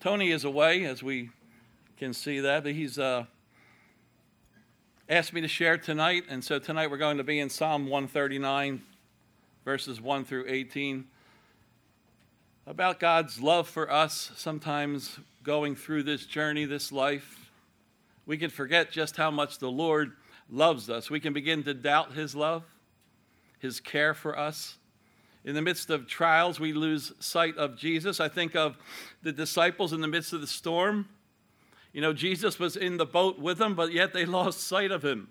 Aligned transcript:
Tony 0.00 0.30
is 0.30 0.44
away, 0.44 0.86
as 0.86 1.02
we 1.02 1.28
can 1.98 2.14
see 2.14 2.40
that, 2.40 2.62
but 2.62 2.72
he's 2.72 2.98
uh, 2.98 3.26
asked 5.10 5.34
me 5.34 5.42
to 5.42 5.48
share 5.48 5.76
tonight, 5.76 6.24
and 6.30 6.42
so 6.42 6.58
tonight 6.58 6.90
we're 6.90 6.96
going 6.96 7.18
to 7.18 7.22
be 7.24 7.38
in 7.38 7.50
Psalm 7.50 7.82
139, 7.82 8.80
verses 9.62 10.00
1 10.00 10.24
through 10.24 10.46
18, 10.48 11.04
about 12.66 12.98
God's 12.98 13.42
love 13.42 13.68
for 13.68 13.92
us. 13.92 14.32
Sometimes 14.36 15.18
going 15.42 15.76
through 15.76 16.04
this 16.04 16.24
journey, 16.24 16.64
this 16.64 16.90
life, 16.90 17.50
we 18.24 18.38
can 18.38 18.48
forget 18.48 18.90
just 18.90 19.18
how 19.18 19.30
much 19.30 19.58
the 19.58 19.70
Lord 19.70 20.12
loves 20.50 20.88
us. 20.88 21.10
We 21.10 21.20
can 21.20 21.34
begin 21.34 21.62
to 21.64 21.74
doubt 21.74 22.14
His 22.14 22.34
love, 22.34 22.62
His 23.58 23.80
care 23.80 24.14
for 24.14 24.38
us. 24.38 24.78
In 25.44 25.54
the 25.54 25.62
midst 25.62 25.88
of 25.88 26.06
trials, 26.06 26.60
we 26.60 26.72
lose 26.72 27.12
sight 27.18 27.56
of 27.56 27.76
Jesus. 27.76 28.20
I 28.20 28.28
think 28.28 28.54
of 28.54 28.76
the 29.22 29.32
disciples 29.32 29.92
in 29.92 30.00
the 30.00 30.08
midst 30.08 30.32
of 30.32 30.40
the 30.40 30.46
storm. 30.46 31.08
You 31.92 32.00
know, 32.00 32.12
Jesus 32.12 32.58
was 32.58 32.76
in 32.76 32.98
the 32.98 33.06
boat 33.06 33.38
with 33.38 33.58
them, 33.58 33.74
but 33.74 33.92
yet 33.92 34.12
they 34.12 34.24
lost 34.26 34.60
sight 34.60 34.90
of 34.90 35.04
him. 35.04 35.28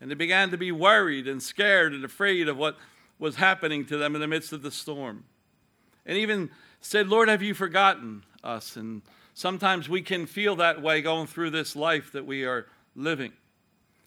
And 0.00 0.10
they 0.10 0.14
began 0.14 0.50
to 0.50 0.58
be 0.58 0.72
worried 0.72 1.28
and 1.28 1.42
scared 1.42 1.92
and 1.92 2.04
afraid 2.04 2.48
of 2.48 2.56
what 2.56 2.76
was 3.18 3.36
happening 3.36 3.84
to 3.86 3.96
them 3.96 4.14
in 4.14 4.20
the 4.20 4.26
midst 4.26 4.52
of 4.52 4.62
the 4.62 4.70
storm. 4.70 5.24
And 6.04 6.18
even 6.18 6.50
said, 6.80 7.08
Lord, 7.08 7.28
have 7.28 7.42
you 7.42 7.54
forgotten 7.54 8.24
us? 8.42 8.76
And 8.76 9.02
sometimes 9.32 9.88
we 9.88 10.02
can 10.02 10.26
feel 10.26 10.56
that 10.56 10.82
way 10.82 11.00
going 11.00 11.28
through 11.28 11.50
this 11.50 11.76
life 11.76 12.12
that 12.12 12.26
we 12.26 12.44
are 12.44 12.66
living. 12.96 13.32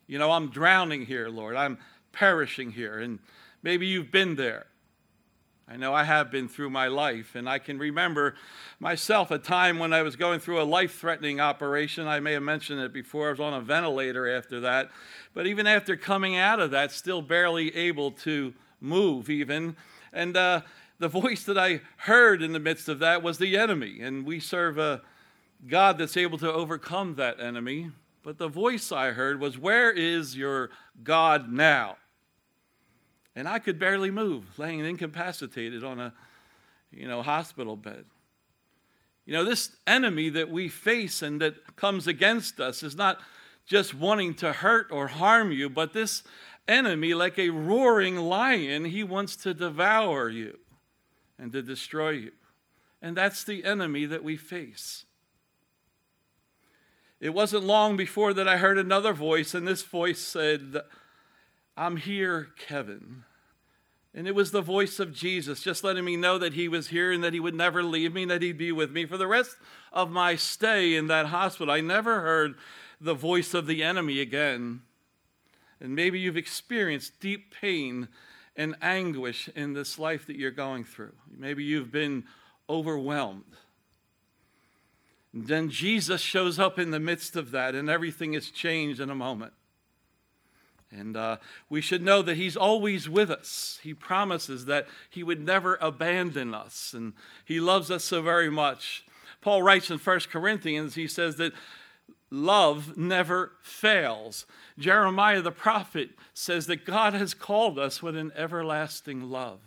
You 0.06 0.20
know, 0.20 0.32
I'm 0.32 0.50
drowning 0.50 1.06
here, 1.06 1.30
Lord. 1.30 1.56
I'm 1.56 1.80
perishing 2.12 2.72
here. 2.72 3.00
And 3.00 3.20
maybe 3.64 3.88
you've 3.88 4.12
been 4.12 4.36
there. 4.36 4.66
I 5.68 5.78
know 5.78 5.96
I 5.96 6.04
have 6.04 6.30
been 6.30 6.48
through 6.48 6.70
my 6.70 6.88
life, 6.88 7.34
and 7.34 7.50
I 7.50 7.58
can 7.58 7.80
remember 7.80 8.36
myself 8.80 9.32
a 9.32 9.40
time 9.40 9.80
when 9.80 9.94
I 9.94 10.04
was 10.04 10.16
going 10.16 10.40
through 10.40 10.62
a 10.62 10.64
life 10.64 11.00
threatening 11.00 11.40
operation. 11.40 12.08
I 12.08 12.20
may 12.20 12.34
have 12.34 12.44
mentioned 12.44 12.82
it 12.82 12.94
before. 12.94 13.30
I 13.30 13.32
was 13.32 13.40
on 13.40 13.54
a 13.54 13.62
ventilator 13.62 14.30
after 14.30 14.60
that. 14.60 14.92
But 15.34 15.48
even 15.48 15.66
after 15.66 15.98
coming 15.98 16.38
out 16.38 16.60
of 16.60 16.70
that, 16.72 16.92
still 16.92 17.24
barely 17.24 17.76
able 17.76 18.12
to 18.12 18.54
move, 18.80 19.28
even. 19.28 19.76
And 20.14 20.38
uh, 20.38 20.62
the 21.00 21.08
voice 21.08 21.44
that 21.46 21.58
I 21.58 21.82
heard 21.98 22.44
in 22.44 22.54
the 22.54 22.60
midst 22.60 22.88
of 22.88 23.00
that 23.00 23.24
was 23.24 23.40
the 23.40 23.58
enemy. 23.58 24.02
And 24.02 24.24
we 24.24 24.40
serve 24.40 24.78
a 24.78 25.02
God 25.68 25.98
that's 25.98 26.16
able 26.16 26.38
to 26.40 26.54
overcome 26.54 27.16
that 27.16 27.40
enemy. 27.40 27.90
But 28.22 28.38
the 28.38 28.48
voice 28.50 28.92
I 28.92 29.12
heard 29.12 29.40
was, 29.40 29.58
Where 29.58 29.92
is 29.92 30.38
your 30.38 30.70
God 31.04 31.52
now? 31.52 31.98
And 33.36 33.48
I 33.48 33.60
could 33.60 33.78
barely 33.78 34.12
move, 34.12 34.58
laying 34.58 34.80
incapacitated 34.80 35.84
on 35.84 36.00
a 36.00 36.14
you 36.92 37.08
know, 37.08 37.22
hospital 37.22 37.76
bed. 37.76 38.06
You 39.26 39.34
know, 39.34 39.44
this 39.44 39.76
enemy 39.88 40.30
that 40.30 40.50
we 40.50 40.70
face 40.70 41.22
and 41.22 41.42
that 41.42 41.76
comes 41.76 42.08
against 42.08 42.60
us 42.60 42.84
is 42.84 42.96
not 42.96 43.20
just 43.66 43.94
wanting 43.94 44.36
to 44.36 44.54
hurt 44.54 44.88
or 44.92 45.08
harm 45.08 45.52
you, 45.52 45.70
but 45.70 45.94
this 45.94 46.24
enemy, 46.68 47.14
like 47.14 47.38
a 47.38 47.50
roaring 47.50 48.18
lion, 48.18 48.86
he 48.86 49.04
wants 49.04 49.36
to 49.38 49.54
devour 49.54 50.30
you 50.30 50.60
and 51.40 51.52
to 51.52 51.62
destroy 51.62 52.12
you. 52.12 52.32
And 53.02 53.18
that's 53.18 53.44
the 53.44 53.66
enemy 53.66 54.06
that 54.06 54.24
we 54.24 54.38
face. 54.38 55.06
It 57.20 57.34
wasn't 57.34 57.64
long 57.64 57.98
before 57.98 58.34
that 58.34 58.48
I 58.48 58.58
heard 58.58 58.78
another 58.78 59.14
voice, 59.14 59.54
and 59.54 59.68
this 59.68 59.82
voice 59.82 60.20
said, 60.20 60.76
I'm 61.78 61.98
here, 61.98 62.50
Kevin. 62.58 63.24
And 64.14 64.28
it 64.28 64.36
was 64.36 64.52
the 64.52 64.62
voice 64.62 65.00
of 65.00 65.14
Jesus, 65.14 65.62
just 65.62 65.84
letting 65.84 66.06
me 66.06 66.16
know 66.16 66.38
that 66.38 66.54
he 66.54 66.70
was 66.70 66.88
here 66.88 67.12
and 67.12 67.22
that 67.24 67.34
he 67.34 67.40
would 67.42 67.54
never 67.54 67.84
leave 67.84 68.14
me, 68.14 68.22
and 68.22 68.32
that 68.32 68.42
he'd 68.42 68.58
be 68.58 68.72
with 68.72 68.92
me 68.92 69.06
for 69.06 69.18
the 69.18 69.28
rest 69.28 69.58
of 69.92 70.10
my 70.10 70.38
stay 70.38 70.96
in 70.96 71.08
that 71.08 71.26
hospital. 71.28 71.74
I 71.74 71.82
never 71.82 72.22
heard 72.22 72.56
the 73.02 73.14
voice 73.14 73.54
of 73.54 73.68
the 73.68 73.84
enemy 73.84 74.22
again. 74.22 74.84
And 75.82 75.96
maybe 75.96 76.18
you've 76.18 76.38
experienced 76.38 77.20
deep 77.20 77.54
pain 77.60 78.08
and 78.56 78.76
anguish 78.82 79.50
in 79.54 79.74
this 79.74 80.00
life 80.00 80.26
that 80.28 80.38
you're 80.38 80.52
going 80.52 80.86
through. 80.86 81.12
Maybe 81.30 81.66
you've 81.66 81.92
been 81.92 82.24
overwhelmed. 82.70 83.44
And 85.34 85.48
then 85.48 85.70
Jesus 85.70 86.22
shows 86.22 86.58
up 86.58 86.80
in 86.80 86.92
the 86.92 87.00
midst 87.02 87.36
of 87.36 87.52
that, 87.52 87.76
and 87.76 87.90
everything 87.90 88.34
is 88.34 88.50
changed 88.50 89.02
in 89.02 89.10
a 89.10 89.16
moment. 89.16 89.52
And 90.92 91.18
uh, 91.18 91.38
we 91.70 91.82
should 91.82 92.04
know 92.04 92.22
that 92.22 92.38
He's 92.38 92.56
always 92.56 93.10
with 93.10 93.30
us. 93.30 93.80
He 93.84 93.94
promises 93.94 94.66
that 94.66 94.88
He 95.10 95.24
would 95.24 95.42
never 95.44 95.78
abandon 95.82 96.54
us, 96.54 96.94
and 96.94 97.14
He 97.44 97.60
loves 97.60 97.92
us 97.92 98.04
so 98.04 98.22
very 98.22 98.50
much. 98.50 99.06
Paul 99.46 99.62
writes 99.62 99.92
in 99.92 100.00
1 100.00 100.20
Corinthians, 100.32 100.96
he 100.96 101.08
says 101.08 101.36
that 101.36 101.54
love 102.32 102.98
never 102.98 103.52
fails. 103.62 104.48
Jeremiah 104.80 105.44
the 105.44 105.52
prophet 105.52 106.10
says 106.34 106.66
that 106.66 106.84
God 106.84 107.14
has 107.14 107.36
called 107.36 107.78
us 107.78 108.02
with 108.02 108.16
an 108.16 108.32
everlasting 108.36 109.30
love. 109.30 109.60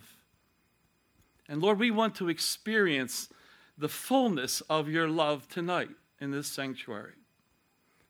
And 1.47 1.61
Lord, 1.61 1.79
we 1.79 1.91
want 1.91 2.13
to 2.15 2.27
experience 2.27 3.29
the 3.77 3.87
fullness 3.87 4.59
of 4.69 4.89
your 4.89 5.07
love 5.07 5.47
tonight 5.47 5.91
in 6.19 6.31
this 6.31 6.47
sanctuary. 6.47 7.13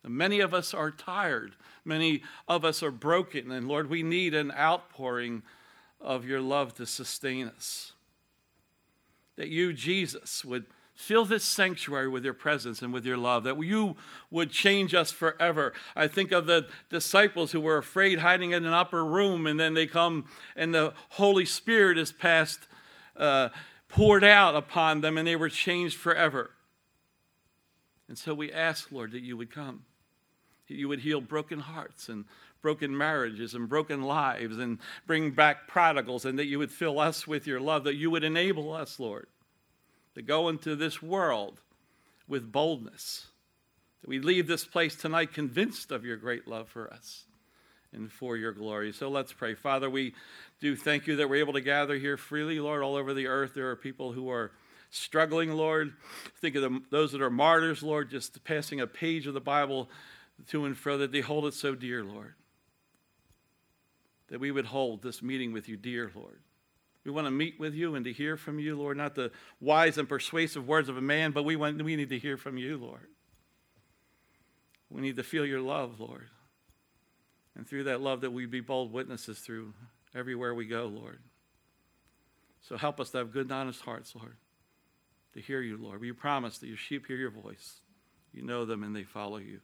Many 0.03 0.39
of 0.39 0.55
us 0.55 0.73
are 0.73 0.89
tired. 0.89 1.55
Many 1.89 2.21
of 2.47 2.63
us 2.63 2.81
are 2.81 2.91
broken. 2.91 3.51
And 3.51 3.67
Lord, 3.67 3.89
we 3.89 4.03
need 4.03 4.33
an 4.33 4.51
outpouring 4.51 5.43
of 5.99 6.23
your 6.23 6.39
love 6.39 6.75
to 6.75 6.85
sustain 6.85 7.47
us. 7.47 7.93
That 9.35 9.49
you, 9.49 9.73
Jesus, 9.73 10.45
would 10.45 10.65
fill 10.93 11.25
this 11.25 11.45
sanctuary 11.45 12.09
with 12.09 12.25
your 12.25 12.33
presence 12.33 12.81
and 12.81 12.93
with 12.93 13.05
your 13.05 13.17
love, 13.17 13.45
that 13.45 13.57
you 13.63 13.95
would 14.29 14.51
change 14.51 14.93
us 14.93 15.11
forever. 15.11 15.71
I 15.95 16.07
think 16.07 16.33
of 16.33 16.45
the 16.45 16.67
disciples 16.89 17.53
who 17.53 17.61
were 17.61 17.77
afraid 17.77 18.19
hiding 18.19 18.51
in 18.51 18.65
an 18.65 18.73
upper 18.73 19.05
room, 19.05 19.47
and 19.47 19.57
then 19.59 19.73
they 19.73 19.87
come 19.87 20.25
and 20.57 20.75
the 20.75 20.93
Holy 21.11 21.45
Spirit 21.45 21.97
is 21.97 22.11
passed, 22.11 22.67
uh, 23.15 23.47
poured 23.87 24.25
out 24.25 24.55
upon 24.55 24.99
them, 24.99 25.17
and 25.17 25.25
they 25.25 25.37
were 25.37 25.49
changed 25.49 25.97
forever. 25.97 26.51
And 28.09 28.17
so 28.17 28.33
we 28.33 28.51
ask, 28.51 28.91
Lord, 28.91 29.13
that 29.13 29.23
you 29.23 29.37
would 29.37 29.51
come 29.51 29.85
you 30.75 30.87
would 30.87 30.99
heal 30.99 31.21
broken 31.21 31.59
hearts 31.59 32.09
and 32.09 32.25
broken 32.61 32.97
marriages 32.97 33.53
and 33.53 33.69
broken 33.69 34.01
lives 34.01 34.57
and 34.57 34.79
bring 35.07 35.31
back 35.31 35.67
prodigals, 35.67 36.25
and 36.25 36.37
that 36.37 36.47
you 36.47 36.59
would 36.59 36.71
fill 36.71 36.99
us 36.99 37.25
with 37.25 37.47
your 37.47 37.59
love, 37.59 37.85
that 37.85 37.95
you 37.95 38.11
would 38.11 38.23
enable 38.23 38.73
us, 38.73 38.99
Lord, 38.99 39.27
to 40.15 40.21
go 40.21 40.49
into 40.49 40.75
this 40.75 41.01
world 41.01 41.61
with 42.27 42.51
boldness. 42.51 43.27
That 44.01 44.09
we 44.09 44.19
leave 44.19 44.47
this 44.47 44.65
place 44.65 44.95
tonight 44.95 45.33
convinced 45.33 45.91
of 45.91 46.05
your 46.05 46.17
great 46.17 46.47
love 46.47 46.69
for 46.69 46.91
us 46.93 47.25
and 47.91 48.11
for 48.11 48.37
your 48.37 48.51
glory. 48.51 48.91
So 48.91 49.09
let's 49.09 49.33
pray. 49.33 49.55
Father, 49.55 49.89
we 49.89 50.13
do 50.59 50.75
thank 50.75 51.07
you 51.07 51.15
that 51.17 51.29
we're 51.29 51.37
able 51.37 51.53
to 51.53 51.61
gather 51.61 51.95
here 51.95 52.17
freely, 52.17 52.59
Lord, 52.59 52.83
all 52.83 52.95
over 52.95 53.13
the 53.13 53.27
earth. 53.27 53.53
There 53.55 53.69
are 53.69 53.75
people 53.75 54.11
who 54.11 54.29
are 54.29 54.51
struggling, 54.91 55.51
Lord. 55.51 55.93
Think 56.39 56.55
of 56.55 56.61
them, 56.61 56.85
those 56.91 57.13
that 57.13 57.21
are 57.21 57.29
martyrs, 57.29 57.81
Lord, 57.81 58.09
just 58.09 58.43
passing 58.43 58.81
a 58.81 58.87
page 58.87 59.27
of 59.27 59.33
the 59.33 59.41
Bible 59.41 59.89
to 60.47 60.65
and 60.65 60.77
fro, 60.77 60.97
that 60.97 61.11
they 61.11 61.21
hold 61.21 61.45
it 61.45 61.53
so 61.53 61.75
dear, 61.75 62.03
Lord. 62.03 62.33
That 64.29 64.39
we 64.39 64.51
would 64.51 64.65
hold 64.65 65.01
this 65.01 65.21
meeting 65.21 65.53
with 65.53 65.67
you 65.67 65.77
dear, 65.77 66.11
Lord. 66.13 66.39
We 67.05 67.11
want 67.11 67.27
to 67.27 67.31
meet 67.31 67.59
with 67.59 67.73
you 67.73 67.95
and 67.95 68.05
to 68.05 68.13
hear 68.13 68.37
from 68.37 68.59
you, 68.59 68.77
Lord, 68.77 68.97
not 68.97 69.15
the 69.15 69.31
wise 69.59 69.97
and 69.97 70.07
persuasive 70.07 70.67
words 70.67 70.89
of 70.89 70.97
a 70.97 71.01
man, 71.01 71.31
but 71.31 71.43
we, 71.43 71.55
want, 71.55 71.81
we 71.81 71.95
need 71.95 72.09
to 72.09 72.19
hear 72.19 72.37
from 72.37 72.57
you, 72.57 72.77
Lord. 72.77 73.07
We 74.89 75.01
need 75.01 75.15
to 75.17 75.23
feel 75.23 75.45
your 75.45 75.61
love, 75.61 75.99
Lord. 75.99 76.27
And 77.55 77.67
through 77.67 77.85
that 77.85 78.01
love, 78.01 78.21
that 78.21 78.31
we 78.31 78.45
be 78.45 78.59
bold 78.59 78.91
witnesses 78.91 79.39
through 79.39 79.73
everywhere 80.15 80.53
we 80.53 80.65
go, 80.65 80.85
Lord. 80.85 81.19
So 82.61 82.77
help 82.77 82.99
us 82.99 83.11
to 83.11 83.19
have 83.19 83.31
good 83.31 83.43
and 83.43 83.51
honest 83.51 83.81
hearts, 83.81 84.13
Lord, 84.15 84.35
to 85.33 85.41
hear 85.41 85.61
you, 85.61 85.77
Lord. 85.77 86.03
You 86.03 86.13
promise 86.13 86.57
that 86.59 86.67
your 86.67 86.77
sheep 86.77 87.07
hear 87.07 87.17
your 87.17 87.31
voice. 87.31 87.81
You 88.33 88.43
know 88.43 88.65
them 88.65 88.83
and 88.83 88.95
they 88.95 89.03
follow 89.03 89.37
you. 89.37 89.61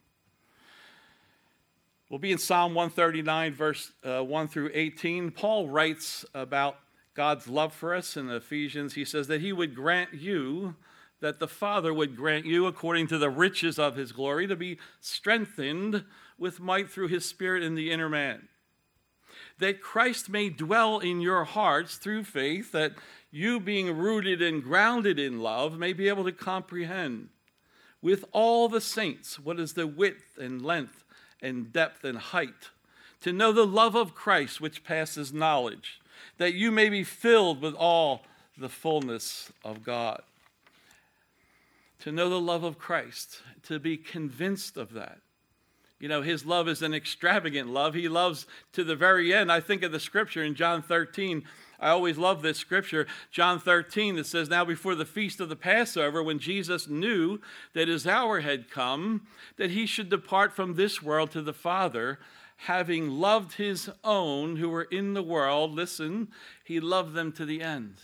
We'll 2.07 2.19
be 2.19 2.31
in 2.31 2.37
Psalm 2.37 2.75
139, 2.75 3.55
verse 3.55 3.91
uh, 4.03 4.21
1 4.21 4.47
through 4.49 4.69
18. 4.75 5.31
Paul 5.31 5.67
writes 5.67 6.23
about 6.35 6.77
God's 7.15 7.47
love 7.47 7.73
for 7.73 7.95
us 7.95 8.15
in 8.15 8.29
Ephesians. 8.29 8.93
He 8.93 9.03
says 9.03 9.25
that 9.27 9.41
he 9.41 9.51
would 9.51 9.73
grant 9.73 10.13
you, 10.13 10.75
that 11.19 11.39
the 11.39 11.47
Father 11.47 11.91
would 11.91 12.15
grant 12.15 12.45
you, 12.45 12.67
according 12.67 13.07
to 13.07 13.17
the 13.17 13.31
riches 13.31 13.79
of 13.79 13.95
his 13.95 14.11
glory, 14.11 14.45
to 14.45 14.55
be 14.55 14.77
strengthened 14.99 16.05
with 16.37 16.59
might 16.59 16.91
through 16.91 17.07
his 17.07 17.25
Spirit 17.25 17.63
in 17.63 17.73
the 17.73 17.89
inner 17.89 18.09
man. 18.09 18.49
That 19.57 19.81
Christ 19.81 20.29
may 20.29 20.49
dwell 20.49 20.99
in 20.99 21.21
your 21.21 21.43
hearts 21.43 21.95
through 21.95 22.25
faith, 22.25 22.71
that 22.71 22.93
you, 23.31 23.59
being 23.59 23.97
rooted 23.97 24.43
and 24.43 24.61
grounded 24.61 25.17
in 25.17 25.39
love, 25.39 25.79
may 25.79 25.91
be 25.91 26.07
able 26.07 26.25
to 26.25 26.31
comprehend 26.31 27.29
with 27.99 28.25
all 28.31 28.69
the 28.69 28.79
saints 28.79 29.39
what 29.39 29.59
is 29.59 29.73
the 29.73 29.87
width 29.87 30.37
and 30.37 30.63
length 30.63 31.04
and 31.41 31.71
depth 31.73 32.03
and 32.03 32.17
height, 32.17 32.69
to 33.21 33.33
know 33.33 33.51
the 33.51 33.65
love 33.65 33.95
of 33.95 34.15
Christ 34.15 34.61
which 34.61 34.83
passes 34.83 35.33
knowledge, 35.33 35.99
that 36.37 36.53
you 36.53 36.71
may 36.71 36.89
be 36.89 37.03
filled 37.03 37.61
with 37.61 37.73
all 37.75 38.23
the 38.57 38.69
fullness 38.69 39.51
of 39.63 39.83
God. 39.83 40.21
to 41.99 42.11
know 42.11 42.29
the 42.29 42.39
love 42.39 42.63
of 42.63 42.77
Christ, 42.77 43.41
to 43.63 43.79
be 43.79 43.97
convinced 43.97 44.77
of 44.77 44.93
that. 44.93 45.19
You 45.99 46.07
know, 46.07 46.21
his 46.21 46.45
love 46.45 46.67
is 46.67 46.81
an 46.81 46.93
extravagant 46.93 47.69
love. 47.69 47.95
He 47.95 48.07
loves 48.07 48.45
to 48.73 48.83
the 48.83 48.95
very 48.95 49.33
end. 49.33 49.51
I 49.51 49.59
think 49.59 49.81
of 49.81 49.91
the 49.91 49.99
scripture 49.99 50.43
in 50.43 50.53
John 50.53 50.83
13. 50.83 51.43
I 51.79 51.89
always 51.89 52.17
love 52.17 52.41
this 52.41 52.57
scripture, 52.57 53.07
John 53.31 53.59
13, 53.59 54.15
that 54.15 54.25
says, 54.25 54.49
Now 54.49 54.65
before 54.65 54.95
the 54.95 55.05
feast 55.05 55.39
of 55.39 55.49
the 55.49 55.55
Passover, 55.55 56.23
when 56.23 56.39
Jesus 56.39 56.87
knew 56.87 57.39
that 57.73 57.87
his 57.87 58.07
hour 58.07 58.41
had 58.41 58.69
come, 58.69 59.27
that 59.57 59.71
he 59.71 59.85
should 59.85 60.09
depart 60.09 60.53
from 60.53 60.75
this 60.75 61.01
world 61.01 61.31
to 61.31 61.41
the 61.41 61.53
Father, 61.53 62.19
having 62.57 63.09
loved 63.09 63.53
his 63.53 63.89
own 64.03 64.57
who 64.57 64.69
were 64.69 64.83
in 64.83 65.13
the 65.13 65.23
world, 65.23 65.73
listen, 65.73 66.29
he 66.63 66.79
loved 66.79 67.13
them 67.13 67.31
to 67.33 67.45
the 67.45 67.61
end. 67.61 67.95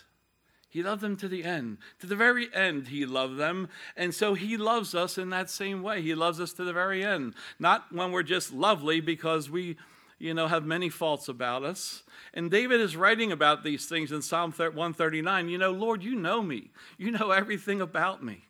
He 0.72 0.84
loved 0.84 1.02
them 1.02 1.18
to 1.18 1.28
the 1.28 1.44
end. 1.44 1.80
To 2.00 2.08
the 2.08 2.16
very 2.16 2.48
end, 2.56 2.88
He 2.88 3.06
loved 3.06 3.38
them. 3.38 3.68
And 3.98 4.16
so 4.16 4.36
He 4.36 4.56
loves 4.56 4.96
us 4.96 5.18
in 5.18 5.30
that 5.32 5.50
same 5.50 5.84
way. 5.84 6.02
He 6.02 6.16
loves 6.16 6.40
us 6.40 6.54
to 6.54 6.64
the 6.64 6.72
very 6.72 7.04
end. 7.04 7.36
Not 7.60 7.92
when 7.92 8.14
we're 8.14 8.24
just 8.24 8.54
lovely 8.54 9.02
because 9.02 9.50
we, 9.50 9.76
you 10.22 10.36
know, 10.36 10.48
have 10.48 10.64
many 10.64 10.88
faults 10.88 11.28
about 11.28 11.64
us. 11.64 12.04
And 12.34 12.52
David 12.52 12.80
is 12.80 12.96
writing 12.96 13.32
about 13.32 13.64
these 13.64 13.88
things 13.88 14.12
in 14.12 14.22
Psalm 14.22 14.52
139. 14.52 15.50
You 15.50 15.58
know, 15.58 15.72
Lord, 15.72 16.04
you 16.04 16.16
know 16.16 16.44
me, 16.44 16.70
you 16.98 17.10
know 17.12 17.32
everything 17.32 17.82
about 17.82 18.24
me. 18.24 18.44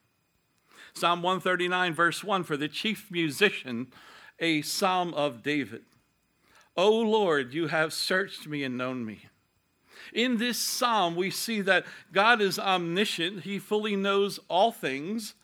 Psalm 0.93 1.21
139, 1.21 1.93
verse 1.93 2.23
1 2.23 2.43
for 2.43 2.57
the 2.57 2.67
chief 2.67 3.09
musician, 3.09 3.87
a 4.39 4.61
psalm 4.61 5.13
of 5.13 5.41
David. 5.41 5.83
O 6.75 6.91
Lord, 6.91 7.53
you 7.53 7.67
have 7.67 7.93
searched 7.93 8.47
me 8.47 8.63
and 8.63 8.77
known 8.77 9.05
me. 9.05 9.25
In 10.13 10.37
this 10.37 10.57
psalm, 10.57 11.15
we 11.15 11.29
see 11.29 11.61
that 11.61 11.85
God 12.11 12.41
is 12.41 12.59
omniscient, 12.59 13.43
He 13.43 13.59
fully 13.59 13.95
knows 13.95 14.39
all 14.49 14.73
things. 14.73 15.35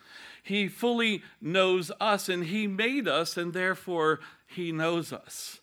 He 0.43 0.69
fully 0.69 1.23
knows 1.41 1.91
us, 1.99 2.29
and 2.29 2.45
He 2.45 2.67
made 2.67 3.07
us, 3.07 3.37
and 3.37 3.53
therefore 3.53 4.19
He 4.45 4.71
knows 4.71 5.11
us. 5.13 5.59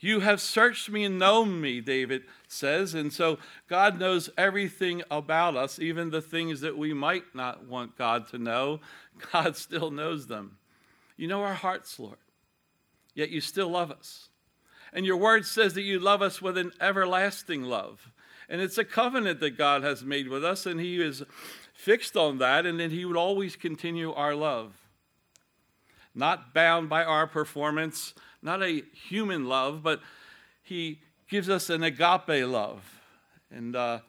You 0.00 0.20
have 0.20 0.40
searched 0.40 0.90
me 0.90 1.04
and 1.04 1.18
known 1.18 1.60
me, 1.60 1.82
David 1.82 2.22
says. 2.48 2.94
And 2.94 3.12
so 3.12 3.38
God 3.68 4.00
knows 4.00 4.30
everything 4.36 5.02
about 5.10 5.56
us, 5.56 5.78
even 5.78 6.10
the 6.10 6.22
things 6.22 6.62
that 6.62 6.78
we 6.78 6.94
might 6.94 7.34
not 7.34 7.66
want 7.66 7.98
God 7.98 8.26
to 8.28 8.38
know. 8.38 8.80
God 9.32 9.56
still 9.56 9.90
knows 9.90 10.26
them. 10.26 10.56
You 11.18 11.28
know 11.28 11.42
our 11.42 11.54
hearts, 11.54 11.98
Lord, 11.98 12.16
yet 13.14 13.28
you 13.28 13.42
still 13.42 13.68
love 13.68 13.90
us. 13.90 14.30
And 14.92 15.04
your 15.04 15.18
word 15.18 15.44
says 15.44 15.74
that 15.74 15.82
you 15.82 15.98
love 16.00 16.22
us 16.22 16.40
with 16.40 16.56
an 16.56 16.72
everlasting 16.80 17.62
love. 17.62 18.10
And 18.48 18.60
it's 18.60 18.78
a 18.78 18.84
covenant 18.84 19.38
that 19.40 19.58
God 19.58 19.84
has 19.84 20.02
made 20.02 20.28
with 20.28 20.44
us, 20.44 20.66
and 20.66 20.80
He 20.80 21.00
is 21.00 21.22
fixed 21.74 22.16
on 22.16 22.38
that, 22.38 22.66
and 22.66 22.80
that 22.80 22.90
He 22.90 23.04
would 23.04 23.18
always 23.18 23.54
continue 23.54 24.12
our 24.12 24.34
love. 24.34 24.72
Not 26.14 26.52
bound 26.52 26.88
by 26.88 27.04
our 27.04 27.26
performance, 27.26 28.14
not 28.42 28.62
a 28.62 28.82
human 29.08 29.46
love, 29.46 29.82
but 29.82 30.00
He 30.62 31.00
gives 31.28 31.48
us 31.48 31.70
an 31.70 31.82
agape 31.82 32.46
love. 32.46 33.00
And 33.50 33.76
uh, 33.76 34.00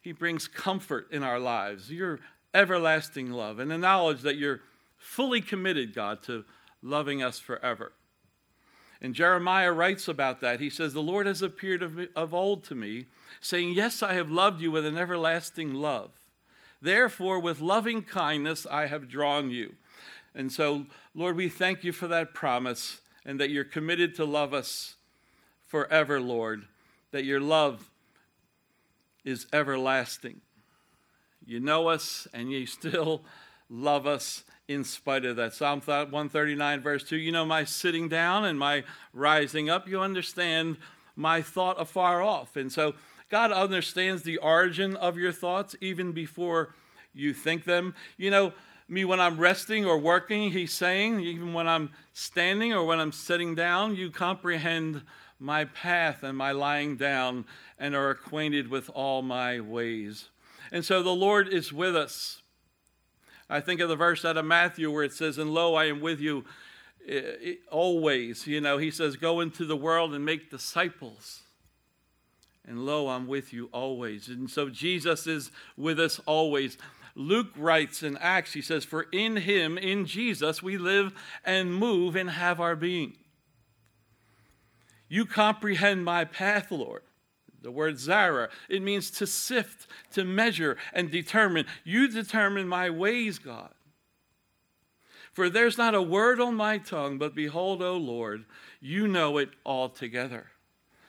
He 0.00 0.12
brings 0.12 0.48
comfort 0.48 1.08
in 1.10 1.22
our 1.22 1.38
lives, 1.38 1.90
your 1.90 2.20
everlasting 2.52 3.30
love, 3.30 3.58
and 3.58 3.70
the 3.70 3.78
knowledge 3.78 4.22
that 4.22 4.36
you're 4.36 4.60
fully 4.96 5.40
committed, 5.40 5.94
God, 5.94 6.22
to 6.24 6.44
loving 6.82 7.22
us 7.22 7.38
forever. 7.38 7.92
And 9.00 9.14
Jeremiah 9.14 9.72
writes 9.72 10.08
about 10.08 10.40
that. 10.40 10.60
He 10.60 10.70
says, 10.70 10.94
The 10.94 11.02
Lord 11.02 11.26
has 11.26 11.42
appeared 11.42 11.82
of, 11.82 11.98
of 12.16 12.32
old 12.32 12.64
to 12.64 12.74
me, 12.74 13.06
saying, 13.40 13.74
Yes, 13.74 14.02
I 14.02 14.14
have 14.14 14.30
loved 14.30 14.62
you 14.62 14.70
with 14.70 14.86
an 14.86 14.96
everlasting 14.96 15.74
love. 15.74 16.10
Therefore, 16.80 17.40
with 17.40 17.60
loving 17.60 18.02
kindness, 18.02 18.66
I 18.70 18.86
have 18.86 19.08
drawn 19.08 19.50
you. 19.50 19.74
And 20.34 20.50
so, 20.50 20.86
Lord, 21.14 21.36
we 21.36 21.48
thank 21.48 21.84
you 21.84 21.92
for 21.92 22.08
that 22.08 22.34
promise 22.34 23.00
and 23.24 23.40
that 23.40 23.50
you're 23.50 23.64
committed 23.64 24.14
to 24.16 24.24
love 24.24 24.52
us 24.52 24.94
forever, 25.66 26.20
Lord, 26.20 26.64
that 27.10 27.24
your 27.24 27.40
love 27.40 27.90
is 29.24 29.46
everlasting. 29.52 30.40
You 31.44 31.60
know 31.60 31.88
us 31.88 32.26
and 32.32 32.50
you 32.50 32.66
still 32.66 33.22
love 33.68 34.06
us 34.06 34.44
in 34.68 34.84
spite 34.84 35.24
of 35.24 35.36
that. 35.36 35.54
Psalm 35.54 35.80
139, 35.80 36.80
verse 36.80 37.04
2 37.04 37.16
You 37.16 37.32
know 37.32 37.44
my 37.44 37.64
sitting 37.64 38.08
down 38.08 38.44
and 38.44 38.58
my 38.58 38.84
rising 39.12 39.68
up. 39.68 39.88
You 39.88 40.00
understand 40.00 40.76
my 41.16 41.42
thought 41.42 41.80
afar 41.80 42.22
off. 42.22 42.56
And 42.56 42.72
so 42.72 42.94
God 43.30 43.52
understands 43.52 44.22
the 44.22 44.38
origin 44.38 44.96
of 44.96 45.16
your 45.16 45.32
thoughts 45.32 45.74
even 45.80 46.12
before 46.12 46.74
you 47.12 47.32
think 47.32 47.64
them. 47.64 47.94
You 48.16 48.30
know, 48.30 48.52
me 48.88 49.04
when 49.04 49.20
I'm 49.20 49.38
resting 49.38 49.84
or 49.84 49.98
working, 49.98 50.50
he's 50.52 50.72
saying, 50.72 51.20
even 51.20 51.52
when 51.52 51.66
I'm 51.66 51.90
standing 52.12 52.72
or 52.72 52.84
when 52.84 53.00
I'm 53.00 53.12
sitting 53.12 53.54
down, 53.54 53.96
you 53.96 54.10
comprehend 54.10 55.02
my 55.38 55.64
path 55.64 56.22
and 56.22 56.36
my 56.36 56.52
lying 56.52 56.96
down 56.96 57.44
and 57.78 57.94
are 57.94 58.10
acquainted 58.10 58.68
with 58.68 58.90
all 58.90 59.22
my 59.22 59.60
ways. 59.60 60.28
And 60.70 60.84
so 60.84 61.02
the 61.02 61.10
Lord 61.10 61.48
is 61.48 61.72
with 61.72 61.96
us 61.96 62.42
I 63.48 63.60
think 63.60 63.80
of 63.80 63.88
the 63.88 63.96
verse 63.96 64.24
out 64.24 64.36
of 64.36 64.44
Matthew 64.44 64.90
where 64.90 65.04
it 65.04 65.12
says, 65.12 65.38
And 65.38 65.52
lo, 65.52 65.74
I 65.74 65.86
am 65.86 66.00
with 66.00 66.20
you 66.20 66.44
eh, 67.06 67.20
eh, 67.42 67.54
always. 67.70 68.46
You 68.46 68.60
know, 68.60 68.78
he 68.78 68.90
says, 68.90 69.16
Go 69.16 69.40
into 69.40 69.64
the 69.64 69.76
world 69.76 70.14
and 70.14 70.24
make 70.24 70.50
disciples. 70.50 71.42
And 72.66 72.86
lo, 72.86 73.08
I'm 73.08 73.26
with 73.26 73.52
you 73.52 73.68
always. 73.72 74.28
And 74.28 74.50
so 74.50 74.70
Jesus 74.70 75.26
is 75.26 75.50
with 75.76 76.00
us 76.00 76.18
always. 76.24 76.78
Luke 77.14 77.50
writes 77.56 78.02
in 78.02 78.16
Acts, 78.16 78.52
he 78.52 78.62
says, 78.62 78.84
For 78.84 79.06
in 79.12 79.36
him, 79.36 79.78
in 79.78 80.06
Jesus, 80.06 80.62
we 80.62 80.76
live 80.76 81.12
and 81.44 81.74
move 81.74 82.16
and 82.16 82.30
have 82.30 82.60
our 82.60 82.74
being. 82.74 83.16
You 85.08 85.24
comprehend 85.24 86.04
my 86.04 86.24
path, 86.24 86.72
Lord. 86.72 87.02
The 87.62 87.70
word 87.70 87.98
zara, 87.98 88.50
it 88.68 88.82
means 88.82 89.10
to 89.12 89.26
sift, 89.26 89.86
to 90.12 90.24
measure, 90.24 90.76
and 90.92 91.10
determine. 91.10 91.66
You 91.82 92.08
determine 92.08 92.68
my 92.68 92.90
ways, 92.90 93.38
God. 93.38 93.72
For 95.32 95.48
there's 95.48 95.78
not 95.78 95.94
a 95.94 96.02
word 96.02 96.40
on 96.40 96.54
my 96.56 96.78
tongue, 96.78 97.16
but 97.18 97.34
behold, 97.34 97.82
O 97.82 97.96
Lord, 97.96 98.44
you 98.80 99.08
know 99.08 99.38
it 99.38 99.50
altogether. 99.64 100.48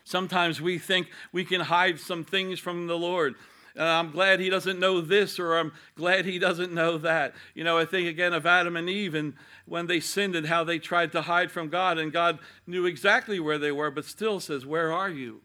Sometimes 0.04 0.62
we 0.62 0.78
think 0.78 1.08
we 1.32 1.44
can 1.44 1.62
hide 1.62 2.00
some 2.00 2.24
things 2.24 2.60
from 2.60 2.88
the 2.88 2.98
Lord. 2.98 3.36
Uh, 3.78 3.84
I'm 3.84 4.12
glad 4.12 4.40
he 4.40 4.50
doesn't 4.50 4.80
know 4.80 5.02
this, 5.02 5.38
or 5.38 5.58
I'm 5.58 5.74
glad 5.96 6.26
he 6.26 6.40
doesn't 6.40 6.74
know 6.74 6.98
that. 7.00 7.36
You 7.54 7.64
know, 7.64 7.78
I 7.78 7.86
think 7.86 8.08
again 8.08 8.34
of 8.34 8.46
Adam 8.46 8.78
and 8.78 8.90
Eve 8.90 9.16
and 9.16 9.34
when 9.66 9.88
they 9.88 10.00
sinned 10.00 10.36
and 10.36 10.48
how 10.48 10.64
they 10.64 10.80
tried 10.80 11.12
to 11.12 11.24
hide 11.24 11.52
from 11.52 11.70
God, 11.70 11.98
and 11.98 12.12
God 12.12 12.40
knew 12.66 12.86
exactly 12.86 13.40
where 13.40 13.58
they 13.58 13.72
were, 13.72 13.92
but 13.92 14.06
still 14.06 14.40
says, 14.40 14.66
Where 14.66 14.94
are 14.94 15.10
you? 15.10 15.42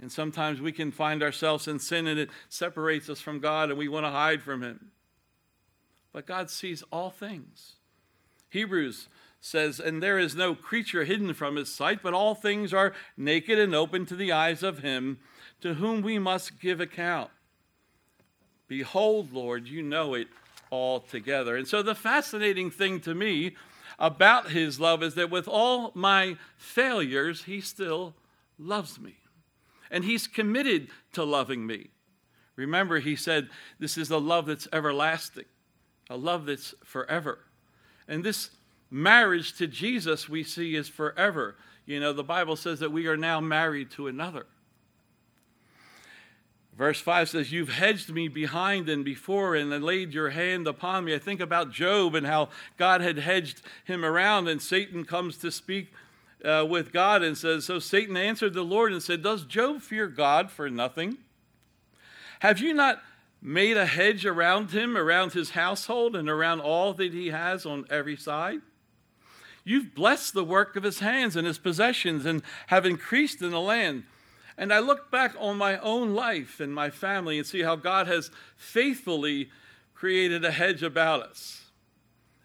And 0.00 0.10
sometimes 0.10 0.60
we 0.60 0.72
can 0.72 0.90
find 0.90 1.22
ourselves 1.22 1.68
in 1.68 1.78
sin 1.78 2.06
and 2.06 2.18
it 2.18 2.30
separates 2.48 3.08
us 3.08 3.20
from 3.20 3.38
God 3.38 3.70
and 3.70 3.78
we 3.78 3.88
want 3.88 4.04
to 4.04 4.10
hide 4.10 4.42
from 4.42 4.62
Him. 4.62 4.90
But 6.12 6.26
God 6.26 6.50
sees 6.50 6.82
all 6.92 7.10
things. 7.10 7.76
Hebrews 8.50 9.08
says, 9.40 9.80
And 9.80 10.02
there 10.02 10.18
is 10.18 10.34
no 10.34 10.54
creature 10.54 11.04
hidden 11.04 11.32
from 11.32 11.56
His 11.56 11.72
sight, 11.72 12.00
but 12.02 12.12
all 12.12 12.34
things 12.34 12.74
are 12.74 12.92
naked 13.16 13.58
and 13.58 13.74
open 13.74 14.04
to 14.06 14.16
the 14.16 14.32
eyes 14.32 14.62
of 14.62 14.80
Him 14.80 15.18
to 15.64 15.72
whom 15.72 16.02
we 16.02 16.18
must 16.18 16.60
give 16.60 16.78
account. 16.78 17.30
Behold, 18.68 19.32
Lord, 19.32 19.66
you 19.66 19.80
know 19.80 20.12
it 20.12 20.28
all 20.68 21.00
together. 21.00 21.56
And 21.56 21.66
so 21.66 21.82
the 21.82 21.94
fascinating 21.94 22.70
thing 22.70 23.00
to 23.00 23.14
me 23.14 23.56
about 23.98 24.50
His 24.50 24.78
love 24.78 25.02
is 25.02 25.14
that 25.14 25.30
with 25.30 25.48
all 25.48 25.90
my 25.94 26.36
failures, 26.58 27.44
He 27.44 27.62
still 27.62 28.14
loves 28.58 29.00
me 29.00 29.14
and 29.90 30.04
He's 30.04 30.26
committed 30.26 30.88
to 31.14 31.24
loving 31.24 31.66
me. 31.66 31.88
Remember, 32.56 32.98
He 32.98 33.16
said, 33.16 33.48
This 33.78 33.96
is 33.96 34.10
a 34.10 34.18
love 34.18 34.44
that's 34.44 34.68
everlasting, 34.70 35.46
a 36.10 36.16
love 36.18 36.44
that's 36.44 36.74
forever. 36.84 37.38
And 38.06 38.22
this 38.22 38.50
marriage 38.90 39.56
to 39.56 39.66
Jesus 39.66 40.28
we 40.28 40.44
see 40.44 40.76
is 40.76 40.90
forever. 40.90 41.56
You 41.86 42.00
know, 42.00 42.12
the 42.12 42.22
Bible 42.22 42.56
says 42.56 42.80
that 42.80 42.92
we 42.92 43.06
are 43.06 43.16
now 43.16 43.40
married 43.40 43.90
to 43.92 44.08
another. 44.08 44.44
Verse 46.76 47.00
5 47.00 47.28
says, 47.28 47.52
You've 47.52 47.68
hedged 47.68 48.10
me 48.10 48.26
behind 48.26 48.88
and 48.88 49.04
before 49.04 49.54
and 49.54 49.70
laid 49.84 50.12
your 50.12 50.30
hand 50.30 50.66
upon 50.66 51.04
me. 51.04 51.14
I 51.14 51.18
think 51.18 51.40
about 51.40 51.70
Job 51.70 52.14
and 52.14 52.26
how 52.26 52.48
God 52.76 53.00
had 53.00 53.18
hedged 53.18 53.62
him 53.84 54.04
around, 54.04 54.48
and 54.48 54.60
Satan 54.60 55.04
comes 55.04 55.36
to 55.38 55.52
speak 55.52 55.92
uh, 56.44 56.66
with 56.68 56.92
God 56.92 57.22
and 57.22 57.38
says, 57.38 57.64
So 57.64 57.78
Satan 57.78 58.16
answered 58.16 58.54
the 58.54 58.62
Lord 58.62 58.92
and 58.92 59.02
said, 59.02 59.22
Does 59.22 59.44
Job 59.44 59.82
fear 59.82 60.08
God 60.08 60.50
for 60.50 60.68
nothing? 60.68 61.18
Have 62.40 62.58
you 62.58 62.74
not 62.74 63.00
made 63.40 63.76
a 63.76 63.86
hedge 63.86 64.26
around 64.26 64.72
him, 64.72 64.96
around 64.96 65.32
his 65.32 65.50
household, 65.50 66.16
and 66.16 66.28
around 66.28 66.60
all 66.60 66.92
that 66.94 67.12
he 67.12 67.28
has 67.28 67.64
on 67.64 67.86
every 67.88 68.16
side? 68.16 68.60
You've 69.62 69.94
blessed 69.94 70.34
the 70.34 70.44
work 70.44 70.76
of 70.76 70.82
his 70.82 70.98
hands 70.98 71.36
and 71.36 71.46
his 71.46 71.58
possessions 71.58 72.26
and 72.26 72.42
have 72.66 72.84
increased 72.84 73.40
in 73.40 73.50
the 73.50 73.60
land. 73.60 74.04
And 74.56 74.72
I 74.72 74.78
look 74.78 75.10
back 75.10 75.34
on 75.38 75.56
my 75.58 75.78
own 75.78 76.14
life 76.14 76.60
and 76.60 76.72
my 76.72 76.90
family 76.90 77.38
and 77.38 77.46
see 77.46 77.62
how 77.62 77.76
God 77.76 78.06
has 78.06 78.30
faithfully 78.56 79.50
created 79.94 80.44
a 80.44 80.52
hedge 80.52 80.82
about 80.82 81.22
us. 81.22 81.62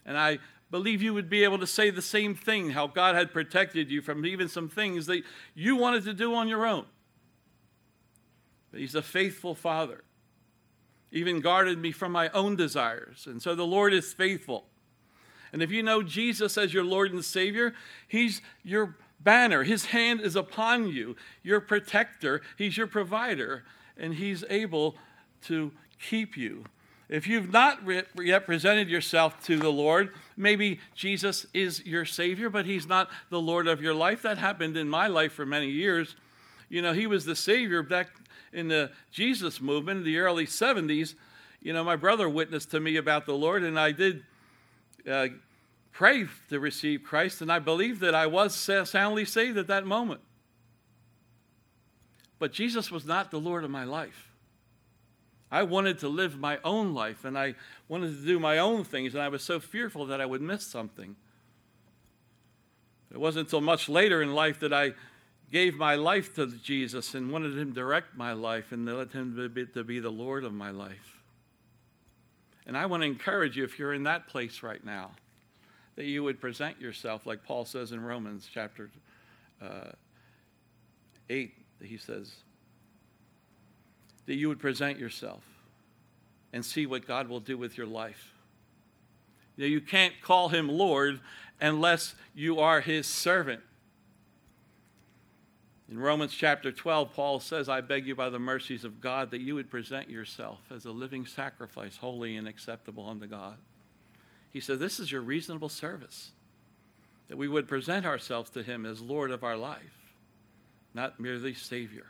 And 0.05 0.17
I 0.17 0.39
believe 0.71 1.01
you 1.01 1.13
would 1.13 1.29
be 1.29 1.43
able 1.43 1.59
to 1.59 1.67
say 1.67 1.89
the 1.89 2.01
same 2.01 2.35
thing 2.35 2.71
how 2.71 2.87
God 2.87 3.15
had 3.15 3.31
protected 3.31 3.91
you 3.91 4.01
from 4.01 4.25
even 4.25 4.47
some 4.47 4.69
things 4.69 5.05
that 5.05 5.23
you 5.53 5.75
wanted 5.75 6.03
to 6.05 6.13
do 6.13 6.33
on 6.33 6.47
your 6.47 6.65
own. 6.65 6.85
But 8.71 8.81
He's 8.81 8.95
a 8.95 9.01
faithful 9.01 9.55
Father, 9.55 10.03
even 11.11 11.41
guarded 11.41 11.79
me 11.79 11.91
from 11.91 12.11
my 12.11 12.29
own 12.29 12.55
desires. 12.55 13.25
And 13.27 13.41
so 13.41 13.55
the 13.55 13.65
Lord 13.65 13.93
is 13.93 14.13
faithful. 14.13 14.65
And 15.51 15.63
if 15.63 15.71
you 15.71 15.81
know 15.81 16.03
Jesus 16.03 16.57
as 16.57 16.73
your 16.73 16.83
Lord 16.83 17.11
and 17.11 17.25
Savior, 17.25 17.73
He's 18.07 18.41
your 18.63 18.95
banner. 19.19 19.63
His 19.63 19.85
hand 19.85 20.21
is 20.21 20.35
upon 20.35 20.89
you, 20.89 21.15
your 21.43 21.59
protector. 21.59 22.41
He's 22.57 22.77
your 22.77 22.87
provider, 22.87 23.63
and 23.97 24.15
He's 24.15 24.43
able 24.49 24.95
to 25.43 25.71
keep 25.99 26.37
you. 26.37 26.65
If 27.09 27.27
you've 27.27 27.51
not 27.51 27.79
yet 28.21 28.45
presented 28.45 28.87
yourself 28.87 29.43
to 29.45 29.57
the 29.57 29.71
Lord, 29.71 30.13
maybe 30.37 30.79
Jesus 30.93 31.47
is 31.55 31.83
your 31.85 32.05
Savior, 32.05 32.49
but 32.49 32.65
He's 32.65 32.87
not 32.87 33.09
the 33.29 33.41
Lord 33.41 33.67
of 33.67 33.81
your 33.81 33.95
life. 33.95 34.21
That 34.21 34.37
happened 34.37 34.77
in 34.77 34.87
my 34.87 35.07
life 35.07 35.33
for 35.33 35.45
many 35.45 35.69
years. 35.69 36.15
You 36.69 36.83
know, 36.83 36.93
He 36.93 37.07
was 37.07 37.25
the 37.25 37.35
Savior 37.35 37.81
back 37.81 38.09
in 38.53 38.67
the 38.67 38.91
Jesus 39.11 39.59
movement 39.59 39.99
in 39.99 40.05
the 40.05 40.19
early 40.19 40.45
70s. 40.45 41.15
You 41.61 41.73
know, 41.73 41.83
my 41.83 41.95
brother 41.95 42.29
witnessed 42.29 42.71
to 42.71 42.79
me 42.79 42.95
about 42.95 43.25
the 43.25 43.33
Lord, 43.33 43.63
and 43.63 43.79
I 43.79 43.91
did 43.91 44.23
uh, 45.09 45.27
pray 45.99 46.25
to 46.47 46.61
receive 46.61 47.03
Christ, 47.03 47.41
and 47.41 47.51
I 47.51 47.59
believe 47.59 47.99
that 47.99 48.15
I 48.15 48.25
was 48.25 48.55
soundly 48.55 49.25
saved 49.25 49.57
at 49.57 49.67
that 49.67 49.85
moment. 49.85 50.21
But 52.39 52.53
Jesus 52.53 52.89
was 52.89 53.03
not 53.03 53.31
the 53.31 53.37
Lord 53.37 53.65
of 53.65 53.69
my 53.69 53.83
life. 53.83 54.29
I 55.51 55.63
wanted 55.63 55.99
to 55.99 56.07
live 56.07 56.39
my 56.39 56.57
own 56.63 56.93
life 56.93 57.25
and 57.25 57.37
I 57.37 57.55
wanted 57.89 58.17
to 58.17 58.25
do 58.25 58.39
my 58.39 58.59
own 58.59 58.85
things, 58.85 59.13
and 59.13 59.21
I 59.21 59.27
was 59.27 59.43
so 59.43 59.59
fearful 59.59 60.05
that 60.05 60.21
I 60.21 60.25
would 60.25 60.41
miss 60.41 60.65
something. 60.65 61.17
It 63.11 63.19
wasn't 63.19 63.47
until 63.47 63.59
much 63.59 63.89
later 63.89 64.21
in 64.21 64.33
life 64.33 64.61
that 64.61 64.71
I 64.71 64.93
gave 65.51 65.75
my 65.75 65.95
life 65.95 66.33
to 66.35 66.47
Jesus 66.47 67.13
and 67.13 67.29
wanted 67.29 67.57
Him 67.57 67.73
to 67.73 67.75
direct 67.75 68.15
my 68.15 68.31
life 68.31 68.71
and 68.71 68.85
let 68.85 69.11
Him 69.11 69.51
be, 69.53 69.65
to 69.65 69.83
be 69.83 69.99
the 69.99 70.09
Lord 70.09 70.45
of 70.45 70.53
my 70.53 70.71
life. 70.71 71.19
And 72.65 72.77
I 72.77 72.85
want 72.85 73.03
to 73.03 73.07
encourage 73.07 73.57
you, 73.57 73.65
if 73.65 73.77
you're 73.77 73.93
in 73.93 74.03
that 74.03 74.29
place 74.29 74.63
right 74.63 74.85
now, 74.85 75.11
that 75.99 76.05
you 76.05 76.23
would 76.23 76.39
present 76.39 76.79
yourself, 76.79 77.25
like 77.25 77.43
Paul 77.43 77.65
says 77.65 77.91
in 77.91 78.01
Romans 78.01 78.49
chapter 78.49 78.89
uh, 79.61 79.91
8, 81.29 81.53
he 81.83 81.97
says, 81.97 82.35
that 84.25 84.35
you 84.35 84.47
would 84.47 84.61
present 84.61 84.97
yourself 84.97 85.43
and 86.53 86.63
see 86.63 86.85
what 86.85 87.05
God 87.05 87.27
will 87.27 87.41
do 87.41 87.57
with 87.57 87.77
your 87.77 87.85
life. 87.85 88.31
Know, 89.57 89.65
you 89.65 89.81
can't 89.81 90.13
call 90.21 90.47
him 90.47 90.69
Lord 90.69 91.19
unless 91.59 92.15
you 92.33 92.61
are 92.61 92.79
his 92.79 93.05
servant. 93.05 93.59
In 95.91 95.99
Romans 95.99 96.33
chapter 96.33 96.71
12, 96.71 97.13
Paul 97.13 97.41
says, 97.41 97.67
I 97.67 97.81
beg 97.81 98.07
you 98.07 98.15
by 98.15 98.29
the 98.29 98.39
mercies 98.39 98.85
of 98.85 99.01
God 99.01 99.31
that 99.31 99.41
you 99.41 99.55
would 99.55 99.69
present 99.69 100.09
yourself 100.09 100.59
as 100.73 100.85
a 100.85 100.91
living 100.91 101.25
sacrifice, 101.25 101.97
holy 101.97 102.37
and 102.37 102.47
acceptable 102.47 103.05
unto 103.09 103.27
God. 103.27 103.57
He 104.51 104.59
said, 104.59 104.79
This 104.79 104.99
is 104.99 105.11
your 105.11 105.21
reasonable 105.21 105.69
service, 105.69 106.31
that 107.27 107.37
we 107.37 107.47
would 107.47 107.67
present 107.67 108.05
ourselves 108.05 108.49
to 108.51 108.63
him 108.63 108.85
as 108.85 109.01
Lord 109.01 109.31
of 109.31 109.43
our 109.43 109.57
life, 109.57 110.13
not 110.93 111.19
merely 111.19 111.53
Savior. 111.53 112.07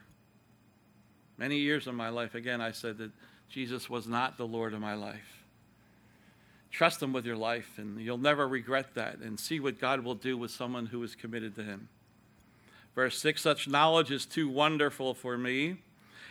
Many 1.38 1.58
years 1.58 1.88
of 1.88 1.96
my 1.96 2.10
life, 2.10 2.36
again, 2.36 2.60
I 2.60 2.72
said 2.72 2.98
that 2.98 3.12
Jesus 3.48 3.90
was 3.90 4.08
not 4.08 4.38
the 4.38 4.48
Lord 4.48 4.74
of 4.74 4.82
my 4.82 4.94
life. 4.94 5.44
Trust 6.72 7.02
Him 7.02 7.14
with 7.14 7.26
your 7.26 7.38
life, 7.38 7.78
and 7.78 8.00
you'll 8.00 8.18
never 8.18 8.48
regret 8.48 8.94
that, 8.96 9.20
and 9.20 9.40
see 9.40 9.60
what 9.60 9.80
God 9.80 10.04
will 10.04 10.16
do 10.16 10.38
with 10.38 10.52
someone 10.52 10.86
who 10.86 11.02
is 11.04 11.16
committed 11.16 11.56
to 11.56 11.64
Him. 11.64 11.90
Verse 12.94 13.20
6 13.20 13.42
Such 13.42 13.68
knowledge 13.68 14.12
is 14.12 14.26
too 14.26 14.50
wonderful 14.50 15.14
for 15.14 15.38
me. 15.38 15.78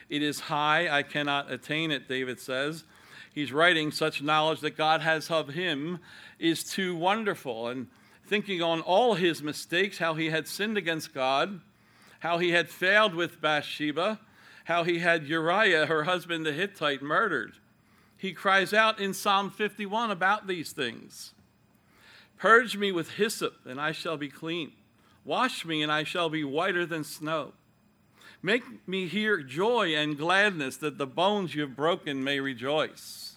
It 0.08 0.22
is 0.22 0.40
high, 0.40 0.88
I 0.88 1.02
cannot 1.02 1.50
attain 1.50 1.90
it, 1.90 2.08
David 2.08 2.40
says. 2.40 2.84
He's 3.38 3.52
writing, 3.52 3.92
such 3.92 4.20
knowledge 4.20 4.58
that 4.62 4.76
God 4.76 5.00
has 5.00 5.30
of 5.30 5.50
him 5.50 6.00
is 6.40 6.64
too 6.64 6.96
wonderful. 6.96 7.68
And 7.68 7.86
thinking 8.26 8.60
on 8.62 8.80
all 8.80 9.14
his 9.14 9.44
mistakes, 9.44 9.98
how 9.98 10.14
he 10.14 10.30
had 10.30 10.48
sinned 10.48 10.76
against 10.76 11.14
God, 11.14 11.60
how 12.18 12.38
he 12.38 12.50
had 12.50 12.68
failed 12.68 13.14
with 13.14 13.40
Bathsheba, 13.40 14.18
how 14.64 14.82
he 14.82 14.98
had 14.98 15.28
Uriah, 15.28 15.86
her 15.86 16.02
husband 16.02 16.46
the 16.46 16.52
Hittite, 16.52 17.00
murdered. 17.00 17.52
He 18.16 18.32
cries 18.32 18.74
out 18.74 18.98
in 18.98 19.14
Psalm 19.14 19.52
51 19.52 20.10
about 20.10 20.48
these 20.48 20.72
things 20.72 21.32
Purge 22.38 22.76
me 22.76 22.90
with 22.90 23.12
hyssop, 23.12 23.54
and 23.64 23.80
I 23.80 23.92
shall 23.92 24.16
be 24.16 24.28
clean. 24.28 24.72
Wash 25.24 25.64
me, 25.64 25.80
and 25.80 25.92
I 25.92 26.02
shall 26.02 26.28
be 26.28 26.42
whiter 26.42 26.84
than 26.84 27.04
snow. 27.04 27.52
Make 28.42 28.86
me 28.86 29.08
hear 29.08 29.42
joy 29.42 29.94
and 29.94 30.16
gladness, 30.16 30.76
that 30.78 30.98
the 30.98 31.06
bones 31.06 31.54
you 31.54 31.62
have 31.62 31.74
broken 31.76 32.22
may 32.22 32.40
rejoice. 32.40 33.36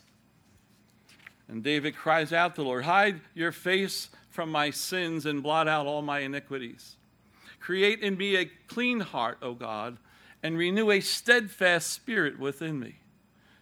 And 1.47 1.63
David 1.63 1.95
cries 1.95 2.31
out 2.31 2.55
to 2.55 2.61
the 2.61 2.67
Lord, 2.67 2.85
Hide 2.85 3.21
your 3.33 3.51
face 3.51 4.09
from 4.29 4.49
my 4.51 4.69
sins 4.69 5.25
and 5.25 5.43
blot 5.43 5.67
out 5.67 5.87
all 5.87 6.01
my 6.01 6.19
iniquities. 6.19 6.95
Create 7.59 7.99
in 8.01 8.17
me 8.17 8.35
a 8.35 8.45
clean 8.67 9.01
heart, 9.01 9.39
O 9.41 9.53
God 9.53 9.97
and 10.43 10.57
renew 10.57 10.91
a 10.91 10.99
steadfast 10.99 11.89
spirit 11.89 12.39
within 12.39 12.79
me. 12.79 12.95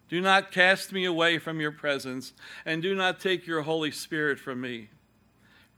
Do 0.07 0.21
not 0.21 0.51
cast 0.51 0.91
me 0.91 1.05
away 1.05 1.37
from 1.37 1.59
your 1.59 1.71
presence, 1.71 2.33
and 2.65 2.81
do 2.81 2.95
not 2.95 3.19
take 3.19 3.45
your 3.45 3.61
Holy 3.61 3.91
Spirit 3.91 4.39
from 4.39 4.61
me. 4.61 4.89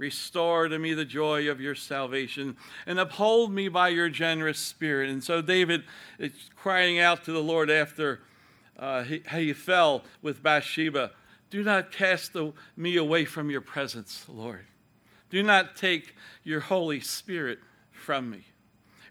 Restore 0.01 0.67
to 0.67 0.79
me 0.79 0.96
the 0.96 1.05
joy 1.05 1.48
of 1.48 1.62
your 1.62 1.75
salvation, 1.75 2.58
and 2.88 3.00
uphold 3.00 3.53
me 3.53 3.67
by 3.67 3.89
your 3.89 4.10
generous 4.10 4.58
spirit. 4.58 5.12
And 5.12 5.24
so 5.24 5.43
David 5.43 5.84
is 6.17 6.31
crying 6.55 7.00
out 7.00 7.24
to 7.25 7.31
the 7.31 7.43
Lord 7.43 7.70
after 7.70 8.22
uh, 8.79 9.03
he, 9.03 9.22
he 9.31 9.53
fell 9.53 10.03
with 10.24 10.41
Bathsheba 10.41 11.12
Do 11.51 11.63
not 11.63 11.91
cast 11.91 12.36
me 12.75 12.98
away 12.98 13.25
from 13.25 13.51
your 13.51 13.62
presence, 13.62 14.25
Lord. 14.27 14.65
Do 15.29 15.43
not 15.43 15.75
take 15.75 16.15
your 16.43 16.62
Holy 16.62 17.00
Spirit 17.00 17.60
from 17.91 18.31
me. 18.31 18.46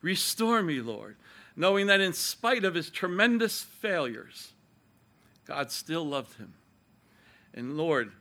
Restore 0.03 0.63
me, 0.63 0.81
Lord 0.81 1.15
knowing 1.57 1.89
that 1.89 2.01
in 2.01 2.15
spite 2.15 2.65
of 2.65 2.75
his 2.75 2.89
tremendous 2.89 3.63
failures, 3.63 4.53
God 5.45 5.71
still 5.71 6.07
loved 6.07 6.39
him. 6.39 6.55
And 7.53 7.77
Lord, 7.77 8.13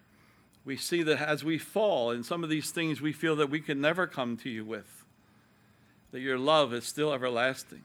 we 0.69 0.77
see 0.77 1.01
that 1.01 1.19
as 1.19 1.43
we 1.43 1.57
fall 1.57 2.11
in 2.11 2.21
some 2.21 2.43
of 2.43 2.49
these 2.51 2.69
things 2.69 3.01
we 3.01 3.11
feel 3.11 3.35
that 3.37 3.49
we 3.49 3.59
can 3.59 3.81
never 3.81 4.05
come 4.05 4.37
to 4.37 4.51
you 4.51 4.63
with, 4.63 5.03
that 6.11 6.19
your 6.19 6.37
love 6.37 6.75
is 6.75 6.85
still 6.85 7.11
everlasting. 7.11 7.81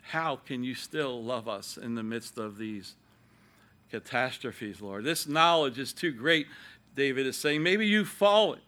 How 0.00 0.36
can 0.36 0.64
you 0.64 0.74
still 0.74 1.22
love 1.22 1.48
us 1.48 1.76
in 1.76 1.94
the 1.94 2.02
midst 2.02 2.38
of 2.38 2.56
these 2.56 2.94
catastrophes, 3.90 4.80
Lord? 4.80 5.04
This 5.04 5.28
knowledge 5.28 5.78
is 5.78 5.92
too 5.92 6.10
great, 6.10 6.46
David 6.96 7.26
is 7.26 7.36
saying. 7.36 7.62
Maybe 7.62 7.86
you've 7.86 8.08
fallen. 8.08 8.60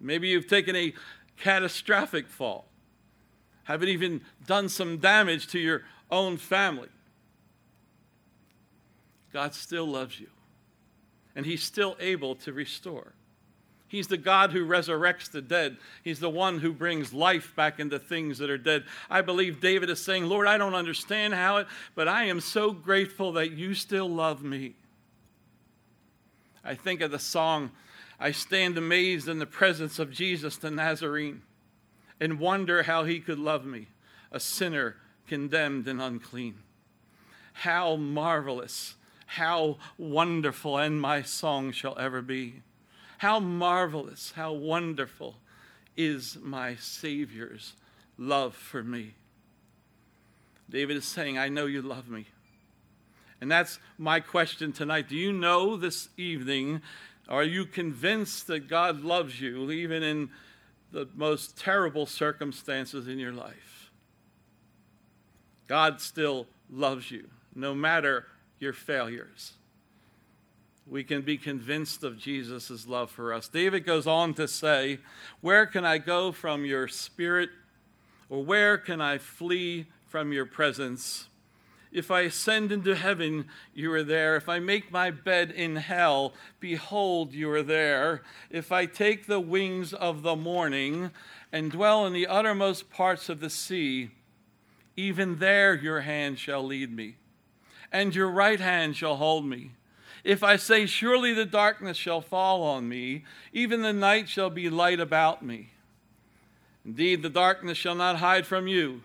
Maybe 0.00 0.28
you've 0.28 0.48
taken 0.48 0.74
a 0.74 0.94
catastrophic 1.36 2.28
fall 2.28 2.64
haven't 3.64 3.90
even 3.90 4.22
done 4.46 4.70
some 4.70 4.96
damage 4.96 5.48
to 5.48 5.58
your 5.58 5.82
own 6.10 6.38
family. 6.38 6.88
God 9.34 9.52
still 9.52 9.86
loves 9.86 10.18
you, 10.18 10.28
and 11.34 11.46
He's 11.46 11.62
still 11.62 11.96
able 12.00 12.34
to 12.36 12.52
restore. 12.52 13.14
He's 13.88 14.08
the 14.08 14.16
God 14.16 14.50
who 14.50 14.66
resurrects 14.66 15.30
the 15.30 15.40
dead. 15.40 15.76
He's 16.02 16.18
the 16.18 16.30
one 16.30 16.58
who 16.58 16.72
brings 16.72 17.12
life 17.12 17.54
back 17.54 17.78
into 17.78 17.98
things 17.98 18.38
that 18.38 18.50
are 18.50 18.58
dead. 18.58 18.84
I 19.08 19.20
believe 19.20 19.60
David 19.60 19.88
is 19.88 20.02
saying, 20.02 20.24
Lord, 20.24 20.48
I 20.48 20.58
don't 20.58 20.74
understand 20.74 21.32
how 21.32 21.58
it, 21.58 21.68
but 21.94 22.08
I 22.08 22.24
am 22.24 22.40
so 22.40 22.72
grateful 22.72 23.32
that 23.32 23.52
you 23.52 23.72
still 23.74 24.08
love 24.08 24.42
me. 24.42 24.74
I 26.64 26.74
think 26.74 27.02
of 27.02 27.12
the 27.12 27.20
song, 27.20 27.70
I 28.18 28.32
stand 28.32 28.78
amazed 28.78 29.28
in 29.28 29.38
the 29.38 29.46
presence 29.46 29.98
of 29.98 30.10
Jesus 30.10 30.56
the 30.56 30.70
Nazarene 30.72 31.42
and 32.18 32.40
wonder 32.40 32.84
how 32.84 33.04
he 33.04 33.20
could 33.20 33.38
love 33.38 33.64
me, 33.64 33.88
a 34.32 34.40
sinner 34.40 34.96
condemned 35.28 35.86
and 35.86 36.00
unclean. 36.00 36.56
How 37.52 37.96
marvelous, 37.96 38.94
how 39.34 39.78
wonderful, 39.98 40.78
and 40.78 41.00
my 41.00 41.22
song 41.22 41.72
shall 41.72 41.98
ever 41.98 42.22
be. 42.22 42.62
How 43.18 43.38
marvelous, 43.40 44.32
how 44.36 44.52
wonderful 44.52 45.36
is 45.96 46.36
my 46.42 46.74
Savior's 46.76 47.74
love 48.18 48.54
for 48.54 48.82
me. 48.82 49.14
David 50.68 50.96
is 50.96 51.04
saying, 51.04 51.38
I 51.38 51.48
know 51.48 51.66
you 51.66 51.82
love 51.82 52.08
me. 52.08 52.26
And 53.40 53.50
that's 53.50 53.78
my 53.98 54.20
question 54.20 54.72
tonight. 54.72 55.08
Do 55.08 55.16
you 55.16 55.32
know 55.32 55.76
this 55.76 56.08
evening? 56.16 56.80
Are 57.28 57.44
you 57.44 57.66
convinced 57.66 58.46
that 58.48 58.68
God 58.68 59.02
loves 59.02 59.40
you, 59.40 59.70
even 59.70 60.02
in 60.02 60.30
the 60.94 61.08
most 61.16 61.58
terrible 61.58 62.06
circumstances 62.06 63.08
in 63.08 63.18
your 63.18 63.32
life. 63.32 63.90
God 65.66 66.00
still 66.00 66.46
loves 66.70 67.10
you, 67.10 67.28
no 67.54 67.74
matter 67.74 68.26
your 68.58 68.72
failures, 68.72 69.54
we 70.86 71.02
can 71.02 71.22
be 71.22 71.38
convinced 71.38 72.04
of 72.04 72.18
Jesus' 72.18 72.86
love 72.86 73.10
for 73.10 73.32
us. 73.32 73.48
David 73.48 73.86
goes 73.86 74.06
on 74.06 74.34
to 74.34 74.46
say, 74.46 74.98
Where 75.40 75.66
can 75.66 75.84
I 75.84 75.98
go 75.98 76.30
from 76.32 76.64
your 76.64 76.88
spirit? 76.88 77.50
Or 78.28 78.44
where 78.44 78.78
can 78.78 79.00
I 79.00 79.18
flee 79.18 79.86
from 80.06 80.32
your 80.32 80.46
presence? 80.46 81.28
If 81.94 82.10
I 82.10 82.22
ascend 82.22 82.72
into 82.72 82.96
heaven, 82.96 83.46
you 83.72 83.92
are 83.92 84.02
there. 84.02 84.34
If 84.34 84.48
I 84.48 84.58
make 84.58 84.90
my 84.90 85.12
bed 85.12 85.52
in 85.52 85.76
hell, 85.76 86.34
behold, 86.58 87.32
you 87.32 87.48
are 87.52 87.62
there. 87.62 88.22
If 88.50 88.72
I 88.72 88.86
take 88.86 89.26
the 89.26 89.38
wings 89.38 89.94
of 89.94 90.22
the 90.22 90.34
morning 90.34 91.12
and 91.52 91.70
dwell 91.70 92.04
in 92.04 92.12
the 92.12 92.26
uttermost 92.26 92.90
parts 92.90 93.28
of 93.28 93.38
the 93.38 93.48
sea, 93.48 94.10
even 94.96 95.38
there 95.38 95.72
your 95.72 96.00
hand 96.00 96.40
shall 96.40 96.64
lead 96.64 96.92
me, 96.92 97.14
and 97.94 98.12
your 98.12 98.28
right 98.28 98.58
hand 98.58 98.96
shall 98.96 99.14
hold 99.14 99.46
me. 99.46 99.70
If 100.24 100.42
I 100.42 100.56
say, 100.56 100.84
Surely 100.84 101.32
the 101.32 101.46
darkness 101.46 101.96
shall 101.96 102.20
fall 102.20 102.64
on 102.64 102.88
me, 102.88 103.24
even 103.52 103.82
the 103.82 103.92
night 103.92 104.28
shall 104.28 104.50
be 104.50 104.68
light 104.68 104.98
about 104.98 105.44
me. 105.44 105.70
Indeed, 106.84 107.22
the 107.22 107.30
darkness 107.30 107.78
shall 107.78 107.94
not 107.94 108.16
hide 108.16 108.46
from 108.46 108.66
you, 108.66 109.04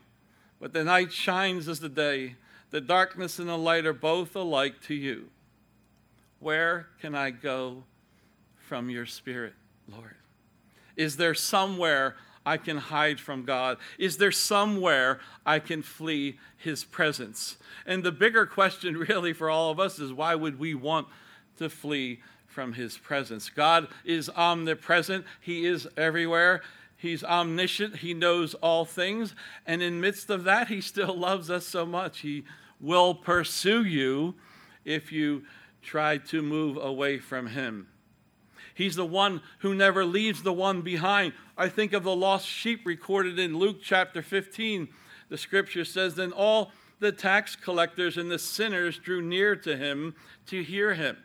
but 0.60 0.74
the 0.74 0.84
night 0.84 1.14
shines 1.14 1.68
as 1.68 1.80
the 1.80 1.88
day. 1.88 2.36
The 2.72 2.82
darkness 2.82 3.38
and 3.38 3.48
the 3.48 3.58
light 3.58 3.86
are 3.86 3.94
both 3.94 4.36
alike 4.36 4.82
to 4.88 4.96
you. 4.96 5.30
Where 6.40 6.88
can 7.00 7.14
I 7.14 7.30
go 7.30 7.84
from 8.58 8.90
your 8.90 9.06
spirit, 9.06 9.54
Lord? 9.88 10.16
Is 10.96 11.18
there 11.18 11.36
somewhere 11.36 12.16
I 12.46 12.58
can 12.58 12.78
hide 12.78 13.20
from 13.20 13.44
God? 13.46 13.78
Is 13.98 14.18
there 14.18 14.32
somewhere 14.32 15.20
I 15.46 15.60
can 15.60 15.82
flee 15.82 16.40
his 16.58 16.84
presence? 16.84 17.58
And 17.86 18.04
the 18.04 18.12
bigger 18.12 18.46
question, 18.46 18.98
really, 19.10 19.34
for 19.34 19.50
all 19.50 19.72
of 19.72 19.80
us 19.80 20.00
is 20.00 20.14
why 20.14 20.36
would 20.36 20.60
we 20.60 20.74
want 20.74 21.08
to 21.58 21.70
flee 21.70 22.22
from 22.48 22.74
his 22.74 22.98
presence? 22.98 23.50
God 23.50 23.88
is 24.04 24.30
omnipresent, 24.30 25.26
he 25.42 25.66
is 25.66 25.88
everywhere. 25.98 26.62
He's 27.00 27.24
omniscient. 27.24 27.96
He 27.96 28.14
knows 28.14 28.56
all 28.56 28.84
things. 28.84 29.34
And 29.66 29.82
in 29.82 30.02
midst 30.02 30.30
of 30.30 30.44
that, 30.44 30.68
he 30.68 30.82
still 30.82 31.18
loves 31.18 31.50
us 31.50 31.66
so 31.66 31.86
much. 31.86 32.20
He 32.20 32.44
will 32.82 33.16
pursue 33.16 33.86
you 33.86 34.36
if 34.84 35.10
you 35.10 35.44
try 35.82 36.18
to 36.18 36.42
move 36.42 36.76
away 36.76 37.18
from 37.18 37.48
him. 37.48 37.88
He's 38.80 38.96
the 38.96 39.06
one 39.06 39.42
who 39.58 39.76
never 39.76 40.06
leaves 40.06 40.42
the 40.42 40.54
one 40.54 40.84
behind. 40.84 41.34
I 41.58 41.68
think 41.68 41.92
of 41.92 42.04
the 42.04 42.16
lost 42.16 42.48
sheep 42.48 42.86
recorded 42.86 43.38
in 43.38 43.58
Luke 43.58 43.80
chapter 43.84 44.22
15. 44.22 44.88
The 45.28 45.38
scripture 45.38 45.84
says, 45.84 46.16
Then 46.16 46.32
all 46.32 46.72
the 47.02 47.12
tax 47.12 47.58
collectors 47.58 48.16
and 48.16 48.32
the 48.32 48.40
sinners 48.40 48.98
drew 48.98 49.22
near 49.22 49.58
to 49.58 49.76
him 49.76 50.16
to 50.46 50.64
hear 50.64 50.94
him. 50.94 51.18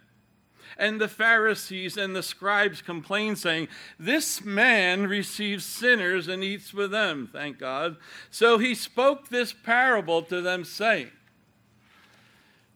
And 0.76 1.00
the 1.00 1.06
Pharisees 1.06 1.96
and 1.96 2.16
the 2.16 2.24
scribes 2.24 2.82
complained, 2.82 3.38
saying, 3.38 3.68
This 4.00 4.44
man 4.44 5.06
receives 5.06 5.64
sinners 5.64 6.26
and 6.26 6.42
eats 6.42 6.74
with 6.74 6.90
them, 6.90 7.28
thank 7.32 7.60
God. 7.60 7.98
So 8.32 8.58
he 8.58 8.74
spoke 8.74 9.28
this 9.28 9.52
parable 9.52 10.22
to 10.22 10.42
them, 10.42 10.64
saying, 10.64 11.12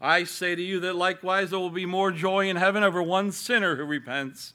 I 0.00 0.24
say 0.24 0.54
to 0.54 0.62
you 0.62 0.80
that 0.80 0.96
likewise 0.96 1.50
there 1.50 1.58
will 1.58 1.70
be 1.70 1.86
more 1.86 2.10
joy 2.10 2.48
in 2.48 2.56
heaven 2.56 2.82
over 2.82 3.02
one 3.02 3.32
sinner 3.32 3.76
who 3.76 3.84
repents 3.84 4.54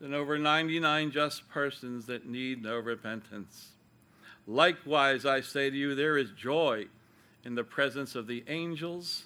than 0.00 0.14
over 0.14 0.38
99 0.38 1.10
just 1.10 1.48
persons 1.48 2.06
that 2.06 2.26
need 2.26 2.62
no 2.62 2.76
repentance. 2.78 3.72
Likewise, 4.46 5.26
I 5.26 5.40
say 5.40 5.70
to 5.70 5.76
you, 5.76 5.94
there 5.94 6.16
is 6.16 6.30
joy 6.30 6.86
in 7.44 7.54
the 7.54 7.64
presence 7.64 8.14
of 8.14 8.26
the 8.26 8.44
angels 8.48 9.24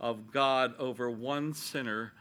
of 0.00 0.30
God 0.32 0.74
over 0.78 1.10
one 1.10 1.54
sinner 1.54 2.12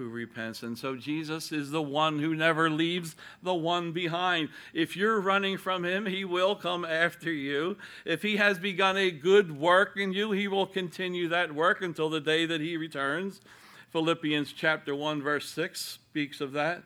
who 0.00 0.08
repents. 0.08 0.62
And 0.62 0.78
so 0.78 0.96
Jesus 0.96 1.52
is 1.52 1.70
the 1.70 1.82
one 1.82 2.20
who 2.20 2.34
never 2.34 2.70
leaves 2.70 3.14
the 3.42 3.52
one 3.52 3.92
behind. 3.92 4.48
If 4.72 4.96
you're 4.96 5.20
running 5.20 5.58
from 5.58 5.84
him, 5.84 6.06
he 6.06 6.24
will 6.24 6.56
come 6.56 6.86
after 6.86 7.30
you. 7.30 7.76
If 8.06 8.22
he 8.22 8.38
has 8.38 8.58
begun 8.58 8.96
a 8.96 9.10
good 9.10 9.60
work 9.60 9.98
in 9.98 10.14
you, 10.14 10.32
he 10.32 10.48
will 10.48 10.66
continue 10.66 11.28
that 11.28 11.54
work 11.54 11.82
until 11.82 12.08
the 12.08 12.18
day 12.18 12.46
that 12.46 12.62
he 12.62 12.78
returns. 12.78 13.42
Philippians 13.90 14.54
chapter 14.54 14.94
1 14.94 15.20
verse 15.20 15.50
6 15.50 15.78
speaks 15.78 16.40
of 16.40 16.52
that. 16.52 16.82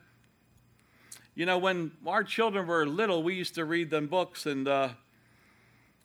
You 1.36 1.46
know, 1.46 1.58
when 1.58 1.92
our 2.04 2.24
children 2.24 2.66
were 2.66 2.84
little, 2.84 3.22
we 3.22 3.36
used 3.36 3.54
to 3.54 3.64
read 3.64 3.90
them 3.90 4.08
books 4.08 4.44
and 4.44 4.66
uh, 4.66 4.88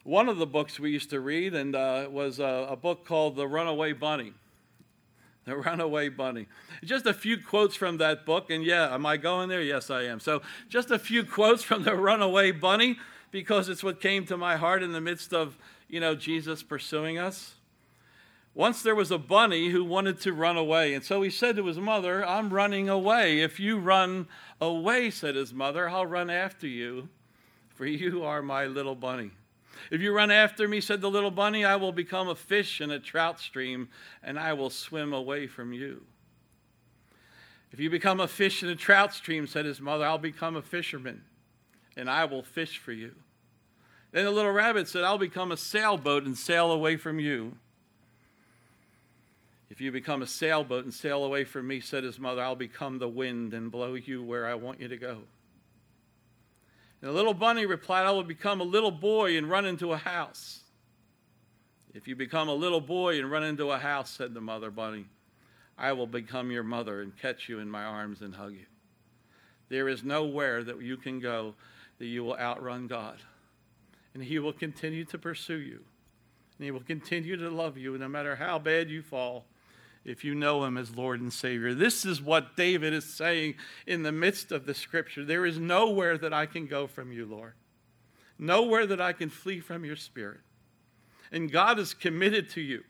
one 0.03 0.29
of 0.29 0.37
the 0.37 0.45
books 0.45 0.79
we 0.79 0.91
used 0.91 1.09
to 1.09 1.19
read 1.19 1.55
and 1.55 1.75
uh, 1.75 2.07
was 2.11 2.39
a, 2.39 2.67
a, 2.69 2.75
book 2.75 3.03
called 3.03 3.35
The 3.35 3.47
Runaway 3.47 3.93
Bunny. 3.93 4.33
The 5.45 5.55
Runaway 5.55 6.09
Bunny. 6.09 6.47
Just 6.83 7.05
a 7.05 7.13
few 7.13 7.41
quotes 7.41 7.75
from 7.75 7.97
that 7.97 8.25
book, 8.25 8.49
and 8.49 8.63
yeah, 8.63 8.93
am 8.93 9.05
I 9.05 9.17
going 9.17 9.49
there? 9.49 9.61
Yes, 9.61 9.89
I 9.89 10.03
am. 10.03 10.19
So, 10.19 10.41
just 10.67 10.91
a 10.91 10.99
few 10.99 11.23
quotes 11.23 11.63
from 11.63 11.83
The 11.83 11.95
Runaway 12.09 12.51
Bunny 12.51 12.97
because 13.31 13.69
it's 13.69 13.83
what 13.83 14.01
came 14.01 14.25
to 14.27 14.37
my 14.37 14.57
heart 14.57 14.83
in 14.83 14.91
the 14.91 15.01
midst 15.01 15.33
of, 15.33 15.57
you 15.87 15.99
know, 15.99 16.13
Jesus 16.13 16.61
pursuing 16.61 17.17
us. 17.17 17.55
Once 18.53 18.81
there 18.81 18.95
was 18.95 19.11
a 19.11 19.17
bunny 19.17 19.69
who 19.69 19.83
wanted 19.83 20.19
to 20.19 20.33
run 20.33 20.57
away, 20.57 20.93
and 20.93 21.03
so 21.03 21.21
he 21.21 21.29
said 21.29 21.55
to 21.55 21.65
his 21.65 21.77
mother, 21.77 22.25
I'm 22.25 22.49
running 22.49 22.89
away. 22.89 23.41
If 23.41 23.59
you 23.59 23.77
run 23.77 24.27
away, 24.59 25.11
said 25.11 25.35
his 25.35 25.53
mother, 25.53 25.87
I'll 25.87 26.05
run 26.05 26.29
after 26.29 26.67
you, 26.67 27.09
for 27.69 27.85
you 27.85 28.23
are 28.23 28.41
my 28.41 28.65
little 28.65 28.95
bunny. 28.95 29.31
If 29.91 30.01
you 30.01 30.13
run 30.13 30.31
after 30.31 30.67
me, 30.67 30.81
said 30.81 31.01
the 31.01 31.09
little 31.09 31.31
bunny, 31.31 31.65
I 31.65 31.75
will 31.75 31.91
become 31.91 32.27
a 32.27 32.35
fish 32.35 32.81
in 32.81 32.91
a 32.91 32.99
trout 32.99 33.39
stream, 33.39 33.89
and 34.23 34.39
I 34.39 34.53
will 34.53 34.69
swim 34.69 35.13
away 35.13 35.47
from 35.47 35.73
you. 35.73 36.03
If 37.71 37.79
you 37.79 37.89
become 37.89 38.19
a 38.19 38.27
fish 38.27 38.63
in 38.63 38.69
a 38.69 38.75
trout 38.75 39.13
stream, 39.13 39.45
said 39.47 39.65
his 39.65 39.79
mother, 39.79 40.05
I'll 40.05 40.17
become 40.17 40.55
a 40.55 40.61
fisherman, 40.61 41.23
and 41.95 42.09
I 42.09 42.25
will 42.25 42.43
fish 42.43 42.77
for 42.77 42.91
you. 42.91 43.13
Then 44.11 44.25
the 44.25 44.31
little 44.31 44.51
rabbit 44.51 44.87
said, 44.87 45.03
I'll 45.03 45.19
become 45.19 45.51
a 45.51 45.57
sailboat 45.57 46.23
and 46.23 46.37
sail 46.37 46.71
away 46.71 46.97
from 46.97 47.19
you. 47.19 47.57
If 49.69 49.79
you 49.79 49.91
become 49.91 50.23
a 50.23 50.27
sailboat 50.27 50.83
and 50.83 50.93
sail 50.93 51.23
away 51.23 51.43
from 51.43 51.67
me, 51.67 51.79
said 51.79 52.03
his 52.03 52.17
mother, 52.17 52.41
I'll 52.41 52.55
become 52.55 52.97
the 52.97 53.07
wind 53.07 53.53
and 53.53 53.71
blow 53.71 53.93
you 53.93 54.23
where 54.23 54.47
I 54.47 54.55
want 54.55 54.81
you 54.81 54.87
to 54.87 54.97
go. 54.97 55.19
And 57.01 57.09
the 57.09 57.13
little 57.13 57.33
bunny 57.33 57.65
replied, 57.65 58.05
I 58.05 58.11
will 58.11 58.23
become 58.23 58.61
a 58.61 58.65
little 58.65 58.91
boy 58.91 59.37
and 59.37 59.49
run 59.49 59.65
into 59.65 59.93
a 59.93 59.97
house. 59.97 60.61
If 61.93 62.07
you 62.07 62.15
become 62.15 62.49
a 62.49 62.53
little 62.53 62.81
boy 62.81 63.19
and 63.19 63.31
run 63.31 63.43
into 63.43 63.71
a 63.71 63.77
house, 63.77 64.11
said 64.11 64.33
the 64.33 64.41
mother 64.41 64.69
bunny, 64.69 65.05
I 65.77 65.93
will 65.93 66.07
become 66.07 66.51
your 66.51 66.63
mother 66.63 67.01
and 67.01 67.17
catch 67.17 67.47
you 67.47 67.59
in 67.59 67.69
my 67.69 67.83
arms 67.83 68.21
and 68.21 68.35
hug 68.35 68.53
you. 68.53 68.65
There 69.69 69.87
is 69.87 70.03
nowhere 70.03 70.63
that 70.63 70.81
you 70.81 70.97
can 70.97 71.19
go 71.19 71.55
that 71.99 72.05
you 72.05 72.23
will 72.23 72.37
outrun 72.37 72.87
God. 72.87 73.17
And 74.13 74.23
He 74.23 74.39
will 74.39 74.53
continue 74.53 75.05
to 75.05 75.17
pursue 75.17 75.59
you. 75.59 75.79
And 76.57 76.65
He 76.65 76.71
will 76.71 76.81
continue 76.81 77.37
to 77.37 77.49
love 77.49 77.77
you 77.77 77.97
no 77.97 78.07
matter 78.07 78.35
how 78.35 78.59
bad 78.59 78.89
you 78.89 79.01
fall 79.01 79.45
if 80.05 80.23
you 80.23 80.33
know 80.33 80.63
him 80.63 80.77
as 80.77 80.95
Lord 80.95 81.21
and 81.21 81.31
Savior. 81.31 81.73
This 81.73 82.05
is 82.05 82.21
what 82.21 82.55
David 82.55 82.93
is 82.93 83.05
saying 83.05 83.55
in 83.85 84.03
the 84.03 84.11
midst 84.11 84.51
of 84.51 84.65
the 84.65 84.73
scripture. 84.73 85.25
There 85.25 85.45
is 85.45 85.59
nowhere 85.59 86.17
that 86.17 86.33
I 86.33 86.45
can 86.45 86.67
go 86.67 86.87
from 86.87 87.11
you, 87.11 87.25
Lord, 87.25 87.53
nowhere 88.37 88.87
that 88.87 89.01
I 89.01 89.13
can 89.13 89.29
flee 89.29 89.59
from 89.59 89.85
your 89.85 89.95
spirit. 89.95 90.39
And 91.31 91.51
God 91.51 91.77
is 91.77 91.93
committed 91.93 92.49
to 92.51 92.61
you, 92.61 92.83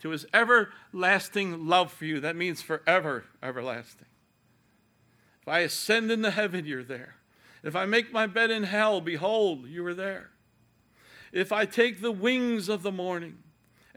to 0.00 0.10
his 0.10 0.26
everlasting 0.32 1.66
love 1.66 1.92
for 1.92 2.06
you. 2.06 2.20
That 2.20 2.36
means 2.36 2.62
forever, 2.62 3.24
everlasting. 3.42 4.06
If 5.42 5.48
I 5.48 5.60
ascend 5.60 6.10
into 6.10 6.30
heaven, 6.30 6.64
you're 6.64 6.84
there. 6.84 7.16
If 7.62 7.74
I 7.74 7.84
make 7.84 8.12
my 8.12 8.26
bed 8.26 8.50
in 8.50 8.62
hell, 8.62 9.00
behold, 9.00 9.66
you 9.66 9.84
are 9.86 9.94
there. 9.94 10.30
If 11.32 11.52
I 11.52 11.66
take 11.66 12.00
the 12.00 12.12
wings 12.12 12.68
of 12.68 12.82
the 12.82 12.92
morning, 12.92 13.38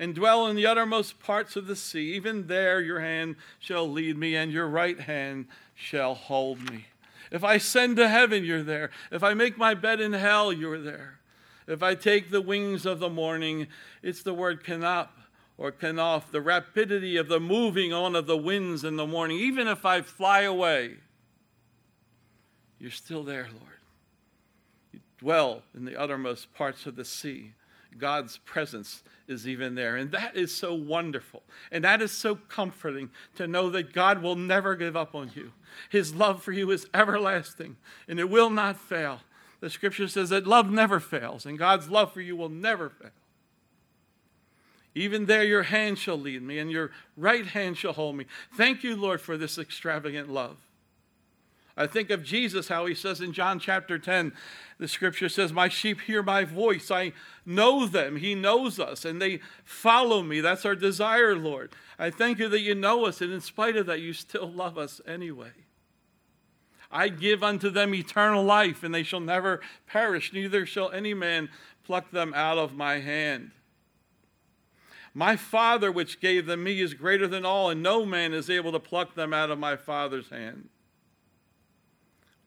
and 0.02 0.16
dwell 0.16 0.48
in 0.48 0.56
the 0.56 0.66
uttermost 0.66 1.20
parts 1.20 1.56
of 1.56 1.68
the 1.68 1.76
sea. 1.76 2.14
Even 2.16 2.48
there 2.48 2.82
your 2.82 3.02
hand 3.02 3.36
shall 3.60 3.88
lead 3.88 4.18
me, 4.18 4.36
and 4.36 4.52
your 4.52 4.68
right 4.68 5.00
hand 5.00 5.46
shall 5.76 6.16
hold 6.16 6.72
me. 6.72 6.88
If 7.32 7.44
I 7.44 7.60
send 7.60 7.98
to 7.98 8.10
heaven, 8.10 8.44
you're 8.44 8.64
there. 8.64 8.90
If 9.12 9.24
I 9.24 9.36
make 9.36 9.60
my 9.60 9.76
bed 9.76 10.02
in 10.02 10.14
hell, 10.14 10.52
you're 10.52 10.82
there. 10.82 11.20
If 11.68 11.84
I 11.84 11.94
take 11.94 12.32
the 12.32 12.42
wings 12.42 12.84
of 12.88 13.00
the 13.00 13.12
morning, 13.12 13.68
it's 14.02 14.24
the 14.24 14.34
word 14.34 14.64
kanap 14.64 15.10
or 15.56 15.72
kanaf, 15.72 16.32
the 16.32 16.42
rapidity 16.42 17.16
of 17.16 17.28
the 17.28 17.40
moving 17.40 17.94
on 17.94 18.16
of 18.16 18.26
the 18.26 18.36
winds 18.36 18.84
in 18.84 18.96
the 18.96 19.06
morning. 19.06 19.38
Even 19.38 19.68
if 19.68 19.86
I 19.86 20.02
fly 20.02 20.42
away, 20.42 20.96
You're 22.80 22.90
still 22.90 23.24
there, 23.24 23.48
Lord. 23.54 23.78
You 24.92 25.02
dwell 25.20 25.62
in 25.76 25.86
the 25.86 25.96
uttermost 25.96 26.52
parts 26.56 26.88
of 26.88 26.96
the 26.96 27.06
sea. 27.06 27.54
God's 27.96 28.40
presence 28.40 29.04
is 29.28 29.48
even 29.48 29.76
there. 29.76 29.96
And 29.96 30.12
that 30.12 30.36
is 30.36 30.54
so 30.54 30.74
wonderful. 30.74 31.44
And 31.72 31.84
that 31.84 32.02
is 32.02 32.12
so 32.12 32.36
comforting 32.36 33.10
to 33.36 33.48
know 33.48 33.70
that 33.70 33.94
God 33.94 34.22
will 34.22 34.36
never 34.36 34.76
give 34.76 34.96
up 34.96 35.16
on 35.16 35.32
you. 35.36 35.52
His 35.90 36.14
love 36.14 36.44
for 36.44 36.52
you 36.52 36.72
is 36.72 36.88
everlasting 36.94 37.78
and 38.08 38.20
it 38.20 38.30
will 38.30 38.50
not 38.50 38.78
fail. 38.78 39.22
The 39.62 39.70
scripture 39.70 40.08
says 40.08 40.30
that 40.30 40.48
love 40.48 40.72
never 40.72 41.00
fails, 41.00 41.46
and 41.46 41.58
God's 41.58 41.88
love 41.88 42.12
for 42.12 42.20
you 42.20 42.36
will 42.36 42.50
never 42.50 42.90
fail. 42.90 43.12
Even 44.94 45.28
there, 45.28 45.44
your 45.44 45.64
hand 45.64 46.00
shall 46.00 46.18
lead 46.18 46.42
me, 46.42 46.58
and 46.58 46.70
your 46.70 46.92
right 47.16 47.46
hand 47.46 47.78
shall 47.78 47.94
hold 47.94 48.18
me. 48.18 48.26
Thank 48.58 48.84
you, 48.84 48.96
Lord, 48.96 49.22
for 49.22 49.38
this 49.38 49.58
extravagant 49.58 50.30
love. 50.30 50.58
I 51.78 51.88
think 51.88 52.10
of 52.10 52.24
Jesus, 52.24 52.68
how 52.68 52.86
he 52.86 52.94
says 52.94 53.22
in 53.22 53.32
John 53.32 53.60
chapter 53.60 53.98
10, 53.98 54.34
the 54.78 54.88
scripture 54.88 55.30
says, 55.30 55.54
My 55.54 55.70
sheep 55.70 56.02
hear 56.02 56.22
my 56.22 56.44
voice. 56.44 56.92
I 56.92 57.14
know 57.46 57.88
them. 57.88 58.18
He 58.18 58.36
knows 58.36 58.80
us, 58.80 59.06
and 59.06 59.22
they 59.22 59.40
follow 59.64 60.22
me. 60.22 60.42
That's 60.42 60.66
our 60.66 60.76
desire, 60.76 61.36
Lord. 61.36 61.72
I 61.98 62.10
thank 62.10 62.40
you 62.40 62.50
that 62.50 62.60
you 62.60 62.76
know 62.76 63.06
us, 63.06 63.22
and 63.22 63.32
in 63.32 63.42
spite 63.42 63.78
of 63.78 63.86
that, 63.86 64.02
you 64.02 64.12
still 64.14 64.52
love 64.52 64.78
us 64.78 65.00
anyway. 65.08 65.52
I 66.92 67.08
give 67.08 67.42
unto 67.42 67.70
them 67.70 67.96
eternal 67.96 68.44
life, 68.44 68.84
and 68.84 68.94
they 68.94 69.04
shall 69.04 69.22
never 69.22 69.62
perish, 69.88 70.34
neither 70.34 70.66
shall 70.66 70.92
any 70.92 71.14
man 71.14 71.50
pluck 71.86 72.12
them 72.12 72.34
out 72.34 72.58
of 72.58 72.76
my 72.76 73.00
hand. 73.00 73.52
My 75.14 75.38
Father, 75.38 75.90
which 75.90 76.20
gave 76.20 76.46
them 76.48 76.64
me, 76.64 76.82
is 76.82 76.94
greater 76.94 77.28
than 77.28 77.46
all, 77.46 77.70
and 77.70 77.82
no 77.82 78.06
man 78.06 78.34
is 78.34 78.50
able 78.50 78.74
to 78.74 78.80
pluck 78.80 79.16
them 79.16 79.34
out 79.34 79.52
of 79.52 79.60
my 79.60 79.78
Father's 79.78 80.30
hand 80.30 80.68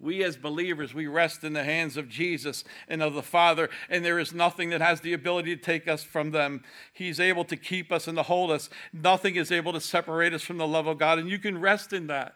we 0.04 0.22
as 0.22 0.36
believers, 0.36 0.92
we 0.92 1.06
rest 1.06 1.42
in 1.42 1.54
the 1.54 1.64
hands 1.64 1.96
of 1.96 2.08
Jesus 2.08 2.62
and 2.88 3.02
of 3.02 3.14
the 3.14 3.22
Father, 3.22 3.70
and 3.88 4.04
there 4.04 4.18
is 4.18 4.34
nothing 4.34 4.68
that 4.70 4.82
has 4.82 5.00
the 5.00 5.14
ability 5.14 5.56
to 5.56 5.62
take 5.62 5.88
us 5.88 6.04
from 6.04 6.30
them. 6.30 6.62
He's 6.92 7.18
able 7.18 7.44
to 7.46 7.56
keep 7.56 7.90
us 7.90 8.06
and 8.06 8.16
to 8.18 8.22
hold 8.22 8.50
us. 8.50 8.68
Nothing 8.92 9.36
is 9.36 9.50
able 9.50 9.72
to 9.72 9.80
separate 9.80 10.34
us 10.34 10.42
from 10.42 10.58
the 10.58 10.66
love 10.66 10.86
of 10.86 10.98
God, 10.98 11.18
and 11.18 11.30
you 11.30 11.38
can 11.38 11.58
rest 11.58 11.94
in 11.94 12.06
that. 12.08 12.34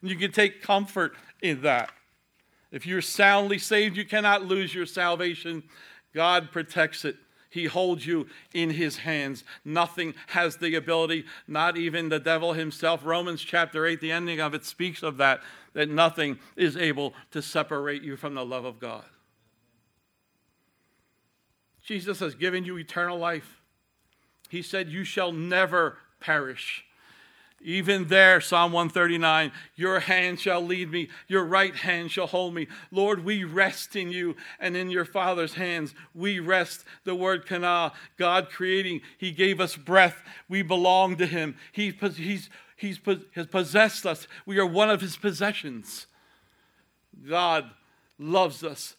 And 0.00 0.08
you 0.08 0.16
can 0.16 0.30
take 0.30 0.62
comfort 0.62 1.12
in 1.42 1.62
that. 1.62 1.90
If 2.70 2.86
you're 2.86 3.02
soundly 3.02 3.58
saved, 3.58 3.96
you 3.96 4.04
cannot 4.04 4.44
lose 4.44 4.72
your 4.72 4.86
salvation. 4.86 5.64
God 6.14 6.52
protects 6.52 7.04
it. 7.04 7.16
He 7.50 7.66
holds 7.66 8.06
you 8.06 8.28
in 8.54 8.70
his 8.70 8.98
hands. 8.98 9.44
Nothing 9.64 10.14
has 10.28 10.56
the 10.56 10.76
ability, 10.76 11.24
not 11.48 11.76
even 11.76 12.08
the 12.08 12.20
devil 12.20 12.52
himself. 12.52 13.04
Romans 13.04 13.42
chapter 13.42 13.84
8, 13.84 14.00
the 14.00 14.12
ending 14.12 14.40
of 14.40 14.54
it 14.54 14.64
speaks 14.64 15.02
of 15.02 15.16
that 15.16 15.42
that 15.72 15.88
nothing 15.88 16.38
is 16.56 16.76
able 16.76 17.14
to 17.30 17.42
separate 17.42 18.02
you 18.02 18.16
from 18.16 18.34
the 18.34 18.44
love 18.44 18.64
of 18.64 18.80
God. 18.80 19.04
Jesus 21.82 22.20
has 22.20 22.34
given 22.34 22.64
you 22.64 22.78
eternal 22.78 23.18
life. 23.18 23.60
He 24.48 24.62
said, 24.62 24.88
You 24.88 25.04
shall 25.04 25.32
never 25.32 25.98
perish. 26.20 26.84
Even 27.62 28.08
there, 28.08 28.40
Psalm 28.40 28.72
139, 28.72 29.52
your 29.76 30.00
hand 30.00 30.40
shall 30.40 30.62
lead 30.62 30.90
me, 30.90 31.10
your 31.28 31.44
right 31.44 31.74
hand 31.74 32.10
shall 32.10 32.26
hold 32.26 32.54
me. 32.54 32.68
Lord, 32.90 33.22
we 33.22 33.44
rest 33.44 33.96
in 33.96 34.10
you 34.10 34.34
and 34.58 34.76
in 34.76 34.90
your 34.90 35.04
Father's 35.04 35.54
hands. 35.54 35.94
We 36.14 36.40
rest. 36.40 36.84
The 37.04 37.14
word 37.14 37.46
kana, 37.46 37.92
God 38.16 38.48
creating, 38.48 39.02
He 39.18 39.30
gave 39.30 39.60
us 39.60 39.76
breath. 39.76 40.22
We 40.48 40.62
belong 40.62 41.16
to 41.16 41.26
Him. 41.26 41.56
He, 41.72 41.90
he's 42.16 42.48
He's, 42.80 42.98
has 43.34 43.46
possessed 43.46 44.06
us. 44.06 44.26
We 44.46 44.58
are 44.58 44.64
one 44.64 44.88
of 44.88 45.02
his 45.02 45.14
possessions. 45.14 46.06
God 47.28 47.70
loves 48.18 48.64
us 48.64 48.96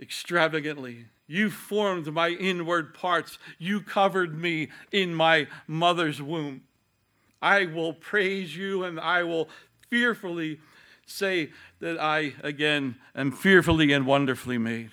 extravagantly. 0.00 1.06
You 1.26 1.50
formed 1.50 2.12
my 2.12 2.28
inward 2.28 2.94
parts. 2.94 3.38
You 3.58 3.80
covered 3.80 4.38
me 4.38 4.68
in 4.92 5.16
my 5.16 5.48
mother's 5.66 6.22
womb. 6.22 6.62
I 7.44 7.66
will 7.66 7.92
praise 7.92 8.56
you 8.56 8.84
and 8.84 8.98
I 8.98 9.22
will 9.22 9.50
fearfully 9.90 10.60
say 11.04 11.50
that 11.78 12.00
I, 12.00 12.32
again, 12.42 12.96
am 13.14 13.32
fearfully 13.32 13.92
and 13.92 14.06
wonderfully 14.06 14.56
made. 14.56 14.92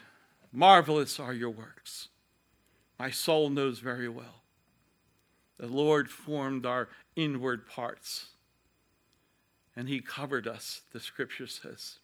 Marvelous 0.52 1.18
are 1.18 1.32
your 1.32 1.50
works. 1.50 2.10
My 3.00 3.10
soul 3.10 3.50
knows 3.50 3.80
very 3.80 4.10
well. 4.10 4.44
The 5.60 5.68
Lord 5.68 6.12
formed 6.12 6.66
our 6.66 6.90
inward 7.16 7.66
parts 7.66 8.32
and 9.74 9.88
he 9.88 10.02
covered 10.02 10.46
us, 10.46 10.82
the 10.92 11.00
scripture 11.00 11.48
says. 11.48 12.00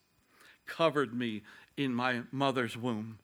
Covered 0.66 1.14
me 1.14 1.42
in 1.76 1.94
my 1.94 2.22
mother's 2.32 2.78
womb. 2.78 3.20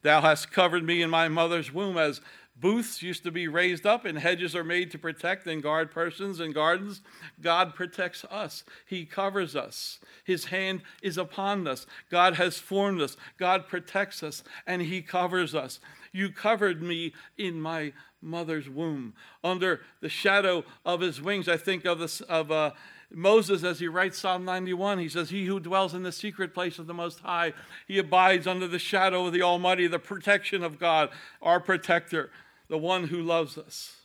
Thou 0.00 0.22
hast 0.22 0.50
covered 0.50 0.84
me 0.84 1.02
in 1.02 1.10
my 1.10 1.28
mother's 1.28 1.70
womb 1.70 1.98
as 1.98 2.22
booths 2.62 3.02
used 3.02 3.24
to 3.24 3.30
be 3.30 3.48
raised 3.48 3.84
up 3.84 4.06
and 4.06 4.18
hedges 4.18 4.56
are 4.56 4.64
made 4.64 4.90
to 4.92 4.98
protect 4.98 5.46
and 5.46 5.62
guard 5.62 5.90
persons 5.90 6.40
and 6.40 6.54
gardens. 6.54 7.02
God 7.42 7.74
protects 7.74 8.24
us. 8.30 8.64
He 8.86 9.04
covers 9.04 9.54
us. 9.54 9.98
His 10.24 10.46
hand 10.46 10.82
is 11.02 11.18
upon 11.18 11.66
us. 11.66 11.86
God 12.08 12.36
has 12.36 12.58
formed 12.58 13.02
us. 13.02 13.16
God 13.36 13.66
protects 13.66 14.22
us 14.22 14.42
and 14.66 14.80
He 14.80 15.02
covers 15.02 15.54
us. 15.54 15.80
You 16.12 16.30
covered 16.30 16.82
me 16.82 17.12
in 17.36 17.60
my 17.60 17.92
mother's 18.22 18.70
womb. 18.70 19.14
Under 19.42 19.80
the 20.00 20.08
shadow 20.08 20.64
of 20.86 21.00
His 21.00 21.20
wings, 21.20 21.48
I 21.48 21.56
think 21.56 21.84
of, 21.84 21.98
this, 21.98 22.20
of 22.22 22.52
uh, 22.52 22.70
Moses, 23.14 23.64
as 23.64 23.78
he 23.78 23.88
writes 23.88 24.18
Psalm 24.18 24.44
91, 24.44 24.98
he 24.98 25.08
says, 25.08 25.30
He 25.30 25.46
who 25.46 25.60
dwells 25.60 25.94
in 25.94 26.02
the 26.02 26.12
secret 26.12 26.54
place 26.54 26.78
of 26.78 26.86
the 26.86 26.94
Most 26.94 27.20
High, 27.20 27.52
he 27.86 27.98
abides 27.98 28.46
under 28.46 28.66
the 28.66 28.78
shadow 28.78 29.26
of 29.26 29.32
the 29.32 29.42
Almighty, 29.42 29.86
the 29.86 29.98
protection 29.98 30.62
of 30.62 30.78
God, 30.78 31.10
our 31.40 31.60
protector, 31.60 32.30
the 32.72 32.78
one 32.78 33.08
who 33.08 33.20
loves 33.20 33.58
us. 33.58 33.96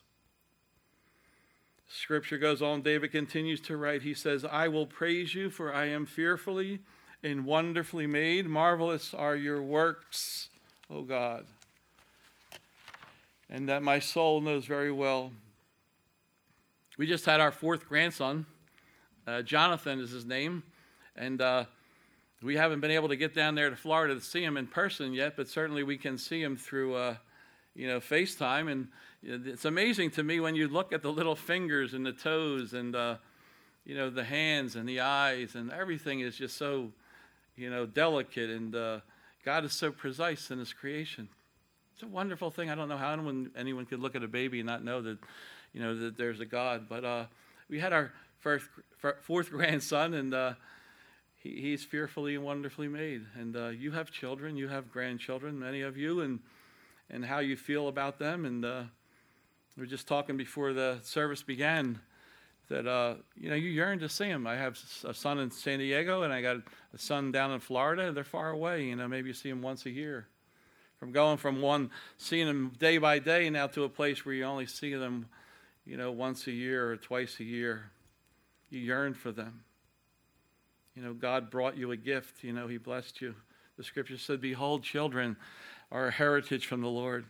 Scripture 1.87 2.37
goes 2.37 2.61
on, 2.61 2.81
David 2.81 3.13
continues 3.13 3.61
to 3.61 3.77
write, 3.77 4.01
he 4.01 4.13
says, 4.13 4.43
I 4.43 4.67
will 4.67 4.85
praise 4.85 5.33
you, 5.33 5.49
for 5.49 5.73
I 5.73 5.85
am 5.85 6.05
fearfully 6.05 6.79
and 7.23 7.45
wonderfully 7.45 8.07
made. 8.07 8.45
Marvelous 8.45 9.13
are 9.13 9.37
your 9.37 9.61
works, 9.61 10.49
O 10.89 11.03
God. 11.03 11.45
And 13.49 13.69
that 13.69 13.83
my 13.83 13.99
soul 13.99 14.41
knows 14.41 14.65
very 14.65 14.91
well. 14.91 15.31
We 16.97 17.07
just 17.07 17.25
had 17.25 17.39
our 17.39 17.53
fourth 17.53 17.87
grandson. 17.87 18.47
Uh, 19.25 19.43
Jonathan 19.43 20.01
is 20.01 20.11
his 20.11 20.25
name. 20.25 20.61
And 21.15 21.39
uh, 21.39 21.63
we 22.43 22.57
haven't 22.57 22.81
been 22.81 22.91
able 22.91 23.07
to 23.07 23.15
get 23.15 23.33
down 23.33 23.55
there 23.55 23.69
to 23.69 23.77
Florida 23.77 24.15
to 24.15 24.19
see 24.19 24.43
him 24.43 24.57
in 24.57 24.67
person 24.67 25.13
yet, 25.13 25.37
but 25.37 25.47
certainly 25.47 25.83
we 25.83 25.97
can 25.97 26.17
see 26.17 26.41
him 26.41 26.57
through, 26.57 26.95
uh, 26.95 27.15
you 27.77 27.87
know, 27.87 27.99
FaceTime. 27.99 28.69
And 28.71 28.87
it's 29.23 29.65
amazing 29.65 30.11
to 30.11 30.23
me 30.23 30.39
when 30.39 30.55
you 30.55 30.67
look 30.67 30.91
at 30.91 31.03
the 31.03 31.11
little 31.11 31.35
fingers 31.35 31.93
and 31.93 32.05
the 32.05 32.11
toes 32.11 32.73
and, 32.73 32.95
uh, 32.95 33.17
you 33.85 33.95
know, 33.95 34.09
the 34.09 34.23
hands 34.23 34.75
and 34.75 34.89
the 34.89 34.99
eyes 34.99 35.55
and 35.55 35.71
everything 35.71 36.19
is 36.19 36.35
just 36.35 36.57
so, 36.57 36.91
you 37.55 37.69
know, 37.69 37.85
delicate. 37.85 38.49
And 38.49 38.75
uh, 38.75 38.99
God 39.45 39.63
is 39.63 39.73
so 39.73 39.91
precise 39.91 40.49
in 40.49 40.57
his 40.57 40.73
creation. 40.73 41.29
It's 41.93 42.03
a 42.03 42.07
wonderful 42.07 42.51
thing. 42.51 42.69
I 42.69 42.75
don't 42.75 42.89
know 42.89 42.97
how 42.97 43.13
anyone, 43.13 43.51
anyone 43.55 43.85
could 43.85 43.99
look 43.99 44.15
at 44.15 44.23
a 44.23 44.27
baby 44.27 44.59
and 44.59 44.67
not 44.67 44.83
know 44.83 45.01
that, 45.01 45.19
you 45.73 45.81
know, 45.81 45.95
that 45.99 46.17
there's 46.17 46.39
a 46.39 46.45
God. 46.45 46.87
But 46.89 47.05
uh, 47.05 47.25
we 47.69 47.79
had 47.79 47.93
our 47.93 48.11
first, 48.39 48.65
fourth 49.21 49.49
grandson, 49.51 50.13
and 50.15 50.33
uh, 50.33 50.53
he, 51.41 51.61
he's 51.61 51.83
fearfully 51.83 52.35
and 52.35 52.43
wonderfully 52.43 52.87
made. 52.87 53.21
And 53.35 53.55
uh, 53.55 53.67
you 53.69 53.91
have 53.91 54.11
children, 54.11 54.57
you 54.57 54.67
have 54.67 54.91
grandchildren, 54.91 55.59
many 55.59 55.81
of 55.81 55.97
you, 55.97 56.21
and 56.21 56.39
and 57.09 57.25
how 57.25 57.39
you 57.39 57.55
feel 57.55 57.87
about 57.87 58.19
them. 58.19 58.45
And 58.45 58.65
uh, 58.65 58.83
we 59.75 59.81
were 59.81 59.87
just 59.87 60.07
talking 60.07 60.37
before 60.37 60.73
the 60.73 60.99
service 61.03 61.43
began 61.43 61.99
that 62.69 62.87
uh, 62.87 63.15
you 63.35 63.49
know 63.49 63.55
you 63.55 63.69
yearn 63.69 63.99
to 63.99 64.09
see 64.09 64.27
them. 64.27 64.45
I 64.45 64.55
have 64.55 64.77
a 65.05 65.13
son 65.13 65.39
in 65.39 65.51
San 65.51 65.79
Diego, 65.79 66.23
and 66.23 66.33
I 66.33 66.41
got 66.41 66.57
a 66.93 66.97
son 66.97 67.31
down 67.31 67.51
in 67.51 67.59
Florida. 67.59 68.11
They're 68.11 68.23
far 68.23 68.49
away. 68.49 68.85
You 68.85 68.95
know, 68.95 69.07
maybe 69.07 69.29
you 69.29 69.33
see 69.33 69.49
them 69.49 69.61
once 69.61 69.85
a 69.85 69.89
year. 69.89 70.27
From 70.99 71.11
going 71.11 71.37
from 71.37 71.61
one 71.61 71.91
seeing 72.17 72.47
them 72.47 72.73
day 72.79 72.97
by 72.97 73.19
day 73.19 73.49
now 73.49 73.67
to 73.67 73.83
a 73.83 73.89
place 73.89 74.25
where 74.25 74.33
you 74.33 74.43
only 74.45 74.65
see 74.65 74.95
them, 74.95 75.27
you 75.85 75.95
know, 75.95 76.11
once 76.11 76.47
a 76.47 76.51
year 76.51 76.91
or 76.91 76.97
twice 76.97 77.39
a 77.39 77.43
year. 77.43 77.91
You 78.69 78.79
yearn 78.79 79.13
for 79.13 79.31
them. 79.31 79.61
You 80.95 81.03
know, 81.03 81.13
God 81.13 81.51
brought 81.51 81.77
you 81.77 81.91
a 81.91 81.97
gift. 81.97 82.43
You 82.43 82.51
know, 82.51 82.67
He 82.67 82.77
blessed 82.77 83.21
you. 83.21 83.35
The 83.77 83.83
scripture 83.83 84.17
said, 84.17 84.41
Behold, 84.41 84.83
children 84.83 85.37
are 85.91 86.07
a 86.07 86.11
heritage 86.11 86.65
from 86.65 86.81
the 86.81 86.87
Lord. 86.87 87.25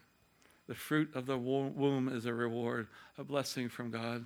The 0.68 0.76
fruit 0.76 1.16
of 1.16 1.26
the 1.26 1.38
womb 1.38 2.10
is 2.10 2.26
a 2.26 2.34
reward, 2.34 2.88
a 3.18 3.24
blessing 3.24 3.70
from 3.70 3.90
God. 3.90 4.26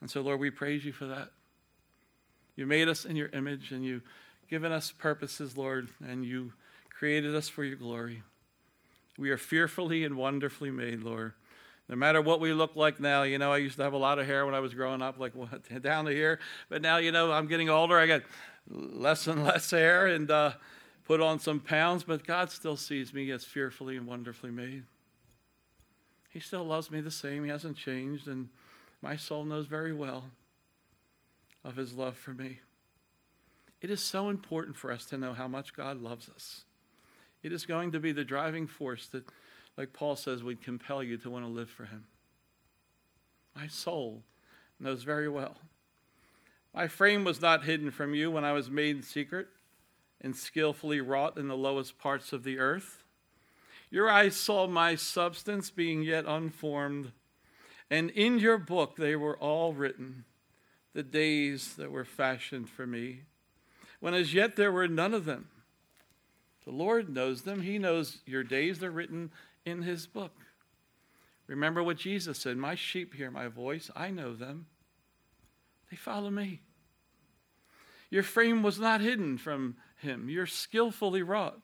And 0.00 0.10
so, 0.10 0.20
Lord, 0.20 0.40
we 0.40 0.50
praise 0.50 0.84
you 0.84 0.92
for 0.92 1.06
that. 1.06 1.30
You 2.56 2.66
made 2.66 2.88
us 2.88 3.04
in 3.04 3.16
your 3.16 3.28
image 3.28 3.72
and 3.72 3.84
you've 3.84 4.02
given 4.48 4.72
us 4.72 4.92
purposes, 4.92 5.56
Lord, 5.56 5.88
and 6.06 6.24
you 6.24 6.52
created 6.90 7.34
us 7.34 7.48
for 7.48 7.64
your 7.64 7.76
glory. 7.76 8.22
We 9.18 9.30
are 9.30 9.38
fearfully 9.38 10.04
and 10.04 10.16
wonderfully 10.16 10.70
made, 10.70 11.02
Lord. 11.02 11.32
No 11.88 11.96
matter 11.96 12.22
what 12.22 12.40
we 12.40 12.52
look 12.52 12.76
like 12.76 13.00
now, 13.00 13.24
you 13.24 13.36
know, 13.38 13.52
I 13.52 13.56
used 13.58 13.76
to 13.76 13.82
have 13.82 13.94
a 13.94 13.98
lot 13.98 14.18
of 14.18 14.26
hair 14.26 14.46
when 14.46 14.54
I 14.54 14.60
was 14.60 14.74
growing 14.74 15.02
up, 15.02 15.18
like 15.18 15.34
what, 15.34 15.82
down 15.82 16.04
to 16.04 16.12
here. 16.12 16.38
But 16.68 16.82
now, 16.82 16.98
you 16.98 17.12
know, 17.12 17.32
I'm 17.32 17.48
getting 17.48 17.68
older. 17.68 17.98
I 17.98 18.06
got 18.06 18.22
less 18.68 19.26
and 19.26 19.44
less 19.44 19.70
hair 19.70 20.06
and 20.06 20.30
uh, 20.30 20.52
put 21.10 21.20
on 21.20 21.40
some 21.40 21.58
pounds, 21.58 22.04
but 22.04 22.24
God 22.24 22.52
still 22.52 22.76
sees 22.76 23.12
me 23.12 23.32
as 23.32 23.42
fearfully 23.42 23.96
and 23.96 24.06
wonderfully 24.06 24.52
made. 24.52 24.84
He 26.28 26.38
still 26.38 26.62
loves 26.62 26.88
me 26.88 27.00
the 27.00 27.10
same. 27.10 27.42
He 27.42 27.50
hasn't 27.50 27.76
changed, 27.76 28.28
and 28.28 28.48
my 29.02 29.16
soul 29.16 29.44
knows 29.44 29.66
very 29.66 29.92
well 29.92 30.26
of 31.64 31.74
his 31.74 31.94
love 31.94 32.16
for 32.16 32.30
me. 32.30 32.60
It 33.80 33.90
is 33.90 34.00
so 34.00 34.28
important 34.28 34.76
for 34.76 34.92
us 34.92 35.04
to 35.06 35.18
know 35.18 35.32
how 35.32 35.48
much 35.48 35.74
God 35.74 36.00
loves 36.00 36.28
us. 36.28 36.62
It 37.42 37.52
is 37.52 37.66
going 37.66 37.90
to 37.90 37.98
be 37.98 38.12
the 38.12 38.22
driving 38.22 38.68
force 38.68 39.08
that, 39.08 39.24
like 39.76 39.92
Paul 39.92 40.14
says, 40.14 40.44
would 40.44 40.62
compel 40.62 41.02
you 41.02 41.16
to 41.16 41.28
want 41.30 41.44
to 41.44 41.50
live 41.50 41.70
for 41.70 41.86
him. 41.86 42.04
My 43.56 43.66
soul 43.66 44.22
knows 44.78 45.02
very 45.02 45.28
well. 45.28 45.56
My 46.72 46.86
frame 46.86 47.24
was 47.24 47.40
not 47.40 47.64
hidden 47.64 47.90
from 47.90 48.14
you 48.14 48.30
when 48.30 48.44
I 48.44 48.52
was 48.52 48.70
made 48.70 48.94
in 48.94 49.02
secret 49.02 49.48
and 50.20 50.36
skillfully 50.36 51.00
wrought 51.00 51.38
in 51.38 51.48
the 51.48 51.56
lowest 51.56 51.98
parts 51.98 52.32
of 52.32 52.44
the 52.44 52.58
earth. 52.58 53.02
Your 53.90 54.08
eyes 54.08 54.36
saw 54.36 54.66
my 54.66 54.94
substance 54.94 55.70
being 55.70 56.02
yet 56.02 56.24
unformed, 56.26 57.12
and 57.90 58.10
in 58.10 58.38
your 58.38 58.58
book 58.58 58.96
they 58.96 59.16
were 59.16 59.36
all 59.38 59.72
written, 59.72 60.24
the 60.92 61.02
days 61.02 61.74
that 61.74 61.90
were 61.90 62.04
fashioned 62.04 62.68
for 62.68 62.86
me, 62.86 63.22
when 64.00 64.14
as 64.14 64.34
yet 64.34 64.56
there 64.56 64.72
were 64.72 64.88
none 64.88 65.14
of 65.14 65.24
them. 65.24 65.48
The 66.64 66.72
Lord 66.72 67.08
knows 67.08 67.42
them. 67.42 67.62
He 67.62 67.78
knows 67.78 68.18
your 68.26 68.44
days. 68.44 68.78
They're 68.78 68.90
written 68.90 69.32
in 69.64 69.82
His 69.82 70.06
book. 70.06 70.32
Remember 71.46 71.82
what 71.82 71.96
Jesus 71.96 72.38
said 72.38 72.56
My 72.56 72.74
sheep 72.74 73.14
hear 73.14 73.30
my 73.30 73.48
voice. 73.48 73.90
I 73.96 74.10
know 74.10 74.34
them. 74.34 74.66
They 75.90 75.96
follow 75.96 76.30
me. 76.30 76.60
Your 78.10 78.22
frame 78.22 78.62
was 78.62 78.78
not 78.78 79.00
hidden 79.00 79.38
from 79.38 79.76
Him, 80.00 80.28
you're 80.28 80.46
skillfully 80.46 81.22
wrought. 81.22 81.60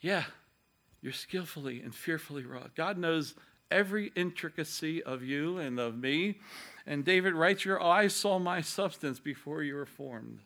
Yeah, 0.00 0.24
you're 1.00 1.12
skillfully 1.12 1.80
and 1.80 1.94
fearfully 1.94 2.44
wrought. 2.44 2.74
God 2.74 2.98
knows 2.98 3.34
every 3.70 4.12
intricacy 4.14 5.02
of 5.02 5.22
you 5.22 5.58
and 5.58 5.78
of 5.78 5.96
me. 5.96 6.38
And 6.86 7.04
David 7.04 7.34
writes, 7.34 7.64
Your 7.64 7.82
eyes 7.82 8.14
saw 8.14 8.38
my 8.38 8.60
substance 8.60 9.18
before 9.18 9.62
you 9.62 9.74
were 9.74 9.86
formed. 9.86 10.40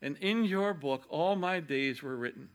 And 0.00 0.16
in 0.18 0.44
your 0.44 0.74
book, 0.74 1.04
all 1.08 1.36
my 1.36 1.60
days 1.60 2.02
were 2.02 2.16
written. 2.16 2.48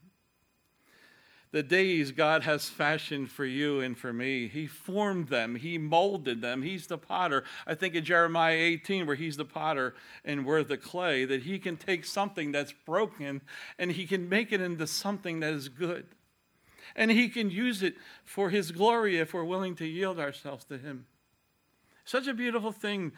The 1.53 1.61
days 1.61 2.11
God 2.11 2.41
has 2.41 2.67
fashioned 2.67 3.29
for 3.29 3.45
you 3.45 3.79
and 3.79 3.95
for 3.95 4.11
me, 4.11 4.47
He 4.47 4.65
formed 4.65 5.27
them, 5.27 5.53
He 5.53 5.77
molded 5.77 6.41
them. 6.41 6.63
He's 6.63 6.87
the 6.87 6.97
potter. 6.97 7.43
I 7.67 7.75
think 7.75 7.93
in 7.93 8.03
Jeremiah 8.03 8.55
18, 8.55 9.05
where 9.05 9.15
He's 9.15 9.37
the 9.37 9.45
potter 9.45 9.93
and 10.25 10.47
we're 10.47 10.63
the 10.63 10.77
clay, 10.77 11.25
that 11.25 11.43
He 11.43 11.59
can 11.59 11.77
take 11.77 12.05
something 12.05 12.51
that's 12.51 12.73
broken 12.73 13.41
and 13.77 13.91
He 13.91 14.07
can 14.07 14.27
make 14.27 14.51
it 14.51 14.61
into 14.61 14.87
something 14.87 15.41
that 15.41 15.53
is 15.53 15.69
good. 15.69 16.07
And 16.95 17.11
He 17.11 17.29
can 17.29 17.51
use 17.51 17.83
it 17.83 17.97
for 18.25 18.49
His 18.49 18.71
glory 18.71 19.19
if 19.19 19.31
we're 19.35 19.43
willing 19.43 19.75
to 19.75 19.85
yield 19.85 20.19
ourselves 20.19 20.65
to 20.65 20.79
Him. 20.79 21.05
Such 22.03 22.25
a 22.25 22.33
beautiful 22.33 22.71
thing 22.71 23.11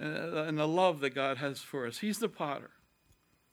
uh, 0.00 0.44
and 0.44 0.56
the 0.56 0.66
love 0.66 1.00
that 1.00 1.10
God 1.10 1.36
has 1.36 1.60
for 1.60 1.86
us. 1.86 1.98
He's 1.98 2.20
the 2.20 2.30
potter. 2.30 2.70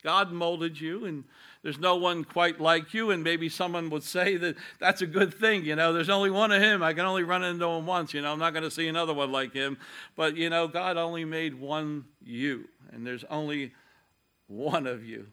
God 0.04 0.32
molded 0.32 0.80
you, 0.80 1.06
and 1.06 1.26
there's 1.62 1.78
no 1.78 1.98
one 1.98 2.24
quite 2.24 2.62
like 2.62 2.94
you. 2.94 3.12
And 3.12 3.24
maybe 3.24 3.50
someone 3.50 3.90
would 3.90 4.04
say 4.04 4.38
that 4.38 4.56
that's 4.80 5.02
a 5.02 5.08
good 5.08 5.34
thing. 5.34 5.66
You 5.66 5.76
know, 5.76 5.92
there's 5.92 6.10
only 6.10 6.30
one 6.30 6.52
of 6.52 6.62
him. 6.62 6.82
I 6.82 6.94
can 6.94 7.06
only 7.06 7.24
run 7.24 7.44
into 7.44 7.66
him 7.66 7.86
once. 7.86 8.14
You 8.14 8.22
know, 8.22 8.32
I'm 8.32 8.40
not 8.40 8.54
going 8.54 8.64
to 8.64 8.72
see 8.72 8.88
another 8.88 9.14
one 9.14 9.32
like 9.32 9.54
him. 9.54 9.78
But, 10.16 10.38
you 10.38 10.50
know, 10.50 10.68
God 10.68 10.98
only 10.98 11.26
made 11.26 11.60
one 11.60 12.06
you, 12.24 12.70
and 12.92 13.06
there's 13.06 13.26
only 13.26 13.74
one 14.48 14.88
of 14.88 15.04
you. 15.04 15.28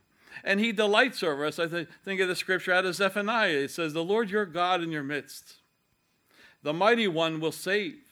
And 0.44 0.60
he 0.60 0.72
delights 0.72 1.22
over 1.22 1.46
us. 1.46 1.58
I 1.58 1.66
th- 1.66 1.88
think 2.04 2.20
of 2.20 2.28
the 2.28 2.36
scripture 2.36 2.72
out 2.72 2.84
of 2.84 2.94
Zephaniah. 2.94 3.50
It 3.50 3.70
says, 3.70 3.92
The 3.92 4.04
Lord 4.04 4.30
your 4.30 4.46
God 4.46 4.82
in 4.82 4.90
your 4.90 5.02
midst, 5.02 5.54
the 6.62 6.74
mighty 6.74 7.08
one 7.08 7.40
will 7.40 7.52
save. 7.52 8.05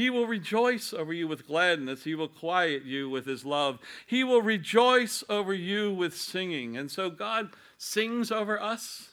He 0.00 0.08
will 0.08 0.26
rejoice 0.26 0.94
over 0.94 1.12
you 1.12 1.28
with 1.28 1.46
gladness. 1.46 2.04
He 2.04 2.14
will 2.14 2.26
quiet 2.26 2.86
you 2.86 3.10
with 3.10 3.26
his 3.26 3.44
love. 3.44 3.78
He 4.06 4.24
will 4.24 4.40
rejoice 4.40 5.22
over 5.28 5.52
you 5.52 5.92
with 5.92 6.16
singing. 6.16 6.74
And 6.74 6.90
so 6.90 7.10
God 7.10 7.50
sings 7.76 8.32
over 8.32 8.58
us. 8.58 9.10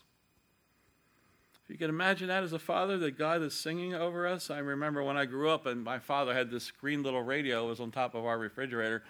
If 1.62 1.70
you 1.70 1.78
can 1.78 1.90
imagine 1.90 2.30
that 2.30 2.42
as 2.42 2.54
a 2.54 2.60
father, 2.60 2.98
that 3.00 3.18
God 3.18 3.42
is 3.42 3.54
singing 3.54 3.96
over 3.96 4.26
us. 4.26 4.50
I 4.50 4.60
remember 4.60 5.04
when 5.04 5.18
I 5.18 5.26
grew 5.26 5.50
up, 5.50 5.66
and 5.66 5.84
my 5.84 6.00
father 6.00 6.34
had 6.34 6.50
this 6.50 6.72
green 6.72 7.04
little 7.04 7.22
radio. 7.22 7.66
It 7.66 7.70
was 7.72 7.82
on 7.82 7.92
top 7.92 8.16
of 8.16 8.26
our 8.26 8.40
refrigerator. 8.40 9.04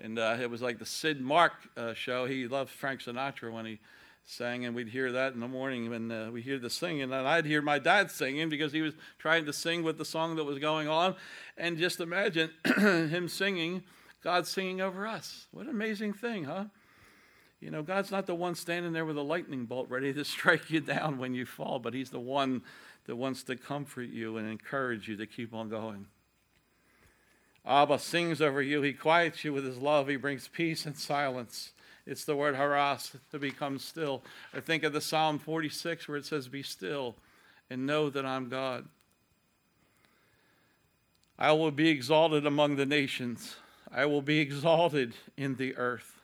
And 0.00 0.20
uh, 0.20 0.36
it 0.40 0.48
was 0.48 0.62
like 0.62 0.78
the 0.78 0.86
Sid 0.86 1.20
Mark 1.20 1.54
uh, 1.76 1.92
show. 1.94 2.26
He 2.26 2.46
loved 2.46 2.70
Frank 2.70 3.00
Sinatra 3.00 3.52
when 3.52 3.66
he 3.66 3.80
sang, 4.26 4.64
and 4.64 4.74
we'd 4.74 4.88
hear 4.88 5.12
that 5.12 5.34
in 5.34 5.40
the 5.40 5.48
morning 5.48 5.88
when 5.88 6.10
uh, 6.10 6.30
we 6.32 6.42
hear 6.42 6.58
the 6.58 6.68
singing. 6.68 7.02
And 7.02 7.14
I'd 7.14 7.46
hear 7.46 7.62
my 7.62 7.78
dad 7.78 8.10
singing 8.10 8.48
because 8.48 8.72
he 8.72 8.82
was 8.82 8.94
trying 9.18 9.46
to 9.46 9.52
sing 9.52 9.84
with 9.84 9.98
the 9.98 10.04
song 10.04 10.34
that 10.36 10.44
was 10.44 10.58
going 10.58 10.88
on. 10.88 11.14
And 11.56 11.78
just 11.78 12.00
imagine 12.00 12.50
him 12.76 13.28
singing, 13.28 13.84
God 14.22 14.46
singing 14.46 14.80
over 14.80 15.06
us. 15.06 15.46
What 15.52 15.66
an 15.66 15.70
amazing 15.70 16.12
thing, 16.12 16.44
huh? 16.44 16.64
You 17.60 17.70
know, 17.70 17.82
God's 17.82 18.10
not 18.10 18.26
the 18.26 18.34
one 18.34 18.54
standing 18.54 18.92
there 18.92 19.06
with 19.06 19.16
a 19.16 19.22
lightning 19.22 19.64
bolt 19.64 19.88
ready 19.88 20.12
to 20.12 20.24
strike 20.24 20.70
you 20.70 20.80
down 20.80 21.18
when 21.18 21.34
you 21.34 21.46
fall, 21.46 21.78
but 21.78 21.94
He's 21.94 22.10
the 22.10 22.20
one 22.20 22.62
that 23.06 23.16
wants 23.16 23.44
to 23.44 23.54
comfort 23.54 24.08
you 24.08 24.36
and 24.36 24.50
encourage 24.50 25.08
you 25.08 25.16
to 25.16 25.26
keep 25.26 25.54
on 25.54 25.68
going. 25.68 26.06
Abba 27.64 28.00
sings 28.00 28.40
over 28.40 28.60
you. 28.60 28.82
He 28.82 28.92
quiets 28.92 29.44
you 29.44 29.52
with 29.52 29.64
His 29.64 29.78
love. 29.78 30.08
He 30.08 30.16
brings 30.16 30.48
peace 30.48 30.84
and 30.84 30.96
silence. 30.96 31.72
It's 32.06 32.24
the 32.24 32.36
word 32.36 32.54
haras, 32.54 33.12
to 33.32 33.38
become 33.38 33.78
still. 33.78 34.22
I 34.54 34.60
think 34.60 34.84
of 34.84 34.92
the 34.92 35.00
Psalm 35.00 35.38
46 35.38 36.06
where 36.06 36.16
it 36.16 36.24
says, 36.24 36.46
Be 36.46 36.62
still 36.62 37.16
and 37.68 37.84
know 37.84 38.10
that 38.10 38.24
I'm 38.24 38.48
God. 38.48 38.86
I 41.38 41.52
will 41.52 41.72
be 41.72 41.88
exalted 41.88 42.46
among 42.46 42.76
the 42.76 42.86
nations, 42.86 43.56
I 43.92 44.06
will 44.06 44.22
be 44.22 44.38
exalted 44.38 45.14
in 45.36 45.56
the 45.56 45.76
earth. 45.76 46.20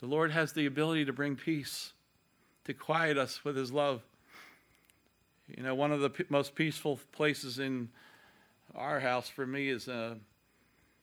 The 0.00 0.06
Lord 0.06 0.30
has 0.30 0.52
the 0.52 0.66
ability 0.66 1.04
to 1.04 1.12
bring 1.12 1.36
peace, 1.36 1.92
to 2.64 2.72
quiet 2.72 3.18
us 3.18 3.44
with 3.44 3.56
his 3.56 3.70
love. 3.70 4.02
You 5.46 5.62
know, 5.62 5.74
one 5.74 5.92
of 5.92 6.00
the 6.00 6.10
p- 6.10 6.24
most 6.28 6.54
peaceful 6.54 7.00
places 7.12 7.58
in 7.58 7.90
our 8.74 9.00
house 9.00 9.28
for 9.28 9.46
me 9.46 9.68
is 9.68 9.88
uh, 9.88 10.14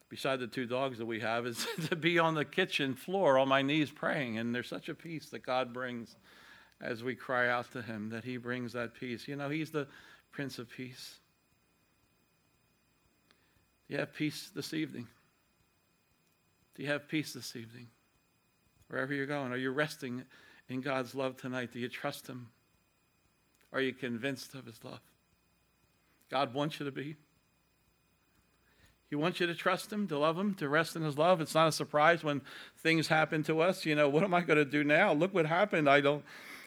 beside 0.10 0.40
the 0.40 0.48
two 0.48 0.66
dogs 0.66 0.98
that 0.98 1.06
we 1.06 1.20
have, 1.20 1.46
is 1.46 1.68
to 1.90 1.96
be 1.96 2.20
on 2.20 2.36
the 2.36 2.46
kitchen 2.46 2.96
floor 2.96 3.38
on 3.38 3.48
my 3.48 3.62
knees 3.62 3.92
praying. 3.92 4.38
And 4.38 4.54
there's 4.54 4.68
such 4.68 4.90
a 4.90 4.96
peace 4.96 5.30
that 5.30 5.40
God 5.40 5.74
brings 5.74 6.16
as 6.80 7.04
we 7.04 7.16
cry 7.16 7.50
out 7.50 7.72
to 7.74 7.82
Him, 7.82 8.10
that 8.10 8.24
He 8.24 8.38
brings 8.38 8.74
that 8.74 8.94
peace. 8.94 9.28
You 9.28 9.36
know, 9.36 9.50
He's 9.50 9.72
the 9.72 9.88
Prince 10.32 10.60
of 10.60 10.70
Peace. 10.70 11.16
Do 13.88 13.94
you 13.94 14.00
have 14.00 14.14
peace 14.14 14.52
this 14.54 14.74
evening? 14.74 15.08
Do 16.76 16.84
you 16.84 16.90
have 16.90 17.08
peace 17.08 17.34
this 17.34 17.56
evening? 17.56 17.88
Wherever 18.90 19.14
you're 19.14 19.26
going, 19.26 19.52
are 19.52 19.58
you 19.58 19.72
resting 19.72 20.24
in 20.70 20.82
God's 20.82 21.16
love 21.16 21.38
tonight? 21.38 21.72
Do 21.74 21.80
you 21.80 21.90
trust 21.90 22.28
Him? 22.28 22.50
Are 23.74 23.82
you 23.82 23.94
convinced 23.94 24.54
of 24.54 24.66
His 24.66 24.84
love? 24.84 25.00
God 26.30 26.54
wants 26.54 26.80
you 26.80 26.86
to 26.86 26.92
be. 26.92 27.16
He 29.10 29.16
wants 29.16 29.40
you 29.40 29.48
to 29.48 29.56
trust 29.56 29.92
Him, 29.92 30.08
to 30.08 30.18
love 30.18 30.38
Him, 30.38 30.54
to 30.56 30.68
rest 30.68 30.96
in 30.96 31.02
His 31.02 31.18
love. 31.18 31.40
It's 31.40 31.56
not 31.56 31.68
a 31.68 31.72
surprise 31.72 32.24
when 32.24 32.42
things 32.78 33.08
happen 33.08 33.44
to 33.44 33.62
us. 33.62 33.86
You 33.86 33.96
know, 33.96 34.10
what 34.10 34.24
am 34.24 34.34
I 34.34 34.42
going 34.42 34.58
to 34.58 34.66
do 34.66 34.84
now? 34.84 35.14
Look 35.14 35.34
what 35.34 35.46
happened. 35.46 35.90
I 35.90 36.02
don't 36.02 36.24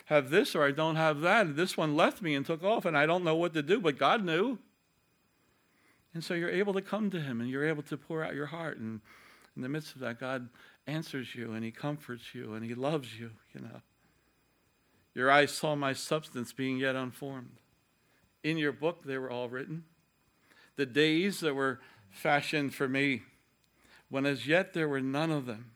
have 0.06 0.30
this 0.30 0.54
or 0.54 0.64
I 0.64 0.70
don't 0.70 0.96
have 0.96 1.20
that. 1.20 1.56
This 1.56 1.76
one 1.76 1.94
left 1.94 2.22
me 2.22 2.34
and 2.34 2.44
took 2.44 2.64
off, 2.64 2.84
and 2.84 2.96
I 2.96 3.06
don't 3.06 3.24
know 3.24 3.36
what 3.36 3.54
to 3.54 3.62
do, 3.62 3.80
but 3.80 3.98
God 3.98 4.24
knew. 4.24 4.58
And 6.12 6.24
so 6.24 6.34
you're 6.34 6.50
able 6.50 6.72
to 6.74 6.82
come 6.82 7.10
to 7.10 7.20
Him 7.20 7.40
and 7.40 7.48
you're 7.48 7.68
able 7.68 7.82
to 7.84 7.96
pour 7.96 8.24
out 8.24 8.34
your 8.34 8.46
heart. 8.46 8.78
And 8.78 9.00
in 9.54 9.62
the 9.62 9.68
midst 9.68 9.94
of 9.94 10.00
that, 10.00 10.18
God 10.18 10.48
answers 10.86 11.34
you 11.34 11.52
and 11.52 11.64
He 11.64 11.70
comforts 11.70 12.34
you 12.34 12.54
and 12.54 12.64
He 12.64 12.74
loves 12.74 13.18
you, 13.18 13.30
you 13.54 13.60
know. 13.60 13.82
Your 15.14 15.30
eyes 15.30 15.52
saw 15.52 15.74
my 15.74 15.92
substance 15.92 16.52
being 16.52 16.78
yet 16.78 16.96
unformed. 16.96 17.60
In 18.42 18.56
your 18.56 18.72
book, 18.72 19.04
they 19.04 19.18
were 19.18 19.30
all 19.30 19.48
written. 19.48 19.84
The 20.76 20.86
days 20.86 21.40
that 21.40 21.54
were 21.54 21.80
fashioned 22.10 22.74
for 22.74 22.88
me, 22.88 23.22
when 24.08 24.26
as 24.26 24.46
yet 24.46 24.74
there 24.74 24.88
were 24.88 25.00
none 25.00 25.30
of 25.30 25.46
them. 25.46 25.72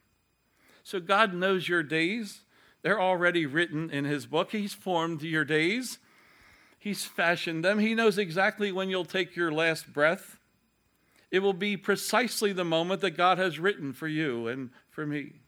So 0.83 1.01
God 1.01 1.33
knows 1.33 1.69
your 1.69 1.83
days. 1.83 2.43
They're 2.83 3.01
already 3.01 3.47
written 3.47 3.91
in 3.91 4.05
His 4.05 4.27
book. 4.27 4.53
He's 4.53 4.75
formed 4.75 5.23
your 5.23 5.45
days, 5.45 5.99
He's 6.79 7.05
fashioned 7.05 7.65
them. 7.65 7.79
He 7.79 7.95
knows 7.95 8.19
exactly 8.19 8.71
when 8.71 8.91
you'll 8.91 9.07
take 9.07 9.35
your 9.35 9.51
last 9.51 9.93
breath. 9.93 10.39
It 11.31 11.39
will 11.39 11.55
be 11.55 11.77
precisely 11.77 12.53
the 12.53 12.65
moment 12.65 13.01
that 13.01 13.17
God 13.17 13.39
has 13.39 13.59
written 13.59 13.93
for 13.93 14.07
you 14.07 14.47
and 14.47 14.71
for 14.91 15.07
me. 15.07 15.41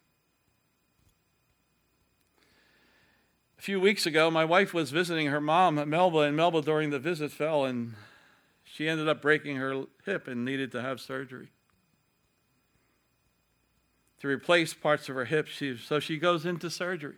A 3.58 3.62
few 3.62 3.78
weeks 3.78 4.06
ago, 4.06 4.30
my 4.30 4.44
wife 4.44 4.72
was 4.74 4.90
visiting 4.90 5.26
her 5.26 5.40
mom 5.40 5.78
at 5.78 5.88
Melba, 5.88 6.20
and 6.20 6.36
Melba 6.36 6.62
during 6.62 6.90
the 6.90 6.98
visit 6.98 7.30
fell 7.30 7.64
and 7.64 7.94
she 8.76 8.90
ended 8.90 9.08
up 9.08 9.22
breaking 9.22 9.56
her 9.56 9.84
hip 10.04 10.28
and 10.28 10.44
needed 10.44 10.70
to 10.72 10.82
have 10.82 11.00
surgery 11.00 11.48
to 14.20 14.28
replace 14.28 14.74
parts 14.74 15.08
of 15.08 15.14
her 15.14 15.24
hip. 15.24 15.46
She, 15.46 15.78
so 15.78 15.98
she 15.98 16.18
goes 16.18 16.44
into 16.44 16.68
surgery. 16.68 17.16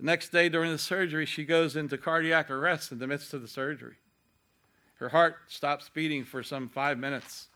The 0.00 0.06
next 0.06 0.30
day 0.32 0.48
during 0.48 0.72
the 0.72 0.78
surgery, 0.78 1.26
she 1.26 1.44
goes 1.44 1.76
into 1.76 1.96
cardiac 1.96 2.50
arrest 2.50 2.90
in 2.90 2.98
the 2.98 3.06
midst 3.06 3.34
of 3.34 3.40
the 3.40 3.46
surgery. 3.46 3.94
Her 4.94 5.10
heart 5.10 5.36
stops 5.46 5.88
beating 5.88 6.24
for 6.24 6.42
some 6.42 6.68
five 6.68 6.98
minutes. 6.98 7.46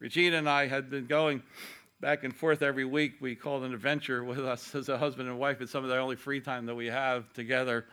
Regina 0.00 0.38
and 0.38 0.48
I 0.48 0.66
had 0.66 0.90
been 0.90 1.06
going 1.06 1.40
back 2.00 2.24
and 2.24 2.34
forth 2.34 2.62
every 2.62 2.84
week. 2.84 3.14
We 3.20 3.36
called 3.36 3.62
an 3.62 3.72
adventure 3.74 4.24
with 4.24 4.40
us 4.40 4.74
as 4.74 4.88
a 4.88 4.98
husband 4.98 5.28
and 5.28 5.38
wife. 5.38 5.60
It's 5.60 5.70
some 5.70 5.84
of 5.84 5.90
the 5.90 5.98
only 5.98 6.16
free 6.16 6.40
time 6.40 6.66
that 6.66 6.74
we 6.74 6.86
have 6.86 7.32
together. 7.32 7.86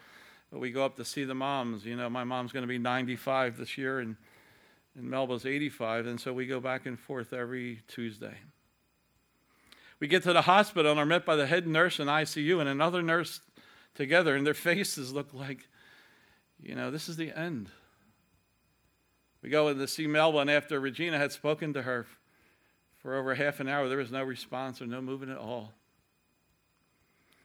But 0.52 0.60
we 0.60 0.72
go 0.72 0.86
up 0.86 0.96
to 0.96 1.06
see 1.06 1.24
the 1.24 1.36
moms. 1.36 1.86
You 1.86 1.96
know, 1.96 2.10
my 2.10 2.24
mom's 2.24 2.52
going 2.52 2.64
to 2.64 2.68
be 2.68 2.78
95 2.78 3.58
this 3.58 3.78
year, 3.78 4.00
and, 4.00 4.16
and 4.96 5.10
Melba's 5.10 5.46
85. 5.46 6.08
And 6.08 6.20
so 6.20 6.34
we 6.34 6.48
go 6.48 6.60
back 6.60 6.86
and 6.86 7.00
forth 7.00 7.34
every 7.34 7.82
Tuesday. 7.88 8.36
We 10.00 10.08
get 10.08 10.24
to 10.24 10.34
the 10.34 10.44
hospital 10.44 10.92
and 10.92 11.00
are 11.00 11.06
met 11.06 11.26
by 11.26 11.36
the 11.36 11.48
head 11.48 11.68
nurse 11.68 12.00
in 12.00 12.08
ICU 12.08 12.60
and 12.60 12.70
another 12.70 13.02
nurse 13.02 13.42
together, 13.96 14.36
and 14.36 14.46
their 14.46 14.54
faces 14.54 15.12
look 15.12 15.34
like, 15.34 15.68
you 16.62 16.76
know, 16.76 16.92
this 16.92 17.10
is 17.10 17.18
the 17.18 17.38
end. 17.38 17.70
We 19.42 19.50
go 19.50 19.68
in 19.68 19.78
to 19.78 19.88
see 19.88 20.08
Melba, 20.08 20.40
and 20.40 20.52
after 20.52 20.80
Regina 20.80 21.18
had 21.18 21.32
spoken 21.32 21.74
to 21.74 21.84
her 21.84 22.06
for 22.98 23.16
over 23.16 23.36
half 23.36 23.60
an 23.60 23.68
hour, 23.68 23.88
there 23.88 23.98
was 23.98 24.12
no 24.12 24.24
response 24.24 24.82
or 24.82 24.88
no 24.88 25.02
movement 25.02 25.32
at 25.32 25.38
all. 25.38 25.74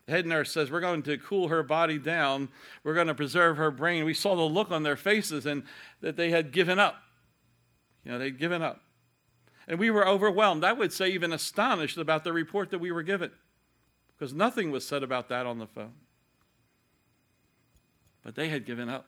Head 0.08 0.26
nurse 0.26 0.52
says, 0.52 0.70
We're 0.70 0.80
going 0.80 1.02
to 1.04 1.18
cool 1.18 1.48
her 1.48 1.62
body 1.62 1.98
down. 1.98 2.48
We're 2.82 2.94
going 2.94 3.06
to 3.06 3.14
preserve 3.14 3.56
her 3.56 3.70
brain. 3.70 4.04
We 4.04 4.14
saw 4.14 4.34
the 4.34 4.42
look 4.42 4.70
on 4.70 4.82
their 4.82 4.96
faces 4.96 5.46
and 5.46 5.62
that 6.00 6.16
they 6.16 6.30
had 6.30 6.52
given 6.52 6.78
up. 6.78 6.96
You 8.04 8.12
know, 8.12 8.18
they'd 8.18 8.38
given 8.38 8.62
up. 8.62 8.80
And 9.68 9.78
we 9.78 9.90
were 9.90 10.06
overwhelmed. 10.06 10.64
I 10.64 10.72
would 10.72 10.92
say 10.92 11.10
even 11.10 11.32
astonished 11.32 11.98
about 11.98 12.24
the 12.24 12.32
report 12.32 12.70
that 12.70 12.80
we 12.80 12.90
were 12.90 13.04
given 13.04 13.30
because 14.18 14.34
nothing 14.34 14.70
was 14.70 14.86
said 14.86 15.02
about 15.02 15.28
that 15.28 15.46
on 15.46 15.58
the 15.58 15.66
phone. 15.66 15.94
But 18.24 18.34
they 18.34 18.48
had 18.48 18.66
given 18.66 18.88
up. 18.88 19.06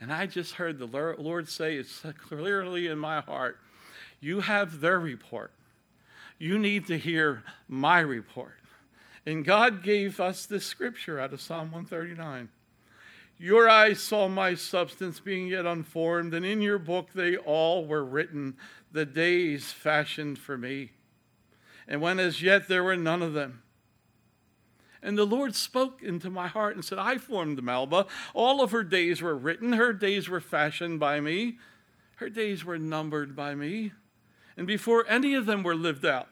And 0.00 0.12
I 0.12 0.26
just 0.26 0.54
heard 0.54 0.78
the 0.78 1.14
Lord 1.18 1.48
say 1.48 1.76
it 1.76 1.86
clearly 2.18 2.88
in 2.88 2.98
my 2.98 3.20
heart 3.20 3.58
you 4.22 4.40
have 4.40 4.80
their 4.80 5.00
report. 5.00 5.50
You 6.38 6.58
need 6.58 6.86
to 6.86 6.96
hear 6.96 7.42
my 7.68 7.98
report. 7.98 8.54
And 9.24 9.44
God 9.44 9.82
gave 9.82 10.18
us 10.18 10.46
this 10.46 10.66
scripture 10.66 11.20
out 11.20 11.32
of 11.32 11.40
Psalm 11.40 11.70
139. 11.70 12.48
Your 13.38 13.68
eyes 13.68 14.00
saw 14.00 14.28
my 14.28 14.54
substance 14.54 15.20
being 15.20 15.48
yet 15.48 15.66
unformed, 15.66 16.34
and 16.34 16.44
in 16.44 16.60
your 16.60 16.78
book 16.78 17.08
they 17.14 17.36
all 17.36 17.84
were 17.86 18.04
written, 18.04 18.56
the 18.92 19.06
days 19.06 19.72
fashioned 19.72 20.38
for 20.38 20.56
me. 20.56 20.92
And 21.88 22.00
when 22.00 22.20
as 22.20 22.42
yet 22.42 22.68
there 22.68 22.84
were 22.84 22.96
none 22.96 23.22
of 23.22 23.32
them. 23.32 23.62
And 25.02 25.18
the 25.18 25.24
Lord 25.24 25.56
spoke 25.56 26.02
into 26.02 26.30
my 26.30 26.46
heart 26.46 26.76
and 26.76 26.84
said, 26.84 26.98
I 26.98 27.18
formed 27.18 27.62
Melba. 27.62 28.06
All 28.34 28.62
of 28.62 28.70
her 28.70 28.84
days 28.84 29.20
were 29.20 29.36
written, 29.36 29.72
her 29.72 29.92
days 29.92 30.28
were 30.28 30.40
fashioned 30.40 31.00
by 31.00 31.20
me, 31.20 31.58
her 32.16 32.28
days 32.28 32.64
were 32.64 32.78
numbered 32.78 33.34
by 33.34 33.54
me. 33.54 33.92
And 34.56 34.66
before 34.66 35.04
any 35.08 35.34
of 35.34 35.46
them 35.46 35.64
were 35.64 35.74
lived 35.74 36.04
out, 36.04 36.28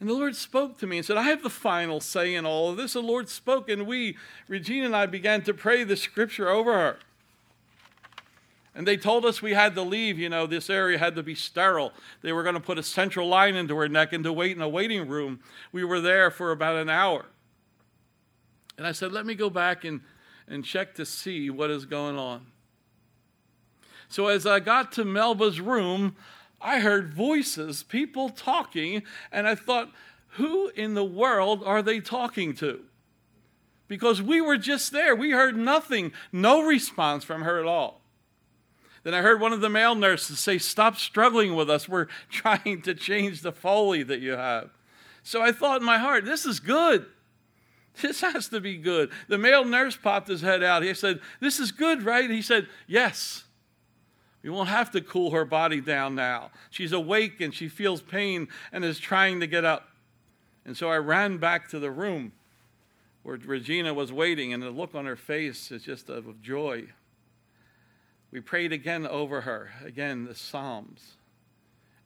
and 0.00 0.08
the 0.08 0.14
Lord 0.14 0.36
spoke 0.36 0.78
to 0.78 0.86
me 0.86 0.98
and 0.98 1.06
said, 1.06 1.16
I 1.16 1.22
have 1.22 1.42
the 1.42 1.50
final 1.50 2.00
say 2.00 2.34
in 2.34 2.44
all 2.44 2.70
of 2.70 2.76
this. 2.76 2.94
The 2.94 3.00
Lord 3.00 3.28
spoke, 3.28 3.68
and 3.68 3.86
we, 3.86 4.16
Regina 4.48 4.86
and 4.86 4.96
I, 4.96 5.06
began 5.06 5.42
to 5.42 5.54
pray 5.54 5.84
the 5.84 5.96
scripture 5.96 6.48
over 6.48 6.72
her. 6.72 6.98
And 8.74 8.88
they 8.88 8.96
told 8.96 9.24
us 9.24 9.40
we 9.40 9.52
had 9.52 9.76
to 9.76 9.82
leave. 9.82 10.18
You 10.18 10.28
know, 10.28 10.46
this 10.46 10.68
area 10.68 10.98
had 10.98 11.14
to 11.14 11.22
be 11.22 11.36
sterile. 11.36 11.92
They 12.22 12.32
were 12.32 12.42
going 12.42 12.56
to 12.56 12.60
put 12.60 12.76
a 12.76 12.82
central 12.82 13.28
line 13.28 13.54
into 13.54 13.76
her 13.76 13.88
neck 13.88 14.12
and 14.12 14.24
to 14.24 14.32
wait 14.32 14.56
in 14.56 14.62
a 14.62 14.68
waiting 14.68 15.08
room. 15.08 15.38
We 15.70 15.84
were 15.84 16.00
there 16.00 16.30
for 16.30 16.50
about 16.50 16.76
an 16.76 16.90
hour. 16.90 17.26
And 18.76 18.86
I 18.86 18.92
said, 18.92 19.12
let 19.12 19.26
me 19.26 19.36
go 19.36 19.48
back 19.48 19.84
and, 19.84 20.00
and 20.48 20.64
check 20.64 20.96
to 20.96 21.06
see 21.06 21.50
what 21.50 21.70
is 21.70 21.84
going 21.84 22.18
on. 22.18 22.46
So 24.08 24.26
as 24.26 24.44
I 24.44 24.58
got 24.58 24.90
to 24.92 25.04
Melba's 25.04 25.60
room, 25.60 26.16
I 26.64 26.80
heard 26.80 27.12
voices, 27.12 27.82
people 27.82 28.30
talking, 28.30 29.02
and 29.30 29.46
I 29.46 29.54
thought, 29.54 29.92
who 30.30 30.68
in 30.68 30.94
the 30.94 31.04
world 31.04 31.62
are 31.64 31.82
they 31.82 32.00
talking 32.00 32.54
to? 32.54 32.80
Because 33.86 34.22
we 34.22 34.40
were 34.40 34.56
just 34.56 34.90
there. 34.90 35.14
We 35.14 35.32
heard 35.32 35.56
nothing, 35.56 36.12
no 36.32 36.62
response 36.62 37.22
from 37.22 37.42
her 37.42 37.60
at 37.60 37.66
all. 37.66 38.00
Then 39.02 39.12
I 39.12 39.20
heard 39.20 39.42
one 39.42 39.52
of 39.52 39.60
the 39.60 39.68
male 39.68 39.94
nurses 39.94 40.40
say, 40.40 40.56
Stop 40.56 40.96
struggling 40.96 41.54
with 41.54 41.68
us. 41.68 41.86
We're 41.86 42.08
trying 42.30 42.80
to 42.82 42.94
change 42.94 43.42
the 43.42 43.52
Foley 43.52 44.02
that 44.02 44.20
you 44.20 44.32
have. 44.32 44.70
So 45.22 45.42
I 45.42 45.52
thought 45.52 45.82
in 45.82 45.86
my 45.86 45.98
heart, 45.98 46.24
This 46.24 46.46
is 46.46 46.58
good. 46.60 47.06
This 48.02 48.22
has 48.22 48.48
to 48.48 48.60
be 48.60 48.76
good. 48.76 49.12
The 49.28 49.38
male 49.38 49.64
nurse 49.64 49.96
popped 49.96 50.26
his 50.26 50.40
head 50.40 50.64
out. 50.64 50.82
He 50.82 50.94
said, 50.94 51.20
This 51.38 51.60
is 51.60 51.70
good, 51.70 52.02
right? 52.02 52.28
He 52.28 52.42
said, 52.42 52.66
Yes. 52.88 53.43
We 54.44 54.50
won't 54.50 54.68
have 54.68 54.90
to 54.90 55.00
cool 55.00 55.30
her 55.30 55.46
body 55.46 55.80
down 55.80 56.14
now. 56.14 56.50
She's 56.68 56.92
awake 56.92 57.40
and 57.40 57.54
she 57.54 57.66
feels 57.66 58.02
pain 58.02 58.48
and 58.72 58.84
is 58.84 58.98
trying 58.98 59.40
to 59.40 59.46
get 59.46 59.64
up. 59.64 59.88
And 60.66 60.76
so 60.76 60.90
I 60.90 60.98
ran 60.98 61.38
back 61.38 61.68
to 61.70 61.78
the 61.78 61.90
room 61.90 62.32
where 63.22 63.38
Regina 63.38 63.94
was 63.94 64.12
waiting, 64.12 64.52
and 64.52 64.62
the 64.62 64.70
look 64.70 64.94
on 64.94 65.06
her 65.06 65.16
face 65.16 65.72
is 65.72 65.82
just 65.82 66.10
of 66.10 66.42
joy. 66.42 66.84
We 68.30 68.40
prayed 68.40 68.70
again 68.70 69.06
over 69.06 69.40
her, 69.42 69.70
again, 69.82 70.26
the 70.26 70.34
Psalms. 70.34 71.14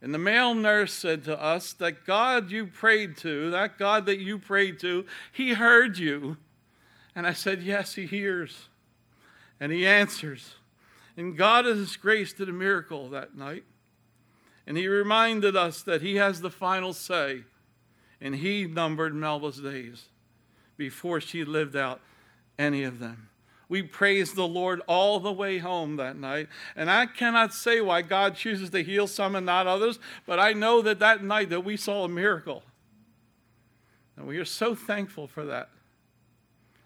And 0.00 0.14
the 0.14 0.18
male 0.18 0.54
nurse 0.54 0.92
said 0.92 1.24
to 1.24 1.40
us 1.42 1.72
that 1.74 2.06
God 2.06 2.52
you 2.52 2.66
prayed 2.66 3.16
to, 3.18 3.50
that 3.50 3.78
God 3.78 4.06
that 4.06 4.20
you 4.20 4.38
prayed 4.38 4.78
to, 4.80 5.06
he 5.32 5.54
heard 5.54 5.98
you. 5.98 6.36
And 7.16 7.26
I 7.26 7.32
said, 7.32 7.64
Yes, 7.64 7.94
he 7.94 8.06
hears. 8.06 8.68
And 9.58 9.72
he 9.72 9.84
answers. 9.84 10.54
And 11.18 11.36
God 11.36 11.64
has 11.64 11.96
grace 11.96 12.32
did 12.32 12.48
a 12.48 12.52
miracle 12.52 13.08
that 13.08 13.36
night. 13.36 13.64
And 14.68 14.76
he 14.76 14.86
reminded 14.86 15.56
us 15.56 15.82
that 15.82 16.00
he 16.00 16.14
has 16.14 16.40
the 16.40 16.50
final 16.50 16.92
say. 16.92 17.42
And 18.20 18.36
he 18.36 18.66
numbered 18.66 19.14
Melba's 19.14 19.60
days 19.60 20.04
before 20.76 21.20
she 21.20 21.44
lived 21.44 21.74
out 21.74 22.00
any 22.56 22.84
of 22.84 23.00
them. 23.00 23.30
We 23.68 23.82
praised 23.82 24.36
the 24.36 24.46
Lord 24.46 24.80
all 24.86 25.18
the 25.18 25.32
way 25.32 25.58
home 25.58 25.96
that 25.96 26.16
night. 26.16 26.48
And 26.76 26.88
I 26.88 27.06
cannot 27.06 27.52
say 27.52 27.80
why 27.80 28.02
God 28.02 28.36
chooses 28.36 28.70
to 28.70 28.84
heal 28.84 29.08
some 29.08 29.34
and 29.34 29.44
not 29.44 29.66
others, 29.66 29.98
but 30.24 30.38
I 30.38 30.52
know 30.52 30.80
that 30.82 31.00
that 31.00 31.22
night 31.24 31.50
that 31.50 31.64
we 31.64 31.76
saw 31.76 32.04
a 32.04 32.08
miracle. 32.08 32.62
And 34.16 34.26
we 34.26 34.38
are 34.38 34.44
so 34.44 34.76
thankful 34.76 35.26
for 35.26 35.44
that. 35.46 35.68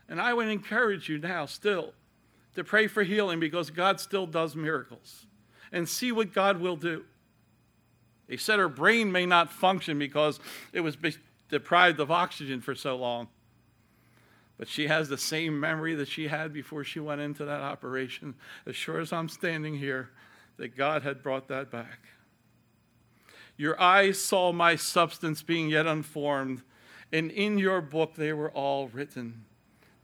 And 0.08 0.20
I 0.20 0.32
would 0.32 0.48
encourage 0.48 1.10
you 1.10 1.18
now 1.18 1.44
still 1.44 1.92
to 2.54 2.64
pray 2.64 2.86
for 2.86 3.02
healing 3.02 3.40
because 3.40 3.70
God 3.70 4.00
still 4.00 4.26
does 4.26 4.54
miracles 4.54 5.26
and 5.72 5.88
see 5.88 6.12
what 6.12 6.32
God 6.32 6.60
will 6.60 6.76
do. 6.76 7.04
They 8.28 8.36
said 8.36 8.58
her 8.58 8.68
brain 8.68 9.10
may 9.10 9.26
not 9.26 9.52
function 9.52 9.98
because 9.98 10.38
it 10.72 10.80
was 10.80 10.96
deprived 11.48 12.00
of 12.00 12.10
oxygen 12.10 12.60
for 12.60 12.74
so 12.74 12.96
long. 12.96 13.28
But 14.58 14.68
she 14.68 14.86
has 14.86 15.08
the 15.08 15.18
same 15.18 15.58
memory 15.58 15.94
that 15.94 16.08
she 16.08 16.28
had 16.28 16.52
before 16.52 16.84
she 16.84 17.00
went 17.00 17.20
into 17.20 17.44
that 17.44 17.60
operation. 17.60 18.34
As 18.66 18.76
sure 18.76 19.00
as 19.00 19.12
I'm 19.12 19.28
standing 19.28 19.76
here, 19.76 20.10
that 20.56 20.76
God 20.76 21.02
had 21.02 21.22
brought 21.22 21.48
that 21.48 21.70
back. 21.70 22.00
Your 23.56 23.80
eyes 23.80 24.20
saw 24.20 24.52
my 24.52 24.76
substance 24.76 25.42
being 25.42 25.68
yet 25.68 25.86
unformed, 25.86 26.62
and 27.12 27.30
in 27.30 27.58
your 27.58 27.80
book 27.80 28.14
they 28.14 28.32
were 28.32 28.50
all 28.50 28.88
written, 28.88 29.44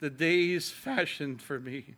the 0.01 0.11
days 0.11 0.71
fashioned 0.71 1.41
for 1.41 1.59
me 1.61 1.95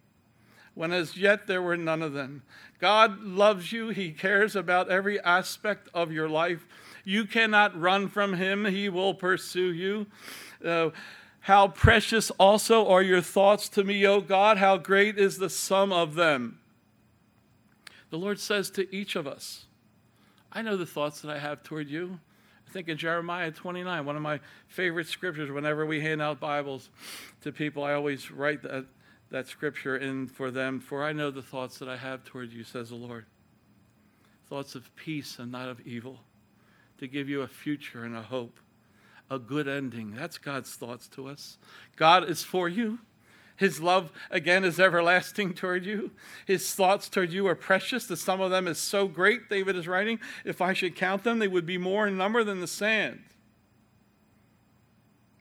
when 0.75 0.93
as 0.93 1.17
yet 1.17 1.47
there 1.47 1.63
were 1.63 1.77
none 1.77 2.03
of 2.03 2.13
them. 2.13 2.43
God 2.79 3.21
loves 3.23 3.73
you, 3.73 3.89
He 3.89 4.13
cares 4.13 4.57
about 4.57 4.91
every 4.91 5.21
aspect 5.21 5.89
of 5.93 6.13
your 6.13 6.29
life. 6.29 6.67
You 7.05 7.25
cannot 7.25 7.79
run 7.79 8.09
from 8.09 8.35
Him, 8.35 8.65
He 8.65 8.89
will 8.89 9.15
pursue 9.15 9.73
you. 9.73 10.07
Uh, 10.65 10.91
how 11.41 11.69
precious 11.69 12.31
also 12.33 12.87
are 12.89 13.03
your 13.03 13.23
thoughts 13.23 13.69
to 13.71 13.85
me, 13.85 14.07
O 14.07 14.21
God. 14.21 14.59
How 14.59 14.77
great 14.77 15.19
is 15.19 15.39
the 15.39 15.49
sum 15.49 15.93
of 15.93 16.15
them. 16.15 16.59
The 18.11 18.19
Lord 18.19 18.39
says 18.39 18.71
to 18.73 18.95
each 18.95 19.17
of 19.17 19.27
us, 19.27 19.67
I 20.53 20.63
know 20.63 20.77
the 20.77 20.87
thoughts 20.87 21.21
that 21.23 21.31
I 21.31 21.39
have 21.39 21.63
toward 21.63 21.89
you. 21.89 22.19
I 22.69 22.73
think 22.73 22.89
in 22.89 22.99
Jeremiah 22.99 23.51
29, 23.51 24.05
one 24.05 24.17
of 24.17 24.23
my 24.23 24.41
favorite 24.69 25.07
scriptures, 25.07 25.51
whenever 25.51 25.87
we 25.87 26.01
hand 26.01 26.21
out 26.21 26.41
Bibles 26.41 26.91
to 27.43 27.53
people, 27.53 27.83
I 27.83 27.95
always 27.95 28.31
write 28.31 28.63
that 28.63 28.87
that 29.31 29.47
scripture 29.47 29.97
in 29.97 30.27
for 30.27 30.51
them. 30.51 30.81
For 30.81 31.05
I 31.05 31.13
know 31.13 31.31
the 31.31 31.43
thoughts 31.43 31.79
that 31.79 31.89
I 31.89 31.97
have 31.97 32.25
toward 32.25 32.53
you, 32.53 32.65
says 32.65 32.91
the 32.91 32.97
Lord 32.97 33.27
thoughts 34.49 34.75
of 34.75 34.93
peace 34.97 35.39
and 35.39 35.53
not 35.53 35.69
of 35.69 35.81
evil, 35.87 36.19
to 36.99 37.07
give 37.07 37.29
you 37.29 37.43
a 37.43 37.47
future 37.47 38.03
and 38.03 38.17
a 38.17 38.23
hope. 38.23 38.59
a 39.31 39.39
good 39.39 39.69
ending. 39.69 40.13
That's 40.15 40.39
God's 40.39 40.75
thoughts 40.75 41.07
to 41.09 41.29
us. 41.29 41.57
God 41.97 42.29
is 42.29 42.43
for 42.43 42.69
you. 42.69 42.99
His 43.57 43.81
love, 43.81 44.11
again, 44.31 44.65
is 44.65 44.81
everlasting 44.81 45.55
toward 45.55 45.85
you. 45.85 46.11
His 46.47 46.75
thoughts 46.75 47.09
toward 47.09 47.31
you 47.31 47.47
are 47.47 47.55
precious. 47.55 48.07
The 48.07 48.17
sum 48.17 48.41
of 48.41 48.51
them 48.51 48.67
is 48.67 48.79
so 48.79 49.07
great, 49.07 49.49
David 49.49 49.77
is 49.77 49.87
writing. 49.87 50.19
If 50.45 50.61
I 50.61 50.73
should 50.73 50.97
count 50.97 51.25
them, 51.25 51.39
they 51.39 51.49
would 51.49 51.67
be 51.67 51.79
more 51.79 52.09
in 52.09 52.17
number 52.17 52.43
than 52.43 52.61
the 52.61 52.67
sand. 52.67 53.21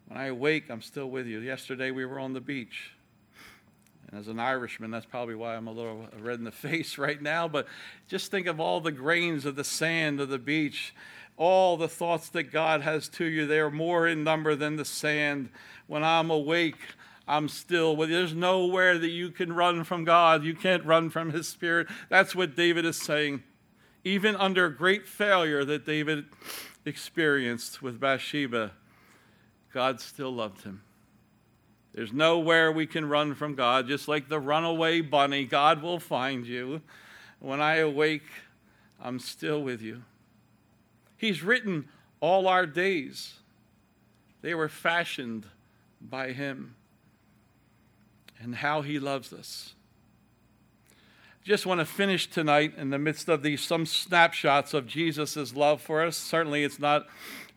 When 0.07 0.19
I 0.19 0.25
awake, 0.25 0.65
I'm 0.69 0.81
still 0.81 1.09
with 1.09 1.27
you. 1.27 1.39
Yesterday, 1.39 1.91
we 1.91 2.05
were 2.05 2.19
on 2.19 2.33
the 2.33 2.41
beach. 2.41 2.91
And 4.09 4.19
as 4.19 4.27
an 4.27 4.39
Irishman, 4.39 4.91
that's 4.91 5.05
probably 5.05 5.35
why 5.35 5.55
I'm 5.55 5.67
a 5.67 5.71
little 5.71 6.07
red 6.19 6.39
in 6.39 6.45
the 6.45 6.51
face 6.67 6.97
right 6.97 7.21
now. 7.21 7.47
But 7.47 7.67
just 8.07 8.31
think 8.31 8.47
of 8.47 8.59
all 8.59 8.81
the 8.81 8.91
grains 8.91 9.45
of 9.45 9.55
the 9.55 9.63
sand 9.63 10.19
of 10.19 10.29
the 10.29 10.39
beach, 10.39 10.93
all 11.37 11.77
the 11.77 11.87
thoughts 11.87 12.29
that 12.29 12.51
God 12.51 12.81
has 12.81 13.07
to 13.09 13.25
you. 13.25 13.45
They 13.45 13.59
are 13.59 13.71
more 13.71 14.07
in 14.07 14.23
number 14.23 14.55
than 14.55 14.75
the 14.75 14.85
sand. 14.85 15.49
When 15.87 16.03
I'm 16.03 16.29
awake, 16.31 16.79
I'm 17.27 17.47
still. 17.47 17.95
There's 17.95 18.33
nowhere 18.33 18.97
that 18.97 19.09
you 19.09 19.29
can 19.29 19.53
run 19.53 19.83
from 19.83 20.03
God. 20.03 20.43
You 20.43 20.55
can't 20.55 20.83
run 20.85 21.09
from 21.11 21.31
His 21.31 21.47
Spirit. 21.47 21.87
That's 22.09 22.35
what 22.35 22.55
David 22.55 22.85
is 22.85 22.97
saying. 22.97 23.43
Even 24.03 24.35
under 24.35 24.69
great 24.69 25.07
failure 25.07 25.63
that 25.65 25.85
David 25.85 26.25
experienced 26.85 27.81
with 27.81 27.99
Bathsheba, 27.99 28.71
God 29.71 30.01
still 30.01 30.31
loved 30.31 30.63
him. 30.63 30.81
There's 31.99 32.13
nowhere 32.13 32.71
we 32.71 32.87
can 32.87 33.09
run 33.09 33.35
from 33.35 33.55
God. 33.55 33.89
Just 33.89 34.07
like 34.07 34.29
the 34.29 34.39
runaway 34.39 35.01
bunny, 35.01 35.43
God 35.43 35.81
will 35.81 35.99
find 35.99 36.45
you. 36.45 36.79
When 37.41 37.59
I 37.59 37.79
awake, 37.79 38.23
I'm 39.01 39.19
still 39.19 39.61
with 39.61 39.81
you. 39.81 40.03
He's 41.17 41.43
written 41.43 41.89
all 42.21 42.47
our 42.47 42.65
days, 42.65 43.33
they 44.41 44.53
were 44.53 44.69
fashioned 44.69 45.47
by 45.99 46.31
Him 46.31 46.75
and 48.41 48.55
how 48.55 48.81
he 48.81 48.97
loves 48.97 49.33
us. 49.33 49.73
Just 51.43 51.65
want 51.65 51.81
to 51.81 51.85
finish 51.85 52.29
tonight 52.29 52.75
in 52.77 52.91
the 52.91 52.97
midst 52.97 53.27
of 53.27 53.43
these 53.43 53.61
some 53.61 53.85
snapshots 53.85 54.73
of 54.73 54.87
Jesus' 54.87 55.53
love 55.53 55.81
for 55.81 56.05
us. 56.05 56.15
Certainly, 56.15 56.63
it's 56.63 56.79
not 56.79 57.07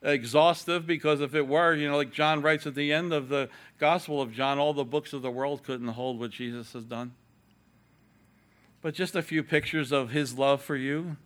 exhaustive 0.03 0.87
because 0.87 1.21
if 1.21 1.35
it 1.35 1.47
were, 1.47 1.75
you 1.75 1.89
know, 1.89 1.97
like 1.97 2.13
John 2.13 2.43
writes 2.43 2.67
at 2.67 2.75
the 2.75 2.93
end 2.93 3.13
of 3.13 3.29
the 3.29 3.49
Gospel 3.83 4.23
of 4.23 4.33
John, 4.33 4.61
all 4.61 4.73
the 4.73 4.85
books 4.85 5.13
of 5.13 5.23
the 5.23 5.31
world 5.33 5.65
couldn't 5.65 5.89
hold 5.89 6.21
what 6.21 6.31
Jesus 6.31 6.73
has 6.73 6.85
done. 6.85 7.15
But 8.81 8.95
just 8.95 9.17
a 9.17 9.23
few 9.23 9.43
pictures 9.43 9.91
of 9.91 10.11
his 10.11 10.39
love 10.39 10.63
for 10.63 10.77
you 10.77 11.17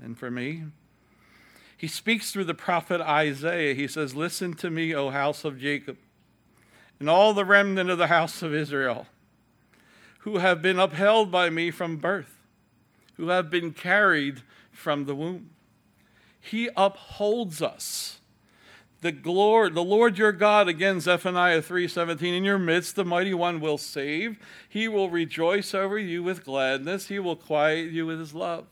and 0.00 0.16
for 0.16 0.30
me. 0.30 0.66
He 1.76 1.88
speaks 1.88 2.30
through 2.30 2.44
the 2.44 2.54
prophet 2.54 3.00
Isaiah. 3.00 3.74
He 3.74 3.88
says, 3.88 4.14
Listen 4.14 4.54
to 4.54 4.70
me, 4.70 4.94
O 4.94 5.10
house 5.10 5.44
of 5.44 5.58
Jacob 5.58 5.96
and 7.00 7.10
all 7.10 7.34
the 7.34 7.44
remnant 7.44 7.90
of 7.90 7.98
the 7.98 8.06
house 8.06 8.40
of 8.40 8.54
Israel, 8.54 9.08
who 10.20 10.38
have 10.38 10.62
been 10.62 10.78
upheld 10.78 11.32
by 11.32 11.50
me 11.50 11.72
from 11.72 11.96
birth, 11.96 12.38
who 13.16 13.30
have 13.30 13.50
been 13.50 13.72
carried 13.72 14.42
from 14.70 15.06
the 15.06 15.16
womb. 15.16 15.50
He 16.38 16.68
upholds 16.76 17.60
us. 17.60 18.19
The 19.02 19.16
Lord, 19.24 19.74
the 19.74 19.82
Lord 19.82 20.18
your 20.18 20.32
God, 20.32 20.68
again, 20.68 21.00
Zephaniah 21.00 21.62
3:17, 21.62 22.34
in 22.34 22.44
your 22.44 22.58
midst 22.58 22.96
the 22.96 23.04
mighty 23.04 23.32
one 23.32 23.58
will 23.58 23.78
save. 23.78 24.38
He 24.68 24.88
will 24.88 25.08
rejoice 25.08 25.72
over 25.74 25.98
you 25.98 26.22
with 26.22 26.44
gladness. 26.44 27.08
He 27.08 27.18
will 27.18 27.36
quiet 27.36 27.90
you 27.92 28.06
with 28.06 28.18
his 28.18 28.34
love. 28.34 28.66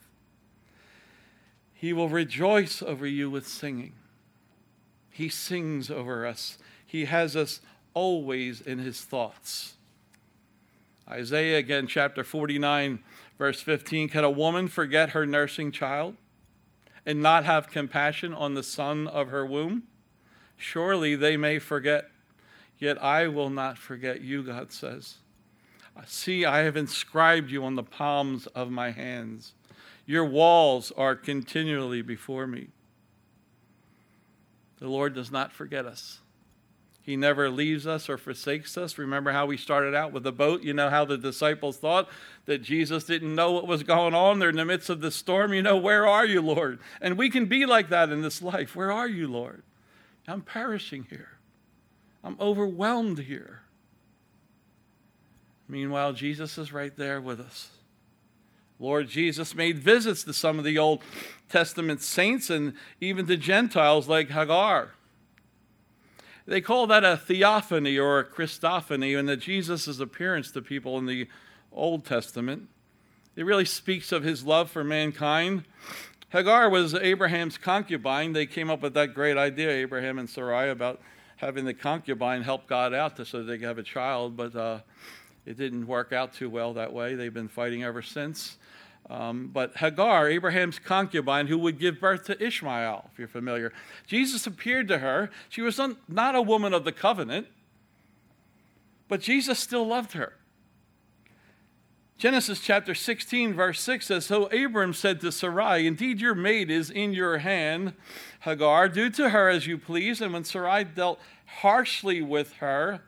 He 1.73 1.95
will 1.95 2.11
rejoice 2.11 2.83
over 2.83 3.07
you 3.07 3.31
with 3.31 3.49
singing. 3.49 3.95
He 5.11 5.31
sings 5.31 5.91
over 5.91 6.27
us. 6.27 6.59
He 6.85 7.07
has 7.07 7.35
us 7.35 7.61
always 7.95 8.61
in 8.61 8.79
his 8.79 9.01
thoughts. 9.01 9.75
Isaiah 11.09 11.59
again, 11.59 11.87
chapter 11.87 12.23
49, 12.23 13.03
verse 13.39 13.63
15 13.63 14.11
Can 14.11 14.25
a 14.25 14.31
woman 14.31 14.69
forget 14.69 15.11
her 15.11 15.25
nursing 15.25 15.73
child 15.73 16.17
and 17.07 17.23
not 17.23 17.47
have 17.47 17.71
compassion 17.71 18.35
on 18.35 18.53
the 18.53 18.63
son 18.63 19.07
of 19.07 19.29
her 19.29 19.47
womb? 19.47 19.85
Surely 20.59 21.15
they 21.15 21.37
may 21.37 21.59
forget, 21.59 22.11
yet 22.79 23.03
I 23.03 23.29
will 23.29 23.49
not 23.49 23.79
forget 23.79 24.21
you, 24.21 24.43
God 24.43 24.73
says. 24.73 25.19
Uh, 25.97 26.03
see, 26.07 26.45
I 26.45 26.59
have 26.59 26.77
inscribed 26.77 27.51
you 27.51 27.65
on 27.65 27.77
the 27.77 27.83
palms 27.83 28.47
of 28.49 28.71
my 28.71 28.91
hands. 28.91 29.53
Your 30.05 30.25
walls 30.25 30.93
are 30.97 31.15
continually 31.15 32.03
before 32.03 32.47
me. 32.47 32.69
The 34.81 34.89
Lord 34.89 35.15
does 35.15 35.31
not 35.31 35.53
forget 35.53 35.87
us. 35.87 36.19
He 37.03 37.17
never 37.17 37.49
leaves 37.49 37.87
us 37.87 38.09
or 38.09 38.19
forsakes 38.19 38.77
us. 38.77 38.99
Remember 38.99 39.33
how 39.33 39.47
we 39.47 39.57
started 39.57 39.95
out 39.95 40.13
with 40.13 40.25
the 40.25 40.33
boat? 40.33 40.63
You 40.63 40.75
know 40.75 40.91
how 40.91 41.05
the 41.05 41.17
disciples 41.17 41.79
thought 41.79 42.09
that 42.45 42.63
Jesus 42.63 43.05
didn't 43.05 43.35
know 43.35 43.53
what 43.53 43.67
was 43.67 43.83
going 43.83 44.15
on. 44.15 44.39
They're 44.39 44.51
in 44.51 44.57
the 44.57 44.65
midst 44.65 44.91
of 44.91 45.01
the 45.01 45.11
storm. 45.11 45.55
You 45.55 45.63
know, 45.63 45.79
where 45.79 46.07
are 46.07 46.27
you, 46.27 46.43
Lord? 46.43 46.81
And 47.01 47.17
we 47.17 47.31
can 47.31 47.47
be 47.47 47.65
like 47.65 47.89
that 47.89 48.11
in 48.11 48.21
this 48.21 48.43
life. 48.43 48.77
Where 48.77 48.93
are 48.93 49.09
you, 49.09 49.27
Lord? 49.27 49.63
I'm 50.29 50.43
perishing 50.43 51.07
here. 51.09 51.39
I'm 52.23 52.37
overwhelmed 52.41 53.19
here. 53.21 53.63
Meanwhile, 55.69 56.15
Jesus 56.15 56.59
is 56.59 56.73
right 56.73 56.97
there 56.97 57.21
with 57.21 57.41
us. 57.41 57.71
Lord 58.79 59.09
Jesus 59.09 59.55
made 59.55 59.79
visits 59.79 60.23
to 60.25 60.33
some 60.33 60.59
of 60.59 60.65
the 60.65 60.79
Old 60.79 61.03
Testament 61.49 62.01
saints 62.01 62.49
and 62.49 62.75
even 63.01 63.27
to 63.27 63.37
Gentiles 63.37 64.09
like 64.09 64.31
Hagar. 64.31 64.93
They 66.47 66.61
call 66.61 66.87
that 66.87 67.05
a 67.05 67.17
theophany 67.17 67.99
or 67.99 68.19
a 68.19 68.25
Christophany, 68.25 69.19
and 69.19 69.29
that 69.29 69.41
Jesus' 69.41 70.01
appearance 70.01 70.51
to 70.53 70.63
people 70.63 70.97
in 70.97 71.05
the 71.05 71.29
Old 71.71 72.07
Testament. 72.07 72.69
It 73.37 73.45
really 73.45 73.67
speaks 73.67 74.13
of 74.13 74.23
his 74.23 74.45
love 74.45 74.71
for 74.71 74.83
mankind. 74.83 75.65
Hagar 76.31 76.69
was 76.69 76.95
Abraham's 76.95 77.57
concubine. 77.57 78.35
They 78.35 78.45
came 78.45 78.69
up 78.69 78.83
with 78.83 78.93
that 78.95 79.15
great 79.15 79.39
idea, 79.39 79.71
Abraham 79.71 80.19
and 80.19 80.29
Sarai, 80.29 80.69
about 80.69 81.01
having 81.37 81.65
the 81.65 81.73
concubine 81.73 82.43
help 82.43 82.67
God 82.67 82.93
out 82.93 83.27
so 83.27 83.43
they 83.43 83.57
could 83.57 83.67
have 83.67 83.79
a 83.79 83.83
child, 83.83 84.37
but 84.37 84.55
uh, 84.55 84.81
it 85.47 85.57
didn't 85.57 85.87
work 85.87 86.13
out 86.13 86.35
too 86.35 86.51
well 86.51 86.75
that 86.75 86.93
way. 86.93 87.15
They've 87.15 87.33
been 87.33 87.49
fighting 87.49 87.83
ever 87.83 88.03
since. 88.03 88.59
Um, 89.09 89.49
but 89.51 89.79
Hagar, 89.79 90.29
Abraham's 90.29 90.79
concubine, 90.79 91.47
who 91.47 91.57
would 91.59 91.79
give 91.79 91.99
birth 91.99 92.25
to 92.27 92.45
Ishmael, 92.45 93.09
if 93.11 93.19
you're 93.19 93.27
familiar, 93.27 93.73
Jesus 94.07 94.47
appeared 94.47 94.87
to 94.89 94.99
her. 94.99 95.31
She 95.49 95.63
was 95.63 95.81
not 96.09 96.35
a 96.35 96.43
woman 96.43 96.75
of 96.75 96.85
the 96.85 96.93
covenant, 96.93 97.47
but 99.09 99.23
Jesus 99.23 99.59
still 99.59 99.87
loved 99.87 100.13
her. 100.13 100.35
Genesis 102.19 102.59
chapter 102.59 102.97
16, 102.97 103.55
verse 103.55 103.81
6 103.81 104.07
says 104.07 104.27
So 104.27 104.47
Abram 104.47 104.93
said 104.93 105.21
to 105.21 105.31
Sarai, 105.31 105.87
Indeed, 105.87 106.21
your 106.21 106.35
maid 106.35 106.69
is 106.69 106.91
in 106.91 107.13
your 107.13 107.39
hand, 107.39 107.93
Hagar. 108.41 108.89
Do 108.89 109.09
to 109.11 109.31
her 109.31 109.49
as 109.49 109.69
you 109.69 109.79
please. 109.79 110.21
And 110.21 110.33
when 110.33 110.43
Sarai 110.43 110.83
dealt 110.83 111.21
harshly 111.47 112.21
with 112.21 112.55
her, 112.55 113.03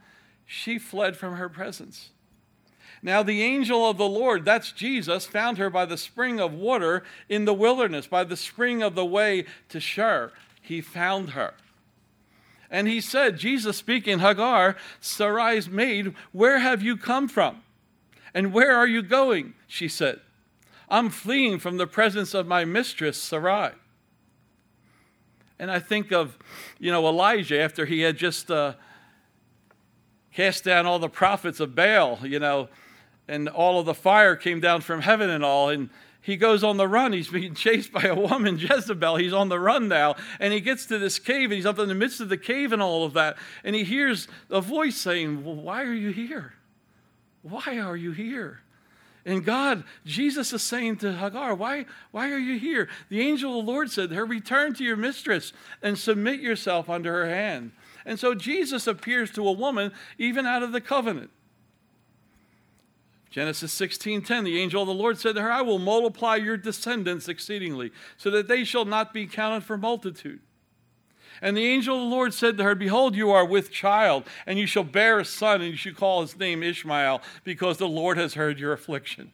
she 0.47 0.79
fled 0.79 1.17
from 1.17 1.35
her 1.35 1.49
presence. 1.49 2.11
Now, 3.03 3.25
the 3.25 3.43
angel 3.43 3.91
of 3.91 3.97
the 3.97 4.07
Lord, 4.07 4.45
that's 4.45 4.71
Jesus, 4.71 5.27
found 5.27 5.59
her 5.59 5.71
by 5.71 5.87
the 5.87 5.97
spring 5.97 6.39
of 6.39 6.53
water 6.53 7.03
in 7.29 7.47
the 7.47 7.55
wilderness, 7.55 8.07
by 8.07 8.23
the 8.23 8.37
spring 8.37 8.81
of 8.81 8.95
the 8.95 9.05
way 9.05 9.45
to 9.71 9.81
Shur. 9.81 10.31
He 10.63 10.81
found 10.81 11.31
her. 11.31 11.55
And 12.71 12.87
he 12.87 13.01
said, 13.01 13.39
Jesus 13.39 13.77
speaking, 13.77 14.21
Hagar, 14.21 14.77
Sarai's 15.01 15.69
maid, 15.69 16.15
where 16.31 16.61
have 16.61 16.81
you 16.81 16.97
come 16.97 17.27
from? 17.27 17.63
And 18.35 18.53
where 18.53 18.77
are 18.77 18.87
you 18.87 19.03
going? 19.03 19.55
She 19.67 19.89
said, 19.89 20.21
I'm 20.89 21.11
fleeing 21.11 21.59
from 21.59 21.77
the 21.77 21.87
presence 21.87 22.35
of 22.35 22.47
my 22.47 22.65
mistress, 22.65 23.21
Sarai. 23.21 23.73
And 25.59 25.71
I 25.71 25.79
think 25.79 26.11
of, 26.11 26.39
you 26.79 26.91
know, 26.91 27.07
Elijah 27.07 27.61
after 27.61 27.87
he 27.87 28.01
had 28.01 28.17
just 28.17 28.51
uh, 28.51 28.75
cast 30.33 30.65
down 30.65 30.87
all 30.87 30.99
the 30.99 31.09
prophets 31.09 31.61
of 31.61 31.75
Baal, 31.75 32.19
you 32.23 32.39
know, 32.39 32.69
and 33.29 33.49
all 33.49 33.79
of 33.79 33.87
the 33.87 33.95
fire 33.95 34.35
came 34.37 34.59
down 34.59 34.81
from 34.81 35.03
heaven 35.03 35.31
and 35.31 35.45
all. 35.45 35.69
And 35.69 35.91
he 36.23 36.37
goes 36.37 36.65
on 36.65 36.77
the 36.77 36.89
run. 36.89 37.13
He's 37.13 37.29
being 37.29 37.55
chased 37.67 37.93
by 37.93 38.03
a 38.03 38.15
woman, 38.15 38.59
Jezebel. 38.59 39.17
He's 39.17 39.33
on 39.33 39.49
the 39.49 39.61
run 39.61 39.89
now. 39.89 40.17
And 40.39 40.53
he 40.53 40.61
gets 40.61 40.87
to 40.87 40.99
this 40.99 41.19
cave, 41.19 41.51
and 41.51 41.55
he's 41.55 41.67
up 41.67 41.79
in 41.79 41.89
the 41.89 41.95
midst 41.95 42.21
of 42.21 42.29
the 42.29 42.37
cave 42.37 42.73
and 42.73 42.83
all 42.83 43.05
of 43.05 43.13
that. 43.15 43.37
And 43.63 43.77
he 43.77 43.85
hears 43.85 44.29
a 44.51 44.61
voice 44.61 44.97
saying, 44.97 45.45
Well, 45.45 45.57
why 45.57 45.83
are 45.83 45.93
you 45.93 46.11
here? 46.11 46.55
Why 47.43 47.79
are 47.79 47.97
you 47.97 48.13
here? 48.13 48.61
And 49.25 49.45
God, 49.45 49.85
Jesus 50.05 50.53
is 50.53 50.63
saying 50.63 50.97
to 50.99 51.13
Hagar, 51.13 51.55
why, 51.55 51.85
why 52.11 52.31
are 52.31 52.39
you 52.39 52.59
here? 52.59 52.89
The 53.11 53.21
angel 53.21 53.59
of 53.59 53.67
the 53.67 53.73
Lord 53.73 53.91
said 53.91 54.11
her, 54.13 54.25
Return 54.25 54.75
to 54.75 54.85
your 54.85 54.97
mistress 54.97 55.53
and 55.83 55.99
submit 55.99 56.41
yourself 56.41 56.89
under 56.89 57.13
her 57.13 57.29
hand. 57.29 57.73
And 58.07 58.19
so 58.19 58.35
Jesus 58.35 58.87
appears 58.87 59.31
to 59.33 59.47
a 59.47 59.53
woman 59.53 59.93
even 60.17 60.47
out 60.47 60.63
of 60.63 60.73
the 60.73 60.81
covenant. 60.81 61.31
Genesis 63.31 63.73
16:10 63.73 64.45
The 64.45 64.59
angel 64.59 64.83
of 64.83 64.89
the 64.89 64.95
Lord 64.95 65.19
said 65.19 65.37
to 65.37 65.43
her 65.43 65.53
I 65.53 65.63
will 65.63 65.79
multiply 65.79 66.37
your 66.37 66.57
descendants 66.57 67.29
exceedingly 67.29 67.93
so 68.17 68.31
that 68.31 68.49
they 68.49 68.65
shall 68.65 68.85
not 68.85 69.13
be 69.13 69.27
counted 69.27 69.65
for 69.65 69.79
multitude. 69.79 70.41
And 71.43 71.57
the 71.57 71.67
angel 71.67 71.97
of 71.97 72.03
the 72.03 72.15
Lord 72.15 72.35
said 72.35 72.57
to 72.59 72.65
her, 72.65 72.75
Behold, 72.75 73.15
you 73.15 73.31
are 73.31 73.45
with 73.45 73.71
child, 73.71 74.25
and 74.47 74.59
you 74.59 74.67
shall 74.67 74.85
bear 74.85 75.21
a 75.21 75.25
son, 75.25 75.61
and 75.63 75.71
you 75.71 75.77
shall 75.77 75.95
call 75.95 76.23
his 76.23 76.39
name 76.39 76.63
Ishmael, 76.63 77.23
because 77.45 77.79
the 77.79 77.89
Lord 77.89 78.19
has 78.19 78.35
heard 78.35 78.59
your 78.59 78.73
affliction. 78.73 79.33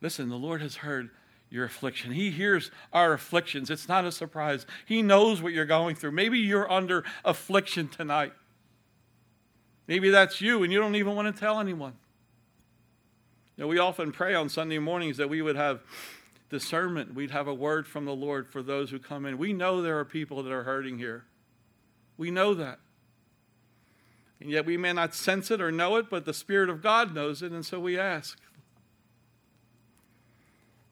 Listen, 0.00 0.28
the 0.28 0.36
Lord 0.36 0.62
has 0.62 0.76
heard 0.76 1.10
your 1.50 1.64
affliction. 1.64 2.12
He 2.12 2.30
hears 2.30 2.70
our 2.92 3.12
afflictions. 3.12 3.70
It's 3.70 3.88
not 3.88 4.04
a 4.04 4.12
surprise. 4.12 4.66
He 4.86 5.02
knows 5.02 5.42
what 5.42 5.52
you're 5.52 5.64
going 5.64 5.96
through. 5.96 6.12
Maybe 6.12 6.38
you're 6.38 6.70
under 6.70 7.04
affliction 7.24 7.88
tonight. 7.88 8.32
Maybe 9.86 10.10
that's 10.10 10.40
you, 10.40 10.62
and 10.62 10.72
you 10.72 10.78
don't 10.78 10.96
even 10.96 11.16
want 11.16 11.34
to 11.34 11.38
tell 11.38 11.58
anyone. 11.58 11.94
You 13.56 13.64
know, 13.64 13.68
we 13.68 13.78
often 13.78 14.12
pray 14.12 14.34
on 14.34 14.48
Sunday 14.48 14.78
mornings 14.78 15.16
that 15.16 15.28
we 15.28 15.42
would 15.42 15.56
have 15.56 15.80
discernment. 16.50 17.14
We'd 17.14 17.30
have 17.30 17.48
a 17.48 17.54
word 17.54 17.86
from 17.86 18.04
the 18.04 18.14
Lord 18.14 18.48
for 18.48 18.62
those 18.62 18.90
who 18.90 18.98
come 18.98 19.26
in. 19.26 19.38
We 19.38 19.52
know 19.52 19.82
there 19.82 19.98
are 19.98 20.04
people 20.04 20.42
that 20.42 20.52
are 20.52 20.64
hurting 20.64 20.98
here. 20.98 21.24
We 22.16 22.30
know 22.30 22.54
that. 22.54 22.78
And 24.40 24.50
yet 24.50 24.66
we 24.66 24.76
may 24.76 24.92
not 24.92 25.14
sense 25.14 25.50
it 25.50 25.60
or 25.60 25.72
know 25.72 25.96
it, 25.96 26.08
but 26.08 26.24
the 26.24 26.34
Spirit 26.34 26.70
of 26.70 26.82
God 26.82 27.14
knows 27.14 27.42
it, 27.42 27.52
and 27.52 27.66
so 27.66 27.80
we 27.80 27.98
ask. 27.98 28.38